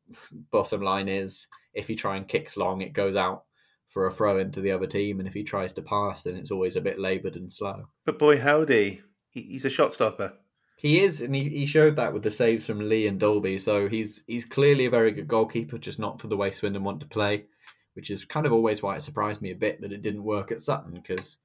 bottom 0.50 0.82
line 0.82 1.08
is 1.08 1.46
if 1.74 1.88
he 1.88 1.96
try 1.96 2.16
and 2.16 2.28
kicks 2.28 2.56
long, 2.56 2.80
it 2.80 2.92
goes 2.92 3.16
out 3.16 3.44
for 3.88 4.06
a 4.06 4.12
throw 4.12 4.38
into 4.38 4.60
the 4.60 4.70
other 4.70 4.86
team, 4.86 5.18
and 5.18 5.28
if 5.28 5.34
he 5.34 5.42
tries 5.42 5.72
to 5.72 5.82
pass, 5.82 6.22
then 6.22 6.36
it's 6.36 6.50
always 6.50 6.76
a 6.76 6.80
bit 6.80 6.98
laboured 6.98 7.36
and 7.36 7.52
slow. 7.52 7.88
But 8.04 8.18
boy, 8.18 8.38
howdy, 8.38 9.02
he's 9.30 9.64
a 9.64 9.70
shot 9.70 9.92
stopper. 9.92 10.34
He 10.76 11.02
is, 11.02 11.20
and 11.20 11.34
he, 11.34 11.48
he 11.48 11.66
showed 11.66 11.96
that 11.96 12.12
with 12.12 12.22
the 12.22 12.30
saves 12.30 12.66
from 12.66 12.88
Lee 12.88 13.06
and 13.06 13.18
Dalby. 13.18 13.58
So 13.58 13.88
he's 13.88 14.22
he's 14.26 14.44
clearly 14.44 14.86
a 14.86 14.90
very 14.90 15.10
good 15.10 15.28
goalkeeper, 15.28 15.76
just 15.76 15.98
not 15.98 16.20
for 16.20 16.28
the 16.28 16.36
way 16.36 16.50
Swindon 16.50 16.84
want 16.84 17.00
to 17.00 17.06
play, 17.06 17.46
which 17.94 18.10
is 18.10 18.24
kind 18.24 18.46
of 18.46 18.52
always 18.52 18.82
why 18.82 18.96
it 18.96 19.02
surprised 19.02 19.42
me 19.42 19.50
a 19.50 19.56
bit 19.56 19.80
that 19.80 19.92
it 19.92 20.02
didn't 20.02 20.24
work 20.24 20.52
at 20.52 20.60
Sutton 20.60 20.92
because 20.94 21.38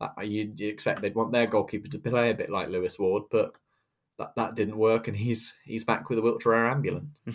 you 0.00 0.06
uh, 0.06 0.52
you 0.56 0.68
expect 0.68 1.00
they'd 1.00 1.14
want 1.14 1.32
their 1.32 1.46
goalkeeper 1.46 1.88
to 1.88 1.98
play 1.98 2.30
a 2.30 2.34
bit 2.34 2.50
like 2.50 2.68
Lewis 2.68 2.98
Ward, 2.98 3.24
but 3.30 3.52
that, 4.22 4.34
that 4.36 4.54
didn't 4.54 4.76
work, 4.76 5.08
and 5.08 5.16
he's 5.16 5.54
he's 5.64 5.84
back 5.84 6.08
with 6.08 6.18
a 6.18 6.22
wheelchair 6.22 6.66
ambulance. 6.66 7.20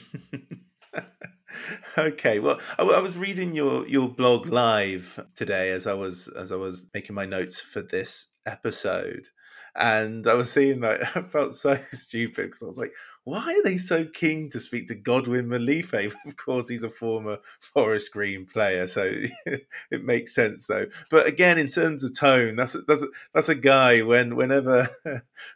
okay, 1.98 2.40
well, 2.40 2.60
I, 2.78 2.84
I, 2.84 3.00
was 3.00 3.18
reading 3.18 3.56
your 3.56 3.88
your 3.88 4.10
blog 4.10 4.48
live 4.48 5.24
today 5.36 5.72
as 5.72 5.88
I 5.88 5.94
was 5.94 6.28
as 6.28 6.52
I 6.52 6.56
was 6.56 6.90
making 6.94 7.16
my 7.16 7.26
notes 7.26 7.60
for 7.60 7.82
this 7.82 8.28
episode, 8.46 9.28
and 9.76 10.28
I 10.28 10.34
was 10.34 10.52
seeing 10.52 10.82
that 10.82 11.02
I 11.16 11.22
felt 11.22 11.56
so 11.56 11.78
stupid 11.92 12.48
because 12.48 12.64
I 12.64 12.68
was 12.68 12.78
like, 12.78 12.94
why 13.24 13.44
are 13.44 13.64
they 13.64 13.78
so 13.78 14.06
keen 14.06 14.50
to 14.50 14.60
speak 14.60 14.88
to 14.88 14.96
Godwin 14.96 15.48
Malife? 15.48 16.16
Of 16.26 16.36
course, 16.36 16.70
he's 16.70 16.84
a 16.84 16.90
former 16.90 17.38
Forest 17.60 18.14
Green 18.14 18.46
player, 18.46 18.88
so 18.88 19.12
it 19.46 20.04
makes 20.04 20.34
sense 20.34 20.66
though. 20.66 20.86
But 21.10 21.28
again, 21.28 21.58
in 21.58 21.68
terms 21.68 22.04
of 22.04 22.18
tone, 22.18 22.56
that's 22.56 22.76
that's 22.88 23.06
that's 23.34 23.50
a 23.50 23.56
guy 23.56 24.02
when 24.02 24.36
whenever 24.36 24.88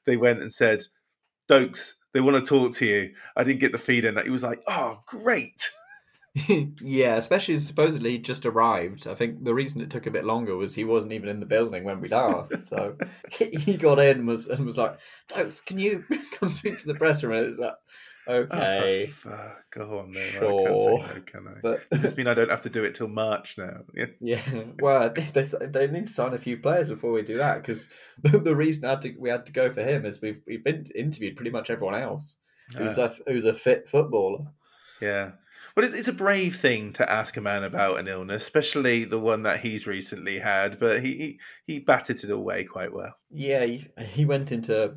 they 0.06 0.18
went 0.18 0.42
and 0.42 0.52
said, 0.52 0.84
Dokes, 1.52 1.96
they 2.14 2.22
want 2.22 2.44
to 2.44 2.50
talk 2.50 2.72
to 2.76 2.86
you. 2.86 3.14
I 3.36 3.44
didn't 3.44 3.60
get 3.60 3.74
the 3.74 3.78
feeling 3.78 4.16
that 4.16 4.24
he 4.24 4.32
was 4.32 4.44
like, 4.44 4.62
oh, 4.70 5.02
great. 5.06 5.70
yeah, 6.82 7.16
especially 7.16 7.58
supposedly 7.58 8.18
just 8.18 8.46
arrived. 8.46 9.06
I 9.06 9.16
think 9.16 9.44
the 9.44 9.54
reason 9.54 9.82
it 9.82 9.90
took 9.90 10.08
a 10.08 10.12
bit 10.12 10.24
longer 10.24 10.56
was 10.56 10.74
he 10.74 10.86
wasn't 10.86 11.12
even 11.12 11.28
in 11.28 11.42
the 11.42 11.46
building 11.46 11.84
when 11.84 12.00
we'd 12.00 12.14
asked. 12.14 12.68
So 12.68 12.96
he 13.32 13.76
got 13.76 14.00
in 14.00 14.26
was 14.26 14.48
and 14.48 14.66
was 14.66 14.78
like, 14.78 14.98
"Dokes, 15.28 15.64
can 15.66 15.78
you 15.78 16.06
come 16.40 16.50
speak 16.50 16.80
to 16.80 16.88
the 16.88 16.96
press 16.96 17.22
room?" 17.22 17.44
It's 17.44 17.60
like, 17.60 17.76
Oh, 18.28 18.36
okay, 18.36 19.10
oh, 19.28 19.52
go 19.72 20.00
on 20.00 20.12
then. 20.12 20.32
Sure. 20.32 20.62
I 20.62 20.68
can't 20.68 20.80
say 20.80 20.96
no, 20.96 21.22
can 21.26 21.48
I? 21.48 21.60
But, 21.62 21.90
Does 21.90 22.04
this 22.04 22.16
mean 22.16 22.28
I 22.28 22.36
don't 22.36 22.52
have 22.52 22.62
to 22.62 22.70
do 22.70 22.84
it 22.84 22.94
till 22.94 23.08
March 23.08 23.58
now? 23.58 23.82
Yeah. 23.96 24.06
yeah. 24.20 24.42
Well, 24.80 25.10
they, 25.34 25.44
they, 25.44 25.88
need 25.88 26.08
to 26.08 26.14
sign 26.14 26.34
a 26.34 26.38
few 26.38 26.58
players 26.58 26.90
before 26.90 27.12
we 27.12 27.24
do 27.24 27.36
that 27.38 27.62
because 27.62 27.90
the, 28.22 28.38
the 28.38 28.56
reason 28.56 28.88
had 28.88 29.02
to, 29.02 29.16
we 29.18 29.30
had 29.30 29.48
to 29.48 29.54
go 29.54 29.72
for 29.72 29.82
him 29.82 30.06
is 30.06 30.22
we've 30.22 30.42
we've 30.46 30.64
been 30.64 30.86
interviewed 30.94 31.36
pretty 31.36 31.52
much 31.52 31.70
everyone 31.70 31.96
else 31.96 32.38
who's 32.78 33.00
ah. 33.00 33.12
a 33.28 33.32
who's 33.32 33.46
a 33.46 33.54
fit 33.54 33.90
footballer. 33.90 34.46
Yeah. 35.02 35.32
Well, 35.76 35.86
it's, 35.86 35.96
it's 35.96 36.08
a 36.08 36.14
brave 36.14 36.56
thing 36.56 36.94
to 36.94 37.10
ask 37.10 37.38
a 37.38 37.42
man 37.42 37.64
about 37.64 38.00
an 38.00 38.08
illness, 38.08 38.44
especially 38.44 39.06
the 39.06 39.20
one 39.20 39.44
that 39.44 39.62
he's 39.62 39.88
recently 39.88 40.38
had. 40.38 40.80
But 40.80 41.02
he 41.02 41.16
he, 41.16 41.40
he 41.66 41.80
batted 41.80 42.24
it 42.24 42.30
away 42.30 42.66
quite 42.66 42.94
well. 42.94 43.16
Yeah, 43.32 43.66
he, 43.66 43.88
he 44.00 44.26
went 44.26 44.52
into 44.52 44.96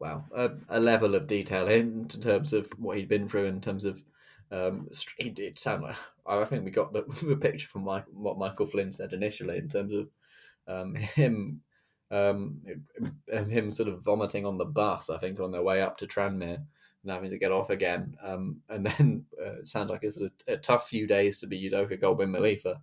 well 0.00 0.26
a, 0.34 0.50
a, 0.70 0.80
level 0.80 1.14
of 1.14 1.26
detail 1.26 1.68
in, 1.68 2.08
terms 2.08 2.52
of 2.52 2.66
what 2.78 2.96
he'd 2.96 3.08
been 3.08 3.28
through, 3.28 3.46
in 3.46 3.60
terms 3.60 3.84
of 3.84 4.02
um, 4.50 4.88
it, 5.18 5.38
it 5.38 5.58
sounded 5.58 5.86
like 5.86 5.96
I 6.26 6.44
think 6.44 6.64
we 6.64 6.70
got 6.70 6.92
the, 6.92 7.02
the 7.26 7.36
picture 7.36 7.68
from 7.68 7.84
Mike, 7.84 8.04
what 8.12 8.38
Michael 8.38 8.66
Flynn 8.66 8.92
said 8.92 9.12
initially 9.12 9.58
in 9.58 9.68
terms 9.68 9.94
of 9.94 10.08
um, 10.66 10.94
him 10.94 11.60
um, 12.10 12.60
him 13.28 13.70
sort 13.70 13.88
of 13.88 14.02
vomiting 14.02 14.44
on 14.44 14.58
the 14.58 14.64
bus. 14.64 15.10
I 15.10 15.18
think 15.18 15.38
on 15.38 15.52
their 15.52 15.62
way 15.62 15.80
up 15.80 15.98
to 15.98 16.06
Tranmere 16.06 16.58
and 17.02 17.12
having 17.12 17.30
to 17.30 17.38
get 17.38 17.52
off 17.52 17.70
again. 17.70 18.16
Um, 18.22 18.60
and 18.68 18.84
then 18.86 19.24
uh, 19.40 19.58
it 19.58 19.66
sounds 19.66 19.90
like 19.90 20.04
it 20.04 20.14
was 20.14 20.30
a, 20.48 20.54
a, 20.54 20.56
tough 20.56 20.88
few 20.88 21.06
days 21.06 21.38
to 21.38 21.46
be 21.46 21.70
Udoka 21.70 21.98
Godwin 21.98 22.30
Malife 22.30 22.66
um, 22.66 22.74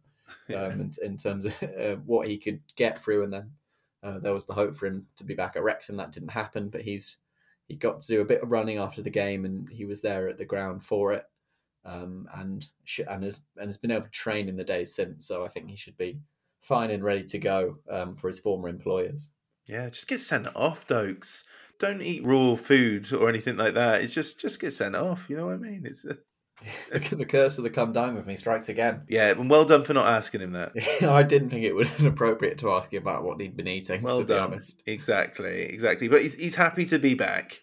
in, 0.49 0.91
in, 1.03 1.17
terms 1.17 1.45
of 1.45 1.53
uh, 1.63 1.95
what 2.05 2.27
he 2.27 2.37
could 2.37 2.61
get 2.75 3.03
through. 3.03 3.25
And 3.25 3.33
then 3.33 3.51
uh, 4.03 4.19
there 4.19 4.33
was 4.33 4.45
the 4.45 4.53
hope 4.53 4.77
for 4.77 4.85
him 4.85 5.07
to 5.17 5.23
be 5.23 5.33
back 5.33 5.55
at 5.55 5.63
Wrexham. 5.63 5.97
That 5.97 6.11
didn't 6.11 6.29
happen, 6.29 6.69
but 6.69 6.81
he's 6.81 7.17
he 7.67 7.75
got 7.75 8.01
to 8.01 8.07
do 8.07 8.21
a 8.21 8.25
bit 8.25 8.41
of 8.41 8.51
running 8.51 8.77
after 8.77 9.01
the 9.01 9.09
game, 9.09 9.45
and 9.45 9.67
he 9.69 9.85
was 9.85 10.01
there 10.01 10.29
at 10.29 10.37
the 10.37 10.45
ground 10.45 10.83
for 10.83 11.13
it. 11.13 11.25
Um, 11.85 12.27
and 12.33 12.65
sh- 12.83 13.01
and 13.07 13.23
has 13.23 13.41
and 13.57 13.67
has 13.67 13.77
been 13.77 13.91
able 13.91 14.05
to 14.05 14.11
train 14.11 14.49
in 14.49 14.57
the 14.57 14.63
days 14.63 14.93
since. 14.93 15.27
So 15.27 15.45
I 15.45 15.49
think 15.49 15.69
he 15.69 15.75
should 15.75 15.97
be 15.97 16.19
fine 16.61 16.91
and 16.91 17.03
ready 17.03 17.23
to 17.23 17.39
go 17.39 17.77
um, 17.89 18.15
for 18.15 18.27
his 18.27 18.39
former 18.39 18.69
employers. 18.69 19.29
Yeah, 19.67 19.89
just 19.89 20.07
get 20.07 20.21
sent 20.21 20.47
off, 20.55 20.87
Dokes 20.87 21.43
don't 21.79 22.01
eat 22.01 22.25
raw 22.25 22.55
food 22.55 23.11
or 23.13 23.29
anything 23.29 23.57
like 23.57 23.75
that. 23.75 24.01
It's 24.01 24.13
just 24.13 24.39
just 24.39 24.59
get 24.59 24.71
sent 24.71 24.95
off. 24.95 25.29
You 25.29 25.37
know 25.37 25.45
what 25.47 25.55
I 25.55 25.57
mean? 25.57 25.85
It's 25.85 26.05
the 26.91 27.25
curse 27.25 27.57
of 27.57 27.63
the 27.63 27.69
come 27.69 27.91
down 27.91 28.15
with 28.15 28.25
me 28.25 28.35
strikes 28.35 28.69
again. 28.69 29.01
Yeah, 29.07 29.29
and 29.29 29.49
well 29.49 29.65
done 29.65 29.83
for 29.83 29.93
not 29.93 30.07
asking 30.07 30.41
him 30.41 30.51
that. 30.53 30.73
I 31.03 31.23
didn't 31.23 31.49
think 31.49 31.63
it 31.63 31.73
would 31.73 31.89
be 31.97 32.07
appropriate 32.07 32.57
to 32.59 32.71
ask 32.71 32.91
him 32.91 33.01
about 33.01 33.23
what 33.23 33.39
he'd 33.39 33.55
been 33.55 33.67
eating. 33.67 34.01
Well 34.01 34.19
to 34.19 34.25
done. 34.25 34.49
Be 34.49 34.55
honest. 34.55 34.81
Exactly, 34.85 35.63
exactly. 35.63 36.07
But 36.07 36.21
he's 36.21 36.35
he's 36.35 36.55
happy 36.55 36.85
to 36.85 36.99
be 36.99 37.13
back. 37.13 37.61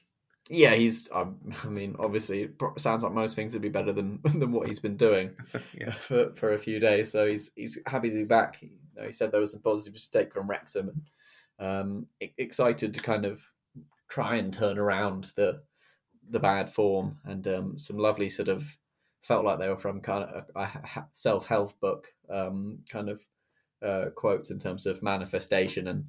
Yeah, 0.49 0.75
he's. 0.75 1.09
Um, 1.13 1.39
I 1.65 1.69
mean, 1.69 1.97
obviously, 1.99 2.43
it 2.43 2.55
sounds 2.79 3.03
like 3.03 3.13
most 3.13 3.35
things 3.35 3.53
would 3.53 3.63
be 3.63 3.69
better 3.69 3.93
than 3.93 4.21
than 4.25 4.53
what 4.53 4.69
he's 4.69 4.81
been 4.81 4.97
doing 4.97 5.35
yeah. 5.73 5.93
for 5.93 6.33
for 6.35 6.53
a 6.53 6.59
few 6.59 6.79
days. 6.79 7.11
So 7.11 7.27
he's 7.27 7.51
he's 7.57 7.79
happy 7.87 8.11
to 8.11 8.17
be 8.17 8.25
back. 8.25 8.63
You 8.63 8.71
know, 8.97 9.07
he 9.07 9.13
said 9.13 9.33
there 9.33 9.41
was 9.41 9.53
some 9.53 9.63
positives 9.63 10.09
to 10.09 10.19
take 10.19 10.33
from 10.33 10.49
Wrexham, 10.49 10.91
and 11.59 11.67
um, 11.67 12.07
excited 12.39 12.95
to 12.95 13.01
kind 13.01 13.25
of 13.25 13.43
try 14.09 14.37
and 14.37 14.53
turn 14.53 14.79
around 14.79 15.33
the 15.37 15.63
the 16.31 16.41
bad 16.41 16.71
form 16.71 17.19
and 17.25 17.47
um, 17.49 17.79
some 17.79 17.99
lovely 17.99 18.31
sort 18.31 18.49
of 18.49 18.77
felt 19.25 19.45
like 19.45 19.59
they 19.59 19.69
were 19.69 19.79
from 19.79 20.01
kind 20.01 20.25
of 20.25 20.45
a, 20.55 20.61
a 20.61 21.07
self 21.13 21.47
help 21.47 21.79
book 21.81 22.07
um, 22.31 22.79
kind 22.89 23.09
of 23.09 23.23
uh, 23.85 24.07
quotes 24.15 24.51
in 24.51 24.59
terms 24.59 24.87
of 24.87 25.03
manifestation 25.03 25.89
and 25.89 26.05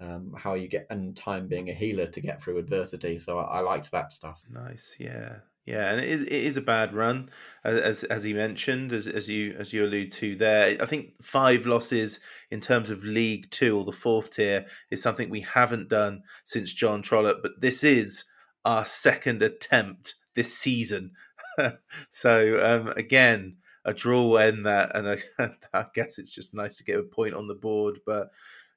um, 0.00 0.34
how 0.36 0.54
you 0.54 0.68
get 0.68 0.86
and 0.88 1.16
time 1.16 1.46
being 1.46 1.68
a 1.68 1.74
healer 1.74 2.06
to 2.06 2.20
get 2.20 2.42
through 2.42 2.58
adversity. 2.58 3.18
So 3.18 3.38
I, 3.38 3.58
I 3.58 3.60
liked 3.60 3.90
that 3.90 4.12
stuff. 4.12 4.40
Nice, 4.50 4.96
yeah. 4.98 5.36
Yeah, 5.66 5.90
and 5.90 6.00
it 6.00 6.08
is, 6.08 6.22
it 6.22 6.32
is 6.32 6.56
a 6.56 6.62
bad 6.62 6.94
run, 6.94 7.28
as 7.64 8.02
as 8.04 8.24
he 8.24 8.32
mentioned, 8.32 8.92
as 8.92 9.06
as 9.06 9.28
you 9.28 9.54
as 9.58 9.72
you 9.72 9.84
allude 9.84 10.10
to 10.12 10.34
there. 10.34 10.76
I 10.80 10.86
think 10.86 11.22
five 11.22 11.66
losses 11.66 12.18
in 12.50 12.60
terms 12.60 12.90
of 12.90 13.04
League 13.04 13.50
Two 13.50 13.78
or 13.78 13.84
the 13.84 13.92
fourth 13.92 14.34
tier 14.34 14.66
is 14.90 15.02
something 15.02 15.28
we 15.28 15.42
haven't 15.42 15.90
done 15.90 16.22
since 16.44 16.72
John 16.72 17.02
Trollope, 17.02 17.42
but 17.42 17.60
this 17.60 17.84
is 17.84 18.24
our 18.64 18.84
second 18.84 19.42
attempt 19.42 20.14
this 20.34 20.56
season. 20.56 21.12
so 22.08 22.64
um, 22.64 22.88
again, 22.96 23.56
a 23.84 23.94
draw 23.94 24.36
end 24.36 24.66
that, 24.66 24.96
and 24.96 25.08
I, 25.38 25.50
I 25.78 25.86
guess 25.94 26.18
it's 26.18 26.30
just 26.30 26.54
nice 26.54 26.78
to 26.78 26.84
get 26.84 26.98
a 26.98 27.02
point 27.02 27.34
on 27.34 27.46
the 27.46 27.54
board, 27.54 28.00
but 28.06 28.30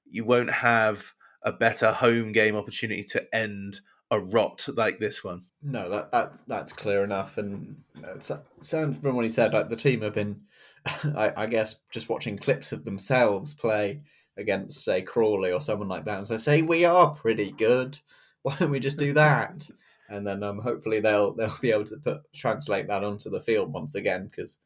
you 0.09 0.23
won't 0.23 0.51
have 0.51 1.13
a 1.41 1.51
better 1.51 1.91
home 1.91 2.31
game 2.31 2.55
opportunity 2.55 3.03
to 3.03 3.35
end 3.35 3.79
a 4.11 4.19
rot 4.19 4.67
like 4.75 4.99
this 4.99 5.23
one. 5.23 5.43
No, 5.61 5.89
that, 5.89 6.11
that 6.11 6.41
that's 6.47 6.71
clear 6.71 7.03
enough. 7.03 7.37
And 7.37 7.77
it 7.95 8.31
sounds 8.61 8.99
from 8.99 9.15
what 9.15 9.25
he 9.25 9.29
said, 9.29 9.53
like 9.53 9.69
the 9.69 9.75
team 9.75 10.01
have 10.01 10.13
been, 10.13 10.41
I, 10.85 11.33
I, 11.35 11.45
guess, 11.47 11.75
just 11.91 12.09
watching 12.09 12.37
clips 12.37 12.71
of 12.71 12.85
themselves 12.85 13.53
play 13.53 14.01
against, 14.37 14.83
say, 14.83 15.01
Crawley 15.01 15.51
or 15.51 15.61
someone 15.61 15.87
like 15.87 16.05
that, 16.05 16.17
and 16.19 16.27
so 16.27 16.37
say 16.37 16.61
we 16.61 16.85
are 16.85 17.15
pretty 17.15 17.51
good. 17.51 17.99
Why 18.43 18.55
don't 18.57 18.71
we 18.71 18.79
just 18.79 18.99
do 18.99 19.13
that? 19.13 19.67
And 20.13 20.25
then 20.27 20.43
um, 20.43 20.59
hopefully 20.59 20.99
they'll 20.99 21.33
they'll 21.33 21.57
be 21.61 21.71
able 21.71 21.85
to 21.85 21.97
put 21.97 22.21
translate 22.33 22.87
that 22.87 23.03
onto 23.03 23.29
the 23.29 23.41
field 23.41 23.73
once 23.73 23.95
again 23.95 24.27
because 24.27 24.59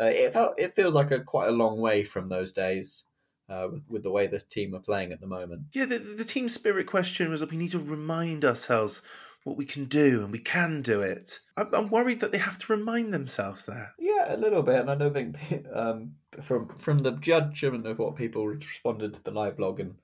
uh, 0.00 0.04
it 0.04 0.32
felt, 0.32 0.58
it 0.58 0.74
feels 0.74 0.94
like 0.94 1.10
a 1.10 1.20
quite 1.20 1.48
a 1.48 1.52
long 1.52 1.80
way 1.80 2.04
from 2.04 2.28
those 2.28 2.52
days 2.52 3.04
uh, 3.48 3.68
with, 3.70 3.82
with, 3.88 4.02
the 4.02 4.10
way 4.10 4.26
this 4.26 4.44
team 4.44 4.74
are 4.74 4.80
playing 4.80 5.12
at 5.12 5.20
the 5.20 5.26
moment. 5.26 5.62
Yeah, 5.72 5.86
the, 5.86 5.98
the 5.98 6.24
team 6.24 6.48
spirit 6.48 6.86
question 6.86 7.30
was 7.30 7.40
that 7.40 7.50
we 7.50 7.56
need 7.56 7.70
to 7.70 7.78
remind 7.78 8.44
ourselves 8.44 9.02
what 9.44 9.56
we 9.56 9.64
can 9.64 9.84
do, 9.84 10.22
and 10.22 10.32
we 10.32 10.40
can 10.40 10.82
do 10.82 11.02
it. 11.02 11.38
I'm, 11.56 11.72
I'm, 11.72 11.88
worried 11.88 12.20
that 12.20 12.32
they 12.32 12.38
have 12.38 12.58
to 12.58 12.72
remind 12.72 13.14
themselves 13.14 13.64
there. 13.64 13.94
Yeah, 13.98 14.34
a 14.34 14.36
little 14.36 14.62
bit, 14.62 14.80
and 14.80 14.90
I 14.90 14.96
don't 14.96 15.14
think 15.14 15.36
um, 15.72 16.12
from 16.42 16.68
from 16.76 16.98
the 16.98 17.12
judgment 17.12 17.86
of 17.86 17.98
what 17.98 18.16
people 18.16 18.46
responded 18.46 19.14
to 19.14 19.22
the 19.22 19.30
live 19.30 19.56
blog 19.56 19.80
and 19.80 19.94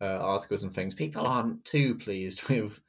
uh, 0.00 0.18
articles 0.18 0.64
and 0.64 0.74
things, 0.74 0.92
people 0.92 1.26
aren't 1.26 1.64
too 1.64 1.94
pleased 1.94 2.42
with 2.48 2.80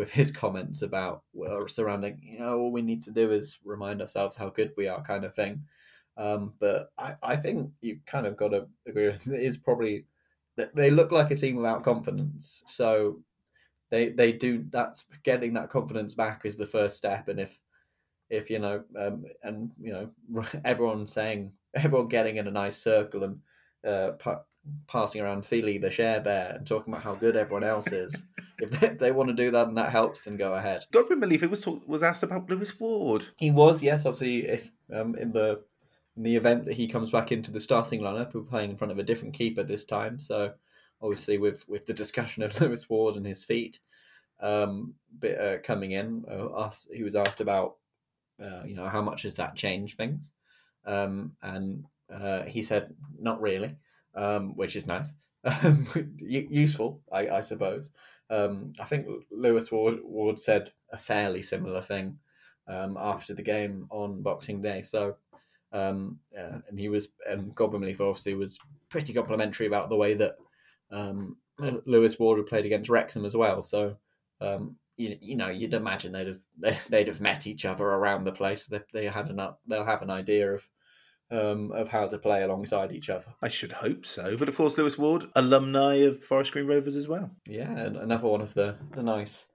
with 0.00 0.10
his 0.10 0.30
comments 0.30 0.80
about 0.80 1.24
surrounding. 1.66 2.18
You 2.22 2.38
know, 2.38 2.58
all 2.58 2.72
we 2.72 2.80
need 2.80 3.02
to 3.02 3.10
do 3.10 3.32
is 3.32 3.58
remind 3.62 4.00
ourselves 4.00 4.34
how 4.34 4.48
good 4.48 4.72
we 4.74 4.88
are, 4.88 5.02
kind 5.02 5.26
of 5.26 5.34
thing. 5.34 5.62
Um, 6.16 6.54
but 6.58 6.90
I, 6.96 7.16
I 7.22 7.36
think 7.36 7.70
you 7.82 8.00
kind 8.06 8.26
of 8.26 8.34
got 8.34 8.48
to 8.48 8.66
agree 8.88 9.08
with 9.08 9.28
it 9.28 9.42
is 9.42 9.58
probably 9.58 10.06
that 10.56 10.74
they 10.74 10.90
look 10.90 11.12
like 11.12 11.30
a 11.30 11.36
team 11.36 11.56
without 11.56 11.84
confidence. 11.84 12.62
So 12.66 13.20
they 13.90 14.08
they 14.08 14.32
do 14.32 14.64
that's 14.70 15.04
getting 15.22 15.52
that 15.52 15.68
confidence 15.68 16.14
back 16.14 16.46
is 16.46 16.56
the 16.56 16.64
first 16.64 16.96
step. 16.96 17.28
And 17.28 17.38
if 17.38 17.60
if 18.30 18.48
you 18.48 18.58
know 18.58 18.82
um, 18.98 19.26
and 19.42 19.70
you 19.78 19.92
know 19.92 20.10
everyone 20.64 21.06
saying 21.06 21.52
everyone 21.74 22.08
getting 22.08 22.38
in 22.38 22.48
a 22.48 22.50
nice 22.50 22.78
circle 22.78 23.24
and 23.24 23.38
uh, 23.86 24.12
pa- 24.12 24.44
passing 24.86 25.20
around 25.20 25.44
Feely 25.44 25.76
the 25.76 25.90
share 25.90 26.20
bear 26.20 26.54
and 26.56 26.66
talking 26.66 26.90
about 26.90 27.04
how 27.04 27.14
good 27.14 27.36
everyone 27.36 27.64
else 27.64 27.92
is. 27.92 28.24
if 28.62 28.70
they, 28.70 28.88
they, 28.98 29.12
want 29.12 29.28
to 29.28 29.34
do 29.34 29.50
that 29.50 29.68
and 29.68 29.76
that 29.78 29.90
helps, 29.90 30.24
then 30.24 30.36
go 30.36 30.54
ahead. 30.54 30.84
Godwin 30.92 31.20
Malife 31.20 31.48
was 31.48 31.60
talk, 31.60 31.86
was 31.86 32.02
asked 32.02 32.22
about 32.22 32.48
Lewis 32.48 32.78
Ward. 32.78 33.26
He 33.36 33.50
was, 33.50 33.82
yes, 33.82 34.06
obviously, 34.06 34.48
if 34.48 34.70
um, 34.92 35.14
in 35.16 35.32
the 35.32 35.62
in 36.16 36.22
the 36.22 36.36
event 36.36 36.64
that 36.64 36.74
he 36.74 36.88
comes 36.88 37.10
back 37.10 37.32
into 37.32 37.50
the 37.50 37.60
starting 37.60 38.00
lineup, 38.00 38.34
we're 38.34 38.42
playing 38.42 38.70
in 38.70 38.76
front 38.76 38.92
of 38.92 38.98
a 38.98 39.02
different 39.02 39.34
keeper 39.34 39.62
this 39.62 39.84
time. 39.84 40.20
So 40.20 40.52
obviously, 41.00 41.38
with 41.38 41.68
with 41.68 41.86
the 41.86 41.94
discussion 41.94 42.42
of 42.42 42.60
Lewis 42.60 42.88
Ward 42.88 43.16
and 43.16 43.26
his 43.26 43.44
feet, 43.44 43.78
um, 44.40 44.94
bit, 45.18 45.40
uh, 45.40 45.58
coming 45.62 45.92
in, 45.92 46.24
uh, 46.30 46.64
asked, 46.64 46.88
he 46.92 47.02
was 47.02 47.16
asked 47.16 47.40
about, 47.40 47.76
uh, 48.42 48.62
you 48.64 48.74
know, 48.74 48.88
how 48.88 49.02
much 49.02 49.22
has 49.22 49.36
that 49.36 49.56
changed 49.56 49.96
things, 49.96 50.30
um, 50.86 51.32
and 51.42 51.84
uh, 52.12 52.42
he 52.42 52.62
said 52.62 52.94
not 53.18 53.40
really, 53.40 53.76
um, 54.14 54.56
which 54.56 54.76
is 54.76 54.86
nice, 54.86 55.12
um, 55.44 55.86
useful, 56.18 57.00
I, 57.12 57.28
I 57.28 57.40
suppose. 57.40 57.90
Um, 58.28 58.72
I 58.78 58.84
think 58.84 59.06
Lewis 59.30 59.72
Ward, 59.72 59.98
Ward 60.04 60.38
said 60.38 60.72
a 60.92 60.98
fairly 60.98 61.42
similar 61.42 61.82
thing 61.82 62.18
um, 62.68 62.96
after 63.00 63.34
the 63.34 63.42
game 63.42 63.86
on 63.90 64.22
Boxing 64.22 64.62
Day. 64.62 64.82
So, 64.82 65.16
um, 65.72 66.18
uh, 66.38 66.58
and 66.68 66.78
he 66.78 66.88
was, 66.88 67.08
and 67.28 67.54
Godwin 67.54 67.82
Malife 67.82 68.00
obviously 68.00 68.34
was 68.34 68.58
pretty 68.88 69.12
complimentary 69.12 69.66
about 69.66 69.88
the 69.88 69.96
way 69.96 70.14
that 70.14 70.36
um, 70.90 71.36
Lewis 71.86 72.18
Ward 72.18 72.38
had 72.38 72.46
played 72.46 72.66
against 72.66 72.90
Wrexham 72.90 73.24
as 73.24 73.36
well. 73.36 73.62
So, 73.62 73.96
um, 74.40 74.76
you, 74.96 75.16
you 75.20 75.36
know, 75.36 75.48
you'd 75.48 75.74
imagine 75.74 76.12
they'd 76.12 76.26
have 76.26 76.80
they'd 76.88 77.08
have 77.08 77.20
met 77.20 77.46
each 77.46 77.64
other 77.64 77.84
around 77.84 78.24
the 78.24 78.32
place. 78.32 78.66
They 78.66 78.80
they 78.92 79.06
had 79.06 79.30
an 79.30 79.40
they'll 79.66 79.84
have 79.84 80.02
an 80.02 80.10
idea 80.10 80.52
of 80.52 80.68
um, 81.30 81.72
of 81.72 81.88
how 81.88 82.06
to 82.06 82.18
play 82.18 82.42
alongside 82.42 82.92
each 82.92 83.10
other. 83.10 83.26
I 83.42 83.48
should 83.48 83.72
hope 83.72 84.06
so. 84.06 84.36
But 84.36 84.48
of 84.48 84.56
course, 84.56 84.76
Lewis 84.76 84.98
Ward, 84.98 85.24
alumni 85.34 85.96
of 85.96 86.22
Forest 86.22 86.52
Green 86.52 86.66
Rovers 86.66 86.96
as 86.96 87.08
well. 87.08 87.30
Yeah, 87.46 87.70
another 87.70 88.28
one 88.28 88.40
of 88.40 88.54
the 88.54 88.76
the 88.92 89.02
nice 89.02 89.46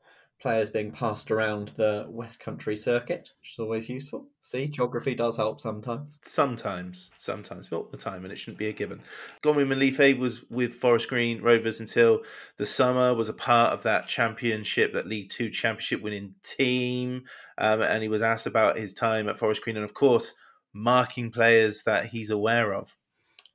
players 0.42 0.70
being 0.70 0.92
passed 0.92 1.32
around 1.32 1.70
the 1.70 2.06
West 2.10 2.40
Country 2.40 2.76
circuit, 2.76 3.32
which 3.40 3.54
is 3.54 3.60
always 3.60 3.90
useful. 3.90 4.28
See, 4.42 4.68
geography 4.68 5.16
does 5.16 5.38
help 5.38 5.60
sometimes. 5.60 6.20
Sometimes, 6.22 7.10
sometimes, 7.18 7.72
not 7.72 7.78
all 7.78 7.90
the 7.90 7.98
time, 7.98 8.24
and 8.24 8.32
it 8.32 8.36
shouldn't 8.36 8.60
be 8.60 8.68
a 8.68 8.74
given. 8.74 9.02
Godwin 9.42 9.68
Malife 9.70 10.20
was 10.20 10.44
with 10.50 10.74
Forest 10.74 11.10
Green 11.10 11.42
Rovers 11.42 11.80
until 11.80 12.24
the 12.58 12.66
summer, 12.66 13.14
was 13.14 13.30
a 13.30 13.34
part 13.34 13.74
of 13.74 13.84
that 13.84 14.08
championship, 14.08 14.94
that 14.94 15.08
League 15.08 15.30
Two 15.30 15.50
championship 15.50 16.02
winning 16.02 16.36
team, 16.44 17.24
um, 17.58 17.82
and 17.82 18.04
he 18.04 18.10
was 18.10 18.22
asked 18.22 18.46
about 18.46 18.78
his 18.78 18.94
time 18.94 19.30
at 19.30 19.40
Forest 19.40 19.64
Green, 19.64 19.78
and 19.78 19.86
of 19.86 19.94
course, 19.94 20.36
marking 20.76 21.32
players 21.32 21.84
that 21.84 22.06
he's 22.06 22.30
aware 22.32 22.74
of. 22.74 22.96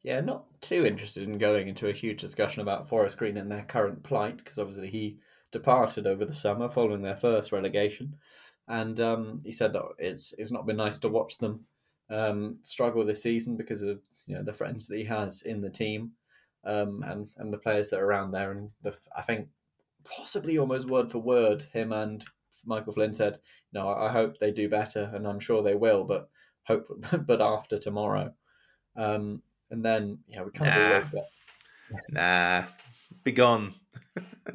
Yeah, 0.02 0.20
not 0.22 0.46
too 0.62 0.86
interested 0.86 1.24
in 1.24 1.36
going 1.36 1.68
into 1.68 1.88
a 1.88 1.92
huge 1.92 2.18
discussion 2.18 2.62
about 2.62 2.88
Forest 2.88 3.18
Green 3.18 3.36
and 3.36 3.50
their 3.50 3.64
current 3.64 4.02
plight, 4.02 4.38
because 4.38 4.58
obviously 4.58 4.88
he 4.88 5.18
departed 5.52 6.06
over 6.06 6.24
the 6.24 6.32
summer 6.32 6.70
following 6.70 7.02
their 7.02 7.16
first 7.16 7.52
relegation, 7.52 8.16
and 8.68 8.98
um, 9.00 9.42
he 9.44 9.52
said 9.52 9.74
that 9.74 9.82
it's 9.98 10.32
it's 10.38 10.50
not 10.50 10.66
been 10.66 10.78
nice 10.78 10.98
to 11.00 11.10
watch 11.10 11.36
them 11.36 11.60
um, 12.08 12.56
struggle 12.62 13.04
this 13.04 13.22
season 13.22 13.54
because 13.54 13.82
of 13.82 14.00
you 14.26 14.34
know 14.34 14.42
the 14.42 14.54
friends 14.54 14.86
that 14.86 14.96
he 14.96 15.04
has 15.04 15.42
in 15.42 15.60
the 15.60 15.68
team, 15.68 16.12
um, 16.64 17.04
and 17.06 17.28
and 17.36 17.52
the 17.52 17.58
players 17.58 17.90
that 17.90 18.00
are 18.00 18.06
around 18.06 18.30
there, 18.30 18.52
and 18.52 18.70
the, 18.80 18.96
I 19.14 19.20
think 19.20 19.48
possibly 20.04 20.56
almost 20.56 20.88
word 20.88 21.12
for 21.12 21.18
word, 21.18 21.64
him 21.74 21.92
and 21.92 22.24
Michael 22.64 22.94
Flynn 22.94 23.12
said, 23.12 23.40
"No, 23.74 23.90
I 23.90 24.08
hope 24.10 24.38
they 24.38 24.50
do 24.50 24.70
better, 24.70 25.10
and 25.14 25.26
I'm 25.28 25.40
sure 25.40 25.62
they 25.62 25.74
will, 25.74 26.04
but 26.04 26.30
hope, 26.70 26.86
but 27.26 27.40
after 27.40 27.78
tomorrow." 27.78 28.32
Um, 28.96 29.42
and 29.70 29.84
then, 29.84 30.18
yeah, 30.26 30.42
we 30.42 30.50
kind 30.50 30.70
of 30.70 30.76
Nah. 30.76 30.88
always 30.90 31.08
get 31.08 31.24
Nah, 32.10 32.64
be 33.24 33.32
gone. 33.32 33.74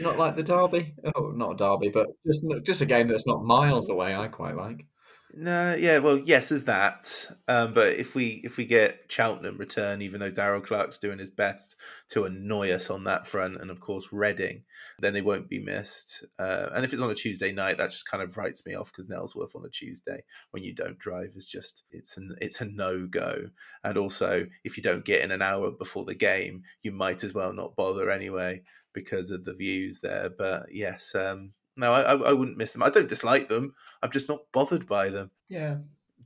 not 0.00 0.18
like 0.18 0.34
the 0.34 0.42
derby. 0.42 0.94
Oh, 1.14 1.30
not 1.30 1.52
a 1.52 1.56
derby, 1.56 1.90
but 1.90 2.06
just 2.26 2.44
just 2.62 2.80
a 2.80 2.86
game 2.86 3.06
that's 3.06 3.26
not 3.26 3.44
miles 3.44 3.88
away. 3.88 4.14
I 4.14 4.28
quite 4.28 4.56
like. 4.56 4.86
No, 5.34 5.74
yeah, 5.74 5.98
well, 5.98 6.16
yes, 6.18 6.50
is 6.52 6.64
that. 6.64 7.26
Um, 7.48 7.74
but 7.74 7.94
if 7.96 8.14
we 8.14 8.40
if 8.44 8.56
we 8.56 8.64
get 8.64 9.04
Cheltenham 9.08 9.58
return, 9.58 10.00
even 10.00 10.20
though 10.20 10.30
Darrell 10.30 10.62
Clarke's 10.62 10.96
doing 10.98 11.18
his 11.18 11.30
best 11.30 11.76
to 12.10 12.24
annoy 12.24 12.72
us 12.72 12.88
on 12.88 13.04
that 13.04 13.26
front, 13.26 13.60
and 13.60 13.70
of 13.70 13.78
course 13.78 14.08
Reading, 14.10 14.64
then 15.00 15.12
they 15.12 15.20
won't 15.20 15.48
be 15.50 15.58
missed. 15.58 16.24
Uh, 16.38 16.68
and 16.72 16.82
if 16.84 16.94
it's 16.94 17.02
on 17.02 17.10
a 17.10 17.14
Tuesday 17.14 17.52
night, 17.52 17.76
that 17.76 17.90
just 17.90 18.08
kind 18.08 18.22
of 18.22 18.34
writes 18.38 18.64
me 18.64 18.74
off 18.74 18.90
because 18.90 19.06
Nailsworth 19.08 19.54
on 19.54 19.66
a 19.66 19.70
Tuesday 19.70 20.22
when 20.52 20.62
you 20.62 20.74
don't 20.74 20.98
drive 20.98 21.32
is 21.36 21.46
just 21.46 21.84
it's 21.90 22.16
an 22.16 22.34
it's 22.40 22.62
a 22.62 22.64
no 22.64 23.06
go. 23.06 23.50
And 23.84 23.98
also, 23.98 24.46
if 24.64 24.78
you 24.78 24.82
don't 24.82 25.04
get 25.04 25.22
in 25.22 25.30
an 25.30 25.42
hour 25.42 25.70
before 25.70 26.06
the 26.06 26.14
game, 26.14 26.62
you 26.82 26.90
might 26.90 27.22
as 27.22 27.34
well 27.34 27.52
not 27.52 27.76
bother 27.76 28.10
anyway 28.10 28.62
because 28.94 29.30
of 29.30 29.44
the 29.44 29.52
views 29.54 30.00
there. 30.00 30.30
But 30.30 30.72
yes, 30.72 31.14
um, 31.14 31.52
no, 31.78 31.92
I, 31.92 32.12
I 32.14 32.32
wouldn't 32.34 32.58
miss 32.58 32.72
them. 32.74 32.82
I 32.82 32.90
don't 32.90 33.08
dislike 33.08 33.48
them. 33.48 33.74
I'm 34.02 34.10
just 34.10 34.28
not 34.28 34.40
bothered 34.52 34.86
by 34.86 35.08
them 35.08 35.30
Yeah, 35.48 35.76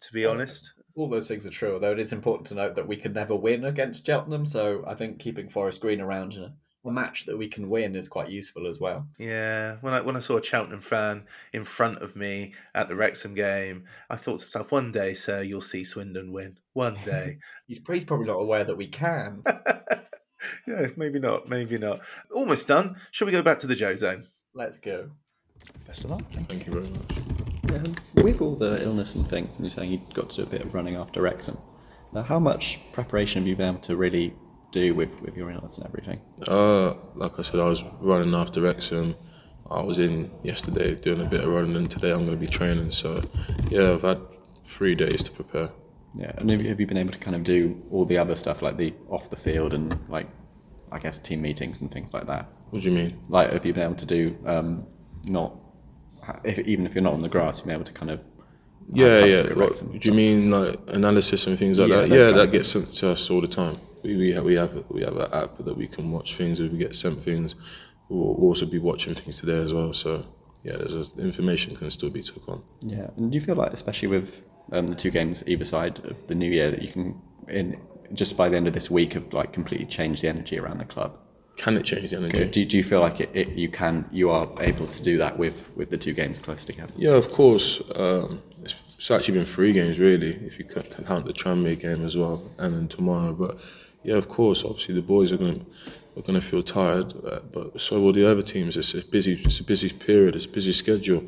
to 0.00 0.12
be 0.12 0.26
uh, 0.26 0.30
honest. 0.30 0.74
all 0.96 1.08
those 1.08 1.28
things 1.28 1.46
are 1.46 1.50
true. 1.50 1.74
Although 1.74 1.92
it 1.92 2.00
is 2.00 2.12
important 2.12 2.48
to 2.48 2.54
note 2.54 2.74
that 2.74 2.88
we 2.88 2.96
could 2.96 3.14
never 3.14 3.36
win 3.36 3.64
against 3.64 4.04
Cheltenham, 4.06 4.46
so 4.46 4.84
I 4.86 4.94
think 4.94 5.20
keeping 5.20 5.48
Forest 5.48 5.80
Green 5.80 6.00
around 6.00 6.34
in 6.34 6.42
a, 6.44 6.54
a 6.84 6.90
match 6.90 7.26
that 7.26 7.38
we 7.38 7.46
can 7.48 7.68
win 7.68 7.94
is 7.94 8.08
quite 8.08 8.28
useful 8.30 8.66
as 8.66 8.80
well. 8.80 9.06
Yeah, 9.18 9.76
when 9.82 9.94
I 9.94 10.00
when 10.00 10.16
I 10.16 10.18
saw 10.18 10.36
a 10.38 10.42
Cheltenham 10.42 10.80
fan 10.80 11.26
in 11.52 11.62
front 11.64 11.98
of 12.02 12.16
me 12.16 12.54
at 12.74 12.88
the 12.88 12.96
Wrexham 12.96 13.34
game, 13.34 13.84
I 14.10 14.16
thought 14.16 14.40
to 14.40 14.46
myself, 14.46 14.72
one 14.72 14.90
day, 14.90 15.14
sir, 15.14 15.42
you'll 15.42 15.60
see 15.60 15.84
Swindon 15.84 16.32
win. 16.32 16.58
One 16.72 16.96
day. 17.04 17.38
He's, 17.68 17.80
he's 17.86 18.04
probably 18.04 18.26
not 18.26 18.40
aware 18.40 18.64
that 18.64 18.76
we 18.76 18.88
can. 18.88 19.44
yeah, 20.66 20.88
maybe 20.96 21.20
not, 21.20 21.48
maybe 21.48 21.78
not. 21.78 22.00
Almost 22.34 22.66
done. 22.68 22.96
Shall 23.10 23.26
we 23.26 23.32
go 23.32 23.42
back 23.42 23.60
to 23.60 23.66
the 23.66 23.74
Joe 23.76 23.94
Zone? 23.96 24.26
Let's 24.54 24.78
go. 24.78 25.10
Best 25.86 26.04
of 26.04 26.10
luck. 26.10 26.22
Thank 26.32 26.66
you 26.66 26.72
very 26.72 26.88
much. 26.88 27.12
Yeah, 27.70 28.22
with 28.22 28.40
all 28.40 28.54
the 28.54 28.82
illness 28.82 29.14
and 29.14 29.26
things, 29.26 29.56
and 29.56 29.64
you're 29.64 29.70
saying 29.70 29.90
you 29.90 30.00
got 30.14 30.30
to 30.30 30.36
do 30.36 30.42
a 30.42 30.46
bit 30.46 30.62
of 30.62 30.74
running 30.74 30.96
after 30.96 31.22
Wrexham. 31.22 31.58
Now, 32.12 32.22
how 32.22 32.38
much 32.38 32.78
preparation 32.92 33.42
have 33.42 33.48
you 33.48 33.56
been 33.56 33.70
able 33.70 33.80
to 33.80 33.96
really 33.96 34.34
do 34.70 34.94
with, 34.94 35.22
with 35.22 35.36
your 35.36 35.50
illness 35.50 35.78
and 35.78 35.86
everything? 35.86 36.20
Uh, 36.48 36.94
like 37.14 37.38
I 37.38 37.42
said, 37.42 37.60
I 37.60 37.68
was 37.68 37.84
running 38.00 38.34
after 38.34 38.60
Wrexham. 38.60 39.14
I 39.70 39.82
was 39.82 39.98
in 39.98 40.30
yesterday 40.42 40.94
doing 40.94 41.20
a 41.20 41.28
bit 41.28 41.42
of 41.42 41.48
running, 41.48 41.76
and 41.76 41.88
today 41.88 42.10
I'm 42.10 42.26
going 42.26 42.38
to 42.38 42.44
be 42.44 42.46
training. 42.46 42.90
So, 42.90 43.22
yeah, 43.70 43.92
I've 43.92 44.02
had 44.02 44.20
three 44.64 44.94
days 44.94 45.22
to 45.24 45.30
prepare. 45.30 45.70
Yeah, 46.14 46.32
and 46.36 46.50
have 46.50 46.60
you, 46.60 46.68
have 46.68 46.80
you 46.80 46.86
been 46.86 46.98
able 46.98 47.12
to 47.12 47.18
kind 47.18 47.34
of 47.34 47.44
do 47.44 47.82
all 47.90 48.04
the 48.04 48.18
other 48.18 48.34
stuff 48.34 48.60
like 48.60 48.76
the 48.76 48.92
off 49.08 49.30
the 49.30 49.36
field 49.36 49.72
and 49.72 49.96
like, 50.10 50.26
I 50.90 50.98
guess 50.98 51.16
team 51.16 51.40
meetings 51.40 51.80
and 51.80 51.90
things 51.90 52.12
like 52.12 52.26
that? 52.26 52.48
What 52.70 52.82
do 52.82 52.90
you 52.90 52.94
mean? 52.94 53.18
Like, 53.28 53.50
have 53.50 53.64
you 53.64 53.72
been 53.72 53.84
able 53.84 53.94
to 53.94 54.06
do 54.06 54.36
um, 54.44 54.86
not 55.24 55.54
if, 56.44 56.58
even 56.60 56.86
if 56.86 56.94
you're 56.94 57.02
not 57.02 57.14
on 57.14 57.20
the 57.20 57.28
grass, 57.28 57.58
you've 57.58 57.66
been 57.66 57.74
able 57.74 57.84
to 57.84 57.92
kind 57.92 58.10
of 58.10 58.20
Yeah, 58.92 59.24
yeah. 59.24 59.42
do 59.44 59.98
you 60.02 60.12
mean 60.14 60.50
like 60.50 60.76
analysis 60.88 61.46
and 61.46 61.58
things 61.58 61.78
like 61.78 61.88
Yeah, 61.88 62.02
that? 62.02 62.08
Yeah, 62.08 62.30
that 62.32 62.52
gets 62.52 62.68
sent 62.68 62.88
to 62.90 63.10
us 63.10 63.30
all 63.30 63.40
the 63.40 63.48
time. 63.48 63.78
We, 64.02 64.16
we 64.16 64.32
have 64.32 64.44
we 64.44 64.54
have 64.54 64.84
we 64.88 65.02
have 65.02 65.16
an 65.16 65.32
app 65.32 65.58
that 65.58 65.76
we 65.76 65.86
can 65.86 66.10
watch 66.10 66.36
things. 66.36 66.60
If 66.60 66.72
we 66.72 66.78
get 66.78 66.94
sent 66.94 67.18
things, 67.18 67.54
we'll 68.08 68.34
also 68.48 68.66
be 68.66 68.78
watching 68.78 69.14
things 69.14 69.38
today 69.40 69.60
as 69.62 69.72
well. 69.72 69.92
So 69.92 70.26
yeah, 70.64 70.76
there's 70.76 70.94
a, 70.94 71.20
information 71.20 71.74
can 71.76 71.90
still 71.90 72.10
be 72.10 72.22
took 72.22 72.48
on. 72.48 72.62
Yeah, 72.80 73.10
and 73.16 73.30
do 73.30 73.34
you 73.36 73.40
feel 73.44 73.56
like, 73.56 73.72
especially 73.72 74.08
with 74.08 74.42
um, 74.72 74.86
the 74.86 74.94
two 74.94 75.10
games 75.10 75.42
either 75.46 75.64
side 75.64 76.04
of 76.04 76.26
the 76.26 76.34
new 76.34 76.50
year, 76.50 76.70
that 76.70 76.82
you 76.82 76.88
can, 76.88 77.20
in 77.48 77.80
just 78.14 78.36
by 78.36 78.48
the 78.48 78.56
end 78.56 78.66
of 78.66 78.72
this 78.72 78.90
week, 78.90 79.14
have 79.14 79.32
like 79.32 79.52
completely 79.52 79.86
changed 79.86 80.22
the 80.22 80.28
energy 80.28 80.58
around 80.58 80.78
the 80.78 80.84
club? 80.84 81.18
Can 81.56 81.76
it 81.76 81.84
change 81.84 82.10
the 82.10 82.16
energy? 82.16 82.44
Do, 82.46 82.64
do, 82.64 82.76
you 82.76 82.84
feel 82.84 83.00
like 83.00 83.20
it, 83.20 83.30
it, 83.34 83.48
you 83.50 83.68
can, 83.68 84.08
you 84.10 84.30
are 84.30 84.48
able 84.60 84.86
to 84.86 85.02
do 85.02 85.18
that 85.18 85.38
with, 85.38 85.70
with 85.76 85.90
the 85.90 85.98
two 85.98 86.14
games 86.14 86.38
close 86.38 86.64
together? 86.64 86.92
Yeah, 86.96 87.12
of 87.12 87.30
course. 87.30 87.82
Um, 87.94 88.42
it's, 88.62 88.74
it's 88.96 89.10
actually 89.10 89.38
been 89.38 89.44
three 89.44 89.72
games 89.72 89.98
really, 89.98 90.30
if 90.46 90.58
you 90.58 90.64
count 90.64 91.26
the 91.26 91.32
Tranmere 91.32 91.78
game 91.78 92.04
as 92.04 92.16
well, 92.16 92.42
and 92.58 92.74
then 92.74 92.88
tomorrow. 92.88 93.32
But 93.32 93.62
yeah, 94.02 94.16
of 94.16 94.28
course. 94.28 94.64
Obviously, 94.64 94.94
the 94.94 95.02
boys 95.02 95.32
are 95.32 95.36
going 95.36 95.60
to 95.60 95.66
are 96.16 96.22
going 96.22 96.38
to 96.38 96.46
feel 96.46 96.62
tired, 96.62 97.14
uh, 97.24 97.40
but 97.52 97.80
so 97.80 98.00
will 98.00 98.12
the 98.12 98.30
other 98.30 98.42
teams. 98.42 98.76
It's 98.76 98.94
a 98.94 99.04
busy, 99.04 99.32
it's 99.32 99.60
a 99.60 99.64
busy 99.64 99.90
period. 99.90 100.36
It's 100.36 100.44
a 100.44 100.48
busy 100.48 100.72
schedule. 100.72 101.24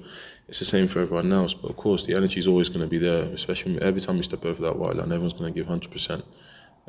It's 0.46 0.58
the 0.58 0.66
same 0.66 0.88
for 0.88 1.00
everyone 1.00 1.32
else. 1.32 1.54
But 1.54 1.70
of 1.70 1.76
course, 1.76 2.04
the 2.04 2.14
energy 2.14 2.38
is 2.38 2.46
always 2.46 2.68
going 2.68 2.82
to 2.82 2.86
be 2.86 2.98
there. 2.98 3.24
Especially 3.32 3.80
every 3.80 4.00
time 4.00 4.16
you 4.16 4.22
step 4.22 4.44
over 4.44 4.60
that 4.62 4.76
white 4.76 4.96
line, 4.96 5.10
everyone's 5.10 5.32
going 5.32 5.52
to 5.52 5.58
give 5.58 5.66
hundred 5.66 5.90
percent. 5.90 6.26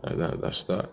Uh, 0.03 0.15
that 0.15 0.41
that's 0.41 0.63
that. 0.63 0.89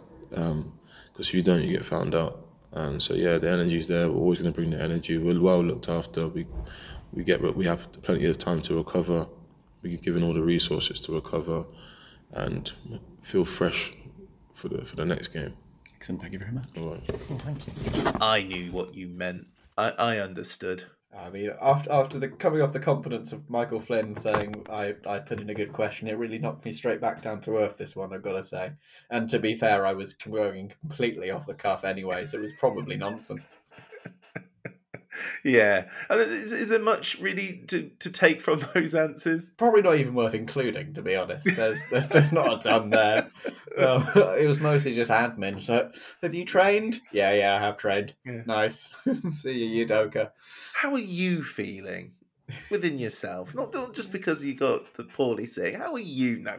Because 1.12 1.28
if 1.28 1.34
you 1.34 1.42
don't, 1.42 1.62
you 1.62 1.70
get 1.70 1.84
found 1.84 2.14
out. 2.14 2.46
And 2.72 3.02
so 3.02 3.14
yeah, 3.14 3.38
the 3.38 3.50
energy's 3.50 3.86
there. 3.86 4.08
We're 4.08 4.18
always 4.20 4.38
going 4.38 4.52
to 4.52 4.58
bring 4.58 4.70
the 4.70 4.80
energy. 4.80 5.18
We're 5.18 5.38
well 5.40 5.62
looked 5.62 5.88
after. 5.88 6.28
We 6.28 6.46
we 7.12 7.22
get 7.22 7.40
we 7.54 7.66
have 7.66 7.92
plenty 8.02 8.26
of 8.26 8.38
time 8.38 8.62
to 8.62 8.76
recover. 8.76 9.26
We 9.82 9.90
get 9.90 10.02
given 10.02 10.22
all 10.22 10.32
the 10.32 10.42
resources 10.42 11.00
to 11.02 11.12
recover, 11.12 11.66
and 12.32 12.72
feel 13.22 13.44
fresh 13.44 13.92
for 14.54 14.68
the 14.68 14.84
for 14.84 14.96
the 14.96 15.04
next 15.04 15.28
game. 15.28 15.52
Excellent, 15.94 16.22
thank 16.22 16.32
you 16.32 16.38
very 16.38 16.52
much. 16.52 16.66
All 16.78 16.90
right. 16.90 17.02
thank 17.42 17.66
you. 17.66 18.12
I 18.20 18.42
knew 18.42 18.72
what 18.72 18.94
you 18.94 19.08
meant. 19.08 19.46
I, 19.76 19.90
I 19.90 20.18
understood. 20.18 20.84
I 21.14 21.28
mean, 21.28 21.50
after 21.60 21.92
after 21.92 22.18
the 22.18 22.28
coming 22.28 22.62
off 22.62 22.72
the 22.72 22.80
confidence 22.80 23.32
of 23.32 23.48
Michael 23.50 23.80
Flynn 23.80 24.16
saying 24.16 24.66
I, 24.70 24.94
I 25.06 25.18
put 25.18 25.40
in 25.40 25.50
a 25.50 25.54
good 25.54 25.72
question, 25.72 26.08
it 26.08 26.16
really 26.16 26.38
knocked 26.38 26.64
me 26.64 26.72
straight 26.72 27.00
back 27.02 27.20
down 27.20 27.40
to 27.42 27.58
earth. 27.58 27.76
This 27.76 27.94
one, 27.94 28.14
I've 28.14 28.22
got 28.22 28.32
to 28.32 28.42
say. 28.42 28.72
And 29.10 29.28
to 29.28 29.38
be 29.38 29.54
fair, 29.54 29.86
I 29.86 29.92
was 29.92 30.14
going 30.14 30.72
completely 30.80 31.30
off 31.30 31.46
the 31.46 31.54
cuff 31.54 31.84
anyway, 31.84 32.24
so 32.24 32.38
it 32.38 32.42
was 32.42 32.54
probably 32.58 32.96
nonsense. 32.96 33.58
Yeah. 35.44 35.88
And 36.08 36.20
is, 36.20 36.52
is 36.52 36.68
there 36.68 36.78
much 36.78 37.18
really 37.20 37.62
to, 37.68 37.90
to 38.00 38.10
take 38.10 38.40
from 38.40 38.60
those 38.74 38.94
answers? 38.94 39.50
Probably 39.50 39.82
not 39.82 39.96
even 39.96 40.14
worth 40.14 40.34
including, 40.34 40.94
to 40.94 41.02
be 41.02 41.16
honest. 41.16 41.48
There's 41.56 41.86
there's, 41.88 42.08
there's 42.08 42.32
not 42.32 42.54
a 42.54 42.68
ton 42.68 42.90
there. 42.90 43.30
Um, 43.76 44.06
it 44.14 44.46
was 44.46 44.60
mostly 44.60 44.94
just 44.94 45.10
admin. 45.10 45.62
So, 45.62 45.90
have 46.22 46.34
you 46.34 46.44
trained? 46.44 47.00
Yeah, 47.12 47.32
yeah, 47.32 47.56
I 47.56 47.58
have 47.58 47.76
trained. 47.76 48.14
Yeah. 48.24 48.42
Nice. 48.46 48.90
See 49.32 49.52
you, 49.52 49.86
Udoka. 49.86 50.30
How 50.74 50.92
are 50.92 50.98
you 50.98 51.42
feeling 51.42 52.12
within 52.70 52.98
yourself? 52.98 53.54
Not, 53.54 53.72
not 53.72 53.94
just 53.94 54.12
because 54.12 54.44
you 54.44 54.54
got 54.54 54.94
the 54.94 55.04
poorly 55.04 55.46
sick. 55.46 55.76
How 55.76 55.94
are 55.94 55.98
you? 55.98 56.38
No, 56.38 56.56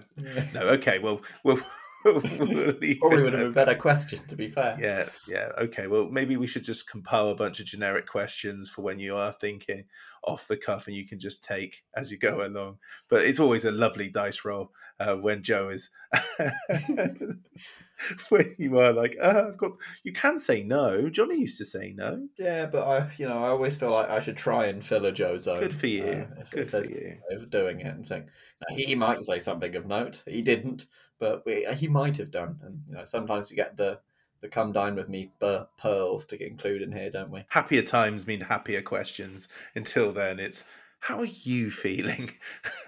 no. 0.53 0.61
Okay, 0.61 0.99
well, 0.99 1.21
we'll. 1.43 1.59
We'll 2.03 2.21
Probably 2.21 2.99
would 3.01 3.23
have 3.23 3.31
been 3.31 3.47
a 3.47 3.51
better 3.51 3.75
question, 3.75 4.25
to 4.27 4.35
be 4.35 4.49
fair. 4.49 4.77
Yeah, 4.79 5.07
yeah. 5.27 5.49
Okay. 5.57 5.87
Well, 5.87 6.09
maybe 6.09 6.37
we 6.37 6.47
should 6.47 6.63
just 6.63 6.89
compile 6.89 7.29
a 7.29 7.35
bunch 7.35 7.59
of 7.59 7.65
generic 7.65 8.07
questions 8.07 8.69
for 8.69 8.81
when 8.81 8.99
you 8.99 9.15
are 9.15 9.31
thinking 9.31 9.85
off 10.23 10.47
the 10.47 10.57
cuff, 10.57 10.87
and 10.87 10.95
you 10.95 11.07
can 11.07 11.19
just 11.19 11.43
take 11.43 11.83
as 11.95 12.11
you 12.11 12.17
go 12.17 12.45
along. 12.45 12.77
But 13.09 13.23
it's 13.23 13.39
always 13.39 13.65
a 13.65 13.71
lovely 13.71 14.09
dice 14.09 14.45
roll 14.45 14.71
uh, 14.99 15.15
when 15.15 15.43
Joe 15.43 15.69
is 15.69 15.89
when 18.29 18.53
you 18.57 18.77
are 18.79 18.93
like, 18.93 19.17
uh, 19.21 19.45
I've 19.47 19.57
got. 19.57 19.71
You 20.03 20.13
can 20.13 20.37
say 20.37 20.63
no. 20.63 21.09
Johnny 21.09 21.39
used 21.39 21.57
to 21.59 21.65
say 21.65 21.93
no. 21.95 22.27
Yeah, 22.37 22.65
but 22.65 22.87
I, 22.87 23.11
you 23.17 23.27
know, 23.27 23.43
I 23.43 23.49
always 23.49 23.75
feel 23.75 23.91
like 23.91 24.09
I 24.09 24.19
should 24.19 24.37
try 24.37 24.67
and 24.67 24.83
fill 24.83 25.05
a 25.05 25.11
Joe 25.11 25.37
zone. 25.37 25.59
Good 25.59 25.73
for 25.73 25.87
you. 25.87 26.03
uh, 26.03 26.41
if, 26.41 26.51
Good 26.51 26.61
if 26.63 26.69
for 26.71 26.91
you. 26.91 27.17
of 27.31 27.49
doing 27.49 27.79
it 27.81 27.87
and 27.87 28.07
think 28.07 28.25
now, 28.69 28.75
he 28.75 28.95
might 28.95 29.21
say 29.21 29.39
something 29.39 29.75
of 29.75 29.85
note. 29.85 30.23
He 30.27 30.41
didn't, 30.41 30.87
but 31.19 31.45
we, 31.45 31.65
he 31.77 31.87
might 31.87 32.17
have 32.17 32.31
done. 32.31 32.59
And 32.63 32.81
you 32.87 32.95
know, 32.95 33.03
sometimes 33.03 33.49
we 33.49 33.55
get 33.55 33.77
the 33.77 33.99
the 34.41 34.49
come 34.49 34.73
dine 34.73 34.95
with 34.95 35.07
me 35.07 35.31
per- 35.39 35.65
pearls 35.77 36.25
to 36.27 36.45
include 36.45 36.81
in 36.81 36.91
here, 36.91 37.09
don't 37.09 37.31
we? 37.31 37.45
Happier 37.47 37.81
times 37.81 38.27
mean 38.27 38.41
happier 38.41 38.81
questions. 38.81 39.47
Until 39.73 40.11
then, 40.11 40.37
it's 40.37 40.65
how 41.03 41.19
are 41.19 41.25
you 41.25 41.69
feeling? 41.69 42.29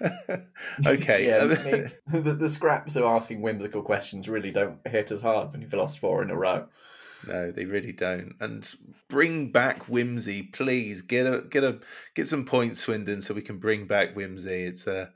okay. 0.86 1.26
yeah. 1.26 1.44
Mean, 1.44 1.90
the, 2.22 2.32
the 2.32 2.48
scraps 2.48 2.96
of 2.96 3.04
asking 3.04 3.42
whimsical 3.42 3.82
questions 3.82 4.26
really 4.26 4.50
don't 4.50 4.78
hit 4.88 5.10
as 5.10 5.20
hard 5.20 5.52
when 5.52 5.60
you've 5.60 5.74
lost 5.74 5.98
four 5.98 6.22
in 6.22 6.30
a 6.30 6.34
row. 6.34 6.66
No, 7.28 7.50
they 7.50 7.66
really 7.66 7.92
don't. 7.92 8.34
And 8.40 8.74
bring 9.10 9.52
back 9.52 9.90
whimsy, 9.90 10.44
please. 10.44 11.02
Get 11.02 11.26
a 11.26 11.42
get 11.42 11.62
a 11.62 11.80
get 12.14 12.26
some 12.26 12.46
points, 12.46 12.80
Swindon, 12.80 13.20
so 13.20 13.34
we 13.34 13.42
can 13.42 13.58
bring 13.58 13.86
back 13.86 14.16
whimsy. 14.16 14.64
It's 14.64 14.88
uh, 14.88 15.08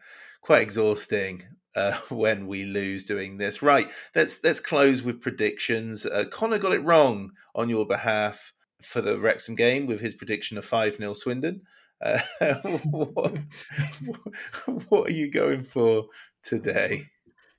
quite 0.42 0.61
exhausting 0.61 1.42
uh, 1.74 1.96
when 2.11 2.46
we 2.46 2.64
lose 2.64 3.07
doing 3.07 3.38
this. 3.38 3.62
Right, 3.62 3.90
let's 4.14 4.44
let's 4.44 4.61
close 4.61 5.03
with 5.03 5.22
predictions. 5.22 6.05
Uh, 6.05 6.26
Connor 6.30 6.59
got 6.59 6.72
it 6.72 6.84
wrong 6.84 7.30
on 7.55 7.70
your 7.70 7.86
behalf 7.86 8.53
for 8.82 9.01
the 9.01 9.18
Wrexham 9.18 9.55
game 9.55 9.86
with 9.86 10.01
his 10.01 10.14
prediction 10.14 10.59
of 10.59 10.66
five 10.66 10.96
0 10.96 11.14
Swindon. 11.14 11.62
Uh, 12.03 12.18
what, 12.84 13.36
what 14.88 15.09
are 15.11 15.12
you 15.12 15.30
going 15.30 15.62
for 15.62 16.07
today? 16.42 17.07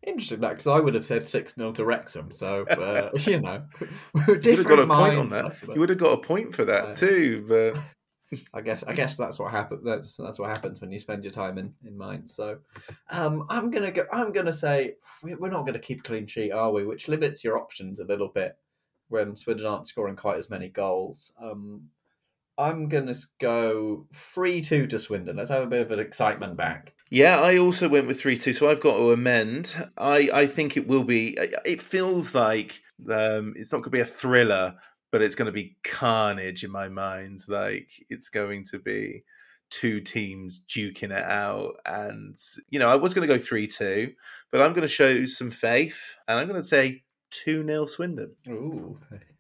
Interesting 0.06 0.40
that 0.40 0.50
because 0.50 0.68
I 0.68 0.80
would 0.80 0.96
have 0.96 1.06
said 1.06 1.28
six 1.28 1.54
0 1.54 1.74
to 1.74 1.86
Wrexham. 1.86 2.32
So 2.32 2.66
uh, 2.66 3.12
you 3.20 3.40
know, 3.40 3.64
You 4.16 4.28
would 4.28 4.46
have 4.46 4.66
got 4.66 4.80
a 4.80 4.88
point 4.88 5.20
on 5.20 5.30
that. 5.30 5.62
You 5.74 5.80
would 5.80 5.90
have 5.90 6.00
got 6.00 6.14
a 6.14 6.18
point 6.18 6.56
for 6.56 6.66
that 6.66 6.84
Uh, 6.90 6.96
too, 6.96 7.46
but. 7.48 7.82
I 8.54 8.62
guess 8.62 8.82
I 8.86 8.94
guess 8.94 9.18
that's 9.18 9.38
what 9.40 9.52
happens. 9.52 9.84
That's 9.84 10.16
that's 10.16 10.40
what 10.40 10.50
happens 10.50 10.80
when 10.80 10.90
you 10.90 11.00
spend 11.00 11.26
your 11.26 11.34
time 11.34 11.58
in 11.58 11.74
in 11.86 11.98
mind. 11.98 12.30
So, 12.30 12.60
um, 13.10 13.46
I'm 13.50 13.70
gonna 13.70 13.92
go. 13.92 14.04
I'm 14.10 14.32
gonna 14.32 14.54
say 14.54 14.96
we- 15.22 15.36
we're 15.36 15.50
not 15.50 15.66
gonna 15.66 15.80
keep 15.80 16.00
a 16.00 16.04
clean 16.04 16.26
sheet, 16.28 16.52
are 16.52 16.72
we? 16.72 16.86
Which 16.86 17.10
limits 17.10 17.44
your 17.44 17.58
options 17.58 18.00
a 18.00 18.06
little 18.06 18.30
bit 18.30 18.56
when 19.10 19.36
Swindon 19.36 19.66
aren't 19.68 19.88
scoring 19.90 20.16
quite 20.16 20.38
as 20.38 20.50
many 20.50 20.70
goals. 20.70 21.34
Um, 21.42 21.90
I'm 22.62 22.88
gonna 22.88 23.16
go 23.40 24.08
three 24.14 24.62
two 24.62 24.88
to 24.88 25.00
Swindon. 25.00 25.36
Let's 25.36 25.50
have 25.50 25.64
a 25.64 25.68
bit 25.68 25.82
of 25.82 25.92
an 25.92 26.00
excitement 26.00 26.56
back. 26.56 26.94
Yeah, 27.10 27.42
I 27.42 27.58
also 27.58 27.90
went 27.90 28.08
with 28.08 28.22
three 28.22 28.38
two, 28.38 28.54
so 28.54 28.70
I've 28.70 28.80
got 28.80 28.96
to 28.96 29.12
amend. 29.12 29.76
I 29.98 30.30
I 30.34 30.46
think 30.46 30.78
it 30.78 30.88
will 30.88 31.04
be. 31.04 31.38
It 31.66 31.82
feels 31.82 32.34
like 32.34 32.82
um, 33.10 33.54
it's 33.58 33.74
not 33.74 33.80
going 33.80 33.86
to 33.86 33.90
be 33.90 34.00
a 34.00 34.06
thriller, 34.06 34.76
but 35.12 35.22
it's 35.22 35.36
going 35.36 35.48
to 35.48 35.52
be 35.52 35.76
carnage 35.84 36.64
in 36.64 36.72
my 36.72 36.88
mind. 36.88 37.40
Like 37.50 37.92
it's 38.10 38.30
going 38.30 38.64
to 38.72 38.80
be 38.80 39.24
two 39.70 40.00
teams 40.00 40.62
duking 40.70 41.12
it 41.12 41.24
out, 41.24 41.76
and 41.86 42.36
you 42.70 42.80
know 42.80 42.88
I 42.88 42.96
was 42.96 43.14
going 43.14 43.28
to 43.28 43.34
go 43.34 43.42
three 43.42 43.68
two, 43.68 44.14
but 44.52 44.62
I'm 44.62 44.72
going 44.72 44.84
to 44.84 44.88
show 44.88 45.26
some 45.26 45.52
faith, 45.52 46.16
and 46.30 46.40
I'm 46.40 46.48
going 46.48 46.62
to 46.62 46.68
say 46.68 47.04
two 47.32 47.66
0 47.66 47.86
Swindon. 47.86 48.32
Ooh, 48.50 49.00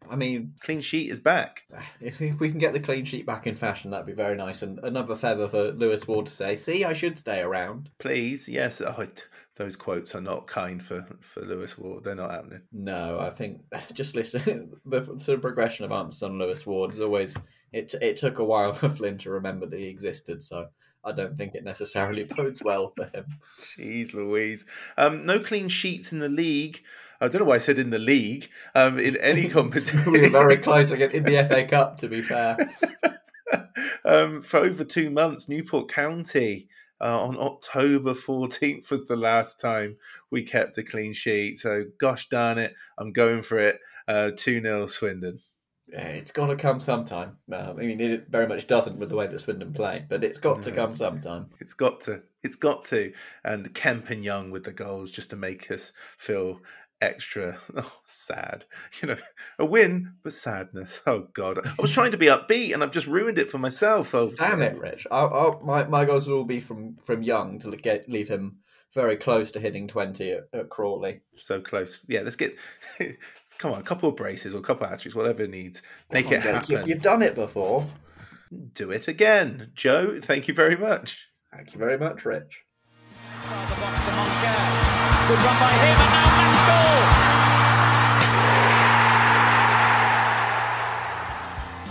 I 0.10 0.16
mean, 0.16 0.56
Clean 0.60 0.82
sheet 0.82 1.12
is 1.12 1.20
back. 1.20 1.64
if, 2.02 2.22
if 2.22 2.40
we 2.40 2.50
can 2.50 2.60
get 2.60 2.74
the 2.74 2.80
clean 2.80 3.06
sheet 3.06 3.26
back 3.26 3.46
in 3.48 3.56
fashion, 3.56 3.92
that'd 3.92 4.06
be 4.08 4.14
very 4.14 4.36
nice. 4.36 4.64
And 4.64 4.80
another 4.80 5.16
feather 5.16 5.48
for 5.48 5.72
Lewis 5.72 6.08
Ward 6.08 6.26
to 6.26 6.32
say, 6.32 6.56
"See, 6.56 6.84
I 6.84 6.94
should 6.94 7.18
stay 7.18 7.42
around." 7.42 7.90
Please, 8.00 8.50
yes. 8.50 8.82
Oh, 8.82 9.02
it- 9.02 9.28
those 9.58 9.76
quotes 9.76 10.16
are 10.16 10.22
not 10.22 10.48
kind 10.48 10.82
for 10.82 11.06
for 11.20 11.42
Lewis 11.42 11.78
Ward. 11.78 12.04
They're 12.04 12.16
not 12.16 12.32
happening. 12.32 12.62
No, 12.72 13.20
I 13.20 13.30
think 13.30 13.62
just 13.94 14.16
listen. 14.16 14.74
The 14.86 15.06
sort 15.18 15.36
of 15.36 15.42
progression 15.42 15.86
of 15.86 15.92
answers 15.92 16.24
on 16.24 16.40
Lewis 16.40 16.66
Ward 16.66 16.94
is 16.94 17.00
always 17.02 17.36
it. 17.72 17.94
It 18.02 18.18
took 18.18 18.40
a 18.40 18.44
while 18.46 18.74
for 18.74 18.90
Flynn 18.90 19.18
to 19.20 19.30
remember 19.30 19.66
that 19.68 19.78
he 19.80 19.86
existed, 19.86 20.42
so 20.42 20.68
I 21.04 21.12
don't 21.12 21.36
think 21.36 21.54
it 21.54 21.64
necessarily 21.64 22.24
bodes 22.24 22.64
well 22.64 22.94
for 22.96 23.06
him. 23.06 23.26
Jeez 23.60 24.14
Louise. 24.14 24.66
Um, 24.98 25.26
no 25.26 25.40
clean 25.40 25.68
sheets 25.68 26.12
in 26.12 26.20
the 26.20 26.30
league. 26.30 26.82
I 27.22 27.28
don't 27.28 27.40
know 27.42 27.46
why 27.46 27.56
I 27.56 27.60
said 27.60 27.78
in 27.80 27.92
the 27.92 28.00
league. 28.00 28.50
Um, 28.76 28.98
in 29.00 29.16
any 29.18 29.42
we 29.42 29.48
were 29.48 29.54
competition. 29.54 30.32
very 30.32 30.58
close 30.58 30.92
again 30.92 31.12
in 31.12 31.24
the 31.24 31.46
FA 31.48 31.66
Cup. 31.66 32.00
To 32.00 32.08
be 32.08 32.22
fair, 32.22 32.58
um, 34.06 34.42
for 34.42 34.58
over 34.60 34.84
two 34.84 35.10
months, 35.10 35.48
Newport 35.48 35.90
County 35.90 36.68
uh, 37.00 37.24
on 37.24 37.38
October 37.40 38.14
14th 38.14 38.90
was 38.92 39.08
the 39.08 39.16
last 39.16 39.60
time 39.60 39.98
we 40.30 40.44
kept 40.44 40.78
a 40.78 40.84
clean 40.84 41.14
sheet. 41.14 41.58
So, 41.58 41.86
gosh 42.00 42.30
darn 42.30 42.58
it, 42.58 42.74
I'm 42.98 43.12
going 43.12 43.42
for 43.42 43.58
it. 43.60 43.80
Uh, 44.08 44.32
2 44.36 44.62
0 44.62 44.88
Swindon. 44.88 45.40
yeah, 45.88 46.08
it's 46.08 46.32
got 46.32 46.48
to 46.48 46.56
come 46.56 46.80
sometime. 46.80 47.38
Um, 47.54 47.78
I 47.80 47.84
mean, 47.84 48.02
it 48.02 48.28
very 48.30 48.48
much 48.48 48.68
doesn't 48.68 48.98
with 48.98 49.10
the 49.10 49.16
way 49.16 49.28
that 49.28 49.40
Swindon 49.40 49.74
play, 49.74 50.06
but 50.08 50.24
it's 50.24 50.40
got 50.40 50.64
to 50.64 50.72
come 50.72 50.96
sometime. 50.96 51.48
It's 51.60 51.74
got 51.76 52.02
to. 52.02 52.24
It's 52.44 52.56
got 52.56 52.86
to. 52.86 53.14
And 53.44 53.74
Kemp 53.74 54.10
and 54.10 54.24
Young 54.24 54.52
with 54.52 54.64
the 54.64 54.74
goals 54.74 55.12
just 55.12 55.30
to 55.30 55.36
make 55.36 55.70
us 55.72 55.94
feel 56.18 56.60
extra 57.02 57.58
oh, 57.76 57.94
sad. 58.04 58.66
You 59.02 59.10
know, 59.10 59.18
a 59.60 59.66
win, 59.66 60.14
but 60.24 60.34
sadness. 60.34 61.02
Oh, 61.08 61.28
God. 61.34 61.66
I 61.66 61.74
was 61.80 61.94
trying 61.94 62.12
to 62.12 62.18
be 62.18 62.28
upbeat 62.28 62.74
and 62.74 62.84
I've 62.84 62.92
just 62.92 63.08
ruined 63.08 63.38
it 63.38 63.50
for 63.50 63.58
myself. 63.58 64.14
Oh, 64.16 64.32
Damn 64.32 64.62
it, 64.62 64.78
Rich! 64.78 65.08
I, 65.12 65.26
I, 65.26 65.58
my 65.62 65.84
my 65.86 66.06
goals 66.06 66.28
will 66.28 66.38
all 66.38 66.44
be 66.46 66.60
from 66.60 66.96
from 66.98 67.24
Young 67.24 67.60
to 67.60 67.76
get 67.76 68.08
leave 68.08 68.30
him 68.30 68.60
very 68.94 69.18
close 69.18 69.52
to 69.52 69.60
hitting 69.60 69.88
twenty 69.88 70.32
at, 70.32 70.48
at 70.54 70.70
Crawley. 70.70 71.22
So 71.36 71.60
close. 71.60 72.06
Yeah, 72.08 72.22
let's 72.22 72.36
get. 72.36 72.58
Come 73.58 73.74
on, 73.74 73.80
a 73.80 73.84
couple 73.84 74.10
of 74.10 74.16
braces 74.16 74.56
or 74.56 74.60
a 74.60 74.62
couple 74.62 74.86
of 74.86 74.90
hat-tricks, 74.90 75.16
whatever 75.16 75.44
it 75.44 75.52
needs. 75.52 75.84
Make 76.12 76.32
it 76.32 76.42
happen. 76.42 76.66
You, 76.68 76.84
you've 76.86 77.04
done 77.04 77.22
it 77.22 77.36
before. 77.36 77.86
Do 78.74 78.92
it 78.92 79.08
again. 79.08 79.72
Joe, 79.76 80.20
thank 80.20 80.48
you 80.48 80.54
very 80.54 80.76
much. 80.76 81.28
Thank 81.54 81.74
you 81.74 81.80
very 81.80 81.98
much, 81.98 82.26
Rich. 82.26 82.64
Good 85.32 85.44
run 85.44 85.60
by 85.62 85.72
him, 85.72 85.98
and 85.98 86.12
now 86.12 86.32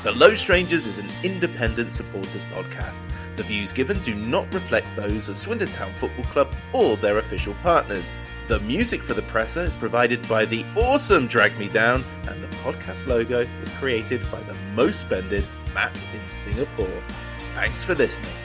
The 0.02 0.12
Low 0.12 0.34
Strangers 0.34 0.86
is 0.86 0.98
an 0.98 1.08
independent 1.22 1.90
supporters 1.90 2.44
podcast. 2.44 3.00
The 3.36 3.42
views 3.44 3.72
given 3.72 3.98
do 4.02 4.14
not 4.14 4.52
reflect 4.52 4.86
those 4.94 5.30
of 5.30 5.38
Swindon 5.38 5.68
Town 5.68 5.90
Football 5.94 6.26
Club 6.26 6.54
or 6.74 6.98
their 6.98 7.16
official 7.16 7.54
partners. 7.62 8.18
The 8.48 8.60
music 8.60 9.00
for 9.00 9.14
the 9.14 9.22
presser 9.22 9.64
is 9.64 9.74
provided 9.74 10.28
by 10.28 10.44
the 10.44 10.62
awesome 10.76 11.26
Drag 11.26 11.58
Me 11.58 11.68
Down, 11.68 12.04
and 12.28 12.44
the 12.44 12.48
podcast 12.58 13.06
logo 13.06 13.46
was 13.58 13.70
created 13.78 14.20
by 14.30 14.40
the 14.40 14.54
most 14.74 15.00
spended 15.00 15.46
Matt 15.72 16.04
in 16.12 16.30
Singapore. 16.30 17.02
Thanks 17.54 17.86
for 17.86 17.94
listening. 17.94 18.36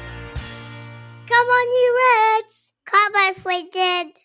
Come 1.27 1.47
on, 1.47 1.67
you 1.67 2.37
Reds! 2.37 2.71
Come 2.85 3.13
on, 3.13 3.35
Swindon! 3.35 4.24